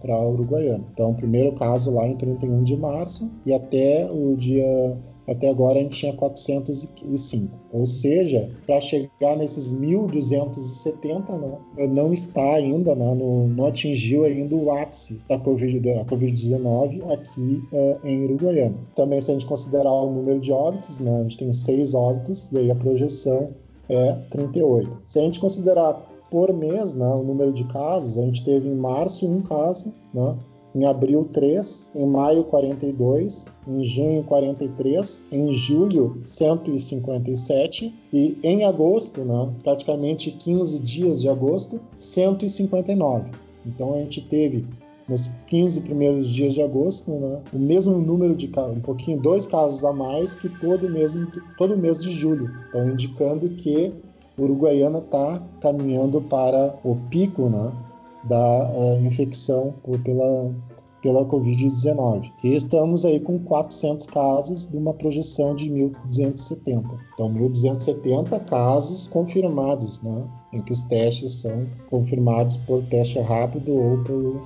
para 0.00 0.14
a 0.14 0.28
Uruguaiana. 0.28 0.84
Então, 0.92 1.10
o 1.10 1.14
primeiro 1.14 1.52
caso 1.52 1.92
lá 1.92 2.06
em 2.06 2.16
31 2.16 2.62
de 2.62 2.76
março 2.76 3.30
e 3.44 3.52
até 3.52 4.08
o 4.10 4.34
dia 4.36 4.98
até 5.30 5.48
agora 5.48 5.78
a 5.78 5.82
gente 5.82 5.96
tinha 5.96 6.12
405. 6.12 7.56
Ou 7.72 7.86
seja, 7.86 8.50
para 8.66 8.80
chegar 8.80 9.36
nesses 9.36 9.72
1.270, 9.72 11.38
né, 11.38 11.86
não 11.86 12.12
está 12.12 12.54
ainda, 12.54 12.96
né, 12.96 13.14
no, 13.14 13.46
não 13.46 13.66
atingiu 13.66 14.24
ainda 14.24 14.56
o 14.56 14.72
ápice 14.72 15.20
da 15.28 15.38
Covid-19 15.38 16.04
COVID 16.08 17.12
aqui 17.12 17.62
uh, 17.72 18.04
em 18.04 18.24
Uruguaiana. 18.24 18.74
Também, 18.96 19.20
se 19.20 19.30
a 19.30 19.34
gente 19.34 19.46
considerar 19.46 19.92
o 19.92 20.12
número 20.12 20.40
de 20.40 20.50
óbitos, 20.50 20.98
né, 20.98 21.20
a 21.20 21.22
gente 21.22 21.36
tem 21.36 21.52
seis 21.52 21.94
óbitos 21.94 22.50
e 22.50 22.58
aí 22.58 22.70
a 22.70 22.74
projeção 22.74 23.50
é 23.88 24.12
38. 24.30 25.02
Se 25.06 25.20
a 25.20 25.22
gente 25.22 25.38
considerar 25.38 26.09
por 26.30 26.52
mês 26.52 26.94
né, 26.94 27.06
o 27.06 27.22
número 27.22 27.52
de 27.52 27.64
casos, 27.64 28.16
a 28.16 28.22
gente 28.22 28.44
teve 28.44 28.68
em 28.68 28.74
março 28.74 29.26
um 29.26 29.42
caso, 29.42 29.92
né, 30.14 30.36
em 30.74 30.86
abril 30.86 31.28
3, 31.32 31.90
em 31.94 32.06
maio 32.06 32.44
42, 32.44 33.46
em 33.66 33.82
junho 33.82 34.22
43, 34.22 35.26
em 35.32 35.52
julho 35.52 36.20
157 36.22 37.92
e 38.12 38.38
em 38.42 38.64
agosto, 38.64 39.22
né, 39.22 39.52
praticamente 39.62 40.30
15 40.30 40.80
dias 40.80 41.20
de 41.20 41.28
agosto, 41.28 41.80
159. 41.98 43.30
Então 43.66 43.94
a 43.94 43.98
gente 43.98 44.22
teve 44.22 44.64
nos 45.08 45.28
15 45.48 45.80
primeiros 45.80 46.28
dias 46.28 46.54
de 46.54 46.62
agosto, 46.62 47.10
né, 47.10 47.40
o 47.52 47.58
mesmo 47.58 47.98
número 47.98 48.36
de 48.36 48.46
casos, 48.46 48.76
um 48.76 48.80
pouquinho, 48.80 49.20
dois 49.20 49.46
casos 49.46 49.84
a 49.84 49.92
mais 49.92 50.36
que 50.36 50.48
todo 50.48 50.88
mês, 50.88 51.18
todo 51.58 51.76
mês 51.76 51.98
de 51.98 52.12
julho. 52.12 52.48
Então 52.68 52.88
indicando 52.88 53.48
que 53.50 53.92
Uruguaiana 54.40 54.98
está 54.98 55.42
caminhando 55.60 56.20
para 56.20 56.74
o 56.82 56.96
pico, 57.10 57.48
né, 57.48 57.72
da 58.24 58.70
uh, 58.70 59.04
infecção 59.04 59.74
por, 59.82 59.98
pela, 60.00 60.54
pela 61.02 61.24
Covid-19. 61.24 62.30
E 62.44 62.54
estamos 62.54 63.04
aí 63.04 63.20
com 63.20 63.38
400 63.38 64.06
casos 64.06 64.66
de 64.70 64.76
uma 64.76 64.94
projeção 64.94 65.54
de 65.54 65.70
1.270. 65.70 66.84
Então, 67.14 67.32
1.270 67.32 68.44
casos 68.44 69.06
confirmados, 69.06 70.02
né? 70.02 70.24
Em 70.52 70.60
que 70.60 70.72
os 70.72 70.82
testes 70.82 71.40
são 71.40 71.66
confirmados 71.88 72.56
por 72.58 72.82
teste 72.84 73.20
rápido 73.20 73.72
ou 73.72 74.04
por 74.04 74.42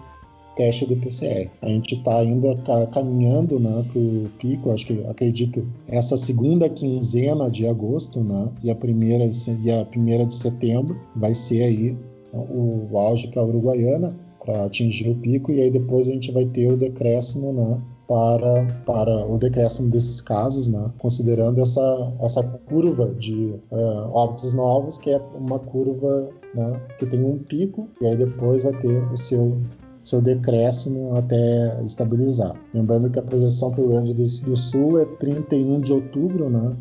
teste 0.57 0.86
do 0.86 0.96
PCR. 0.96 1.50
A 1.62 1.68
gente 1.68 1.94
está 1.94 2.18
ainda 2.18 2.57
caminhando 2.92 3.59
né, 3.59 3.84
para 3.90 4.00
o 4.00 4.30
pico, 4.38 4.70
acho 4.72 4.86
que 4.86 5.05
acredito 5.07 5.66
essa 5.88 6.16
segunda 6.16 6.68
quinzena 6.68 7.50
de 7.50 7.66
agosto, 7.66 8.20
né, 8.20 8.48
e 8.62 8.70
a 8.70 8.74
primeira 8.74 9.30
e 9.62 9.70
a 9.70 9.84
primeira 9.84 10.24
de 10.24 10.34
setembro 10.34 10.96
vai 11.16 11.34
ser 11.34 11.62
aí 11.62 11.96
o 12.32 12.98
auge 12.98 13.28
para 13.28 13.42
a 13.42 13.44
Uruguaiana 13.44 14.14
para 14.44 14.66
atingir 14.66 15.11
o 15.11 15.14
pico 15.14 15.50
e 15.50 15.61
aí 15.61 15.70
depois 15.70 16.09
a 16.09 16.12
gente 16.12 16.30
vai 16.30 16.44
ter 16.44 16.70
o 16.70 16.76
decréscimo, 16.76 17.52
né? 17.52 17.80
Para, 18.07 18.66
para 18.84 19.26
o 19.26 19.38
decréscimo 19.38 19.88
desses 19.88 20.20
casos, 20.20 20.68
né, 20.68 20.92
considerando 20.98 21.62
essa, 21.62 22.12
essa 22.20 22.42
curva 22.42 23.14
de 23.14 23.55
uh, 23.70 24.11
óbitos 24.12 24.52
novos, 24.52 24.98
que 24.98 25.09
é 25.09 25.18
uma 25.34 25.59
curva 25.59 26.28
né, 26.55 26.82
que 26.98 27.07
tem 27.07 27.24
um 27.24 27.38
pico 27.38 27.88
e 28.02 28.07
aí 28.07 28.14
depois 28.14 28.64
vai 28.64 28.74
ter 28.74 29.02
o 29.11 29.16
seu 29.16 29.57
seu 30.05 30.20
decréscimo 30.20 31.16
até 31.16 31.82
estabilizar. 31.84 32.55
Lembrando 32.72 33.11
que 33.11 33.18
a 33.18 33.22
projeção 33.22 33.70
para 33.70 33.80
o 33.80 33.84
Rio 33.84 33.94
Grande 33.94 34.14
do 34.14 34.57
Sul 34.57 35.00
é 35.00 35.05
31 35.05 35.80
de 35.80 35.92
outubro, 35.92 36.50
né? 36.50 36.72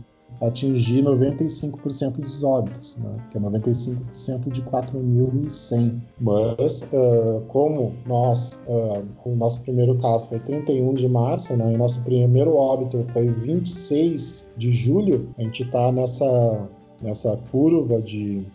atingir 0.42 1.04
95% 1.04 2.20
dos 2.20 2.44
óbitos, 2.44 2.98
né? 2.98 3.16
que 3.32 3.38
é 3.38 3.42
95% 3.42 4.50
de 4.50 4.62
4.100. 4.64 6.02
Mas, 6.20 6.82
uh, 6.82 7.42
como 7.48 7.94
nós, 8.06 8.60
uh, 8.68 9.04
o 9.26 9.36
nosso 9.36 9.62
primeiro 9.62 9.98
caso 9.98 10.28
foi 10.28 10.40
31 10.40 10.94
de 10.96 11.08
março, 11.08 11.56
né? 11.56 11.74
e 11.74 11.78
nosso 11.78 12.02
primeiro 12.02 12.56
óbito 12.56 13.06
foi 13.14 13.30
26 13.30 14.52
de 14.58 14.72
julho, 14.72 15.30
a 15.38 15.44
gente 15.44 15.64
está 15.64 15.92
nessa, 15.92 16.68
nessa 17.02 17.38
curva 17.52 18.02
de, 18.02 18.46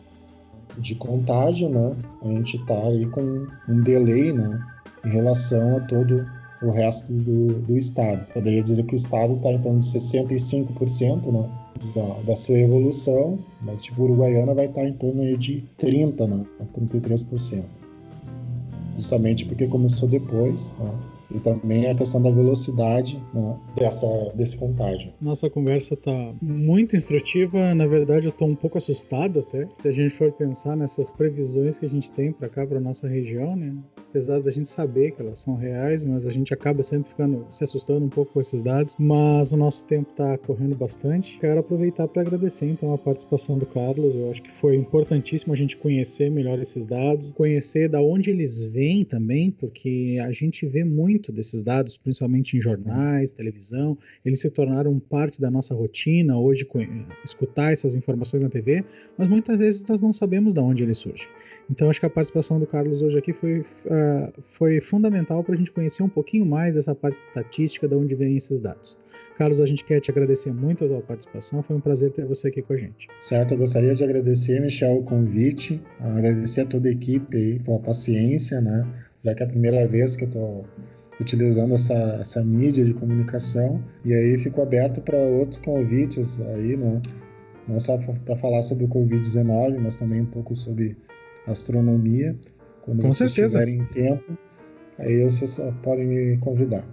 de 0.77 0.95
contágio, 0.95 1.69
né? 1.69 1.97
a 2.23 2.29
gente 2.29 2.57
está 2.57 2.75
aí 2.75 3.07
com 3.07 3.47
um 3.69 3.81
delay 3.83 4.33
né? 4.33 4.61
em 5.05 5.09
relação 5.09 5.77
a 5.77 5.81
todo 5.81 6.27
o 6.63 6.71
resto 6.71 7.13
do, 7.13 7.61
do 7.61 7.77
estado. 7.77 8.27
Poderia 8.33 8.63
dizer 8.63 8.85
que 8.85 8.95
o 8.95 8.97
estado 8.97 9.35
está 9.35 9.51
em 9.53 9.61
torno 9.61 9.81
de 9.81 9.87
65%, 9.87 11.33
né? 11.33 11.49
da, 11.95 12.21
da 12.23 12.37
sua 12.37 12.59
evolução, 12.59 13.39
mas 13.63 13.83
tipo, 13.83 14.03
Uruguaiana 14.03 14.55
vai 14.55 14.67
estar 14.67 14.85
em 14.85 14.93
torno 14.93 15.37
de 15.37 15.65
30%, 15.79 16.27
né? 16.29 16.45
33%. 16.77 17.63
Justamente 18.97 19.45
porque 19.47 19.67
começou 19.67 20.09
depois, 20.09 20.73
né? 20.79 20.93
E 21.31 21.39
também 21.39 21.91
a 21.91 21.95
questão 21.95 22.23
da 22.23 22.31
velocidade 22.31 23.23
né, 23.35 23.57
dessa, 23.77 24.33
desse 24.35 24.57
contágio. 24.57 25.13
Nossa 25.21 25.49
conversa 25.51 25.95
está 25.95 26.35
muito 26.41 26.97
instrutiva. 26.97 27.75
Na 27.75 27.87
verdade, 27.87 28.27
eu 28.27 28.31
estou 28.31 28.49
um 28.49 28.55
pouco 28.55 28.79
assustado 28.79 29.41
até. 29.41 29.69
Se 29.83 29.89
a 29.89 29.93
gente 29.93 30.15
for 30.15 30.33
pensar 30.33 30.77
nessas 30.77 31.11
previsões 31.11 31.79
que 31.79 31.87
a 31.87 31.89
gente 31.89 32.11
tem 32.11 32.33
para 32.33 32.49
cá, 32.49 32.67
para 32.67 32.81
nossa 32.81 33.09
região, 33.09 33.57
né? 33.57 33.75
apesar 34.09 34.41
da 34.41 34.51
gente 34.51 34.69
saber 34.69 35.13
que 35.13 35.23
elas 35.23 35.39
são 35.39 35.55
reais, 35.55 36.05
mas 36.05 36.27
a 36.27 36.31
gente 36.31 36.53
acaba 36.55 36.83
sempre 36.83 37.11
ficando 37.11 37.47
se 37.51 37.63
assustando 37.65 38.05
um 38.05 38.09
pouco 38.09 38.33
com 38.33 38.41
esses 38.41 38.63
dados. 38.63 38.97
Mas 38.99 39.53
o 39.53 39.57
nosso 39.57 39.85
tempo 39.87 40.11
está 40.11 40.37
correndo 40.39 40.75
bastante. 40.75 41.39
Quero 41.39 41.61
aproveitar 41.61 42.09
para 42.09 42.23
agradecer 42.23 42.67
então 42.67 42.93
a 42.93 42.99
participação 42.99 43.59
do 43.59 43.67
Carlos. 43.67 44.15
Eu 44.15 44.31
acho 44.31 44.43
que 44.43 44.53
foi 44.53 44.77
importantíssimo 44.77 45.53
a 45.53 45.57
gente 45.57 45.77
conhecer 45.77 46.31
melhor 46.31 46.59
esses 46.59 46.87
dados, 46.87 47.33
conhecer 47.33 47.89
da 47.89 48.01
onde 48.01 48.31
eles 48.31 48.65
vêm 48.65 49.05
também, 49.05 49.51
porque 49.51 50.19
a 50.23 50.33
gente 50.33 50.67
vê 50.67 50.85
muito 50.85 51.18
muito 51.19 51.33
desses 51.33 51.65
dados, 51.65 51.97
principalmente 51.97 52.57
em 52.57 52.61
jornais, 52.61 53.33
televisão, 53.33 53.99
eles 54.25 54.41
se 54.41 54.49
tornaram 54.49 54.99
parte 55.01 55.41
da 55.41 55.51
nossa 55.51 55.75
rotina 55.75 56.39
hoje 56.39 56.67
escutar 57.25 57.73
essas 57.73 57.97
informações 57.97 58.43
na 58.43 58.49
TV, 58.49 58.85
mas 59.17 59.27
muitas 59.27 59.59
vezes 59.59 59.85
nós 59.85 60.01
não 60.01 60.13
sabemos 60.13 60.55
de 60.55 60.61
onde 60.61 60.85
eles 60.85 60.97
surgem. 60.97 61.27
Então 61.69 61.91
acho 61.91 61.99
que 61.99 62.07
a 62.07 62.11
participação 62.11 62.61
do 62.61 62.67
Carlos 62.67 63.03
hoje 63.03 63.19
aqui 63.19 63.33
foi, 63.33 63.61
uh, 63.61 64.33
foi 64.57 64.81
fundamental 64.81 65.43
para 65.43 65.55
a 65.55 65.59
gente 65.59 65.73
conhecer 65.73 66.05
um 66.05 66.09
pouquinho 66.09 66.47
mais 66.47 66.77
dessa 66.77 66.95
parte 66.95 67.19
estatística 67.29 67.89
de 67.89 67.95
onde 67.95 68.15
vêm 68.15 68.37
esses 68.37 68.61
dados. 68.61 68.97
Carlos, 69.37 69.61
a 69.61 69.67
gente 69.67 69.85
quer 69.85 70.01
te 70.01 70.11
agradecer 70.11 70.53
muito 70.53 70.85
a 70.85 70.89
tua 70.89 71.01
participação. 71.01 71.63
Foi 71.63 71.75
um 71.75 71.81
prazer 71.81 72.11
ter 72.11 72.25
você 72.25 72.49
aqui 72.49 72.63
com 72.63 72.73
a 72.73 72.77
gente. 72.77 73.09
Certo, 73.21 73.55
eu 73.55 73.59
gostaria 73.59 73.95
de 73.95 74.05
agradecer, 74.05 74.61
Michel, 74.61 74.99
o 74.99 75.03
convite, 75.03 75.81
agradecer 76.01 76.63
a 76.63 76.67
toda 76.67 76.89
a 76.89 76.93
equipe 76.93 77.37
aí 77.37 77.59
pela 77.59 77.79
paciência, 77.79 78.61
né? 78.61 78.87
Já 79.25 79.35
que 79.35 79.43
é 79.43 79.47
a 79.47 79.49
primeira 79.49 79.87
vez 79.87 80.17
que 80.17 80.25
eu 80.25 80.29
estou 80.29 80.65
utilizando 81.21 81.75
essa, 81.75 81.95
essa 82.21 82.45
mídia 82.45 82.85
de 82.85 82.95
comunicação 82.95 83.83
e 84.05 84.15
aí 84.15 84.39
fico 84.39 84.63
aberto 84.63 85.01
para 85.01 85.19
outros 85.19 85.59
convites 85.61 86.41
aí, 86.41 86.77
né? 86.77 87.03
Não 87.67 87.79
só 87.79 87.99
para 87.99 88.37
falar 88.37 88.63
sobre 88.63 88.85
o 88.85 88.89
Covid-19, 88.89 89.79
mas 89.79 89.97
também 89.97 90.23
um 90.23 90.27
pouco 90.27 90.55
sobre 90.57 90.97
astronomia. 91.47 92.35
Quando 92.83 93.03
Com 93.03 93.13
vocês 93.13 93.33
certeza. 93.33 93.59
tiverem 93.59 93.85
tempo, 93.87 94.39
aí 94.99 95.23
vocês 95.23 95.61
podem 95.83 96.07
me 96.07 96.39
convidar. 96.39 96.85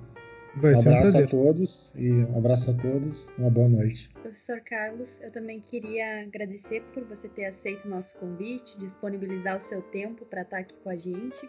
Vai 0.57 0.73
um 0.73 0.77
um 0.77 0.79
abraço 0.79 1.11
prazer. 1.11 1.25
a 1.25 1.27
todos 1.27 1.93
e 1.95 2.11
um 2.11 2.37
abraço 2.37 2.71
a 2.71 2.73
todos. 2.73 3.29
Uma 3.37 3.49
boa 3.49 3.67
noite. 3.67 4.09
Professor 4.21 4.61
Carlos, 4.61 5.21
eu 5.21 5.31
também 5.31 5.59
queria 5.59 6.21
agradecer 6.23 6.81
por 6.93 7.03
você 7.05 7.27
ter 7.27 7.45
aceito 7.45 7.85
o 7.85 7.89
nosso 7.89 8.15
convite, 8.17 8.77
disponibilizar 8.79 9.57
o 9.57 9.61
seu 9.61 9.81
tempo 9.81 10.25
para 10.25 10.43
estar 10.43 10.59
aqui 10.59 10.75
com 10.81 10.89
a 10.89 10.95
gente. 10.95 11.45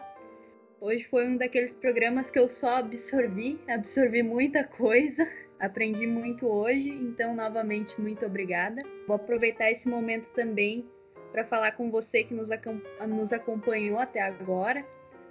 Hoje 0.79 1.05
foi 1.05 1.27
um 1.27 1.37
daqueles 1.37 1.73
programas 1.73 2.29
que 2.29 2.37
eu 2.37 2.47
só 2.47 2.77
absorvi, 2.77 3.59
absorvi 3.67 4.21
muita 4.21 4.63
coisa, 4.63 5.27
aprendi 5.59 6.05
muito 6.05 6.45
hoje, 6.47 6.89
então 6.89 7.35
novamente 7.35 7.99
muito 7.99 8.23
obrigada. 8.25 8.81
Vou 9.07 9.15
aproveitar 9.15 9.71
esse 9.71 9.89
momento 9.89 10.31
também 10.33 10.87
para 11.31 11.43
falar 11.43 11.71
com 11.71 11.89
você 11.89 12.23
que 12.23 12.33
nos, 12.33 12.49
nos 13.07 13.33
acompanhou 13.33 13.97
até 13.97 14.21
agora. 14.21 14.85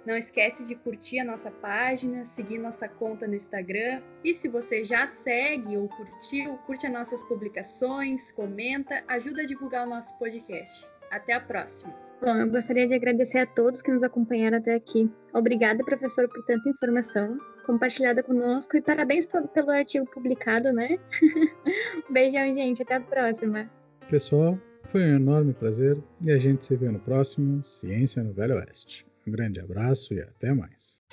Não 0.05 0.17
esquece 0.17 0.65
de 0.65 0.75
curtir 0.75 1.19
a 1.19 1.25
nossa 1.25 1.49
página, 1.49 2.25
seguir 2.25 2.57
nossa 2.57 2.87
conta 2.87 3.25
no 3.25 3.35
Instagram. 3.35 4.01
E 4.23 4.33
se 4.33 4.49
você 4.49 4.83
já 4.83 5.07
segue 5.07 5.77
ou 5.77 5.87
curtiu, 5.87 6.57
curte 6.65 6.87
as 6.87 6.93
nossas 6.93 7.23
publicações, 7.23 8.31
comenta, 8.33 9.01
ajuda 9.07 9.43
a 9.43 9.45
divulgar 9.45 9.87
o 9.87 9.89
nosso 9.89 10.17
podcast. 10.17 10.85
Até 11.09 11.33
a 11.33 11.39
próxima! 11.39 12.06
Bom, 12.21 12.35
eu 12.35 12.49
gostaria 12.49 12.87
de 12.87 12.95
agradecer 12.95 13.39
a 13.39 13.45
todos 13.45 13.81
que 13.81 13.91
nos 13.91 14.01
acompanharam 14.01 14.57
até 14.57 14.73
aqui. 14.73 15.09
Obrigada, 15.33 15.83
professor, 15.83 16.27
por 16.27 16.43
tanta 16.45 16.69
informação 16.69 17.37
compartilhada 17.65 18.23
conosco 18.23 18.77
e 18.77 18.81
parabéns 18.81 19.27
pelo 19.53 19.69
artigo 19.69 20.09
publicado, 20.09 20.71
né? 20.71 20.97
Beijão, 22.09 22.51
gente. 22.53 22.81
Até 22.81 22.95
a 22.95 23.01
próxima. 23.01 23.69
Pessoal, 24.09 24.57
foi 24.85 25.01
um 25.01 25.17
enorme 25.17 25.53
prazer 25.53 26.01
e 26.21 26.31
a 26.31 26.39
gente 26.39 26.65
se 26.65 26.75
vê 26.75 26.89
no 26.89 26.99
próximo 26.99 27.63
Ciência 27.63 28.23
no 28.23 28.33
Velho 28.33 28.55
Oeste. 28.55 29.05
Um 29.27 29.31
grande 29.31 29.59
abraço 29.59 30.13
e 30.13 30.21
até 30.21 30.53
mais. 30.53 31.03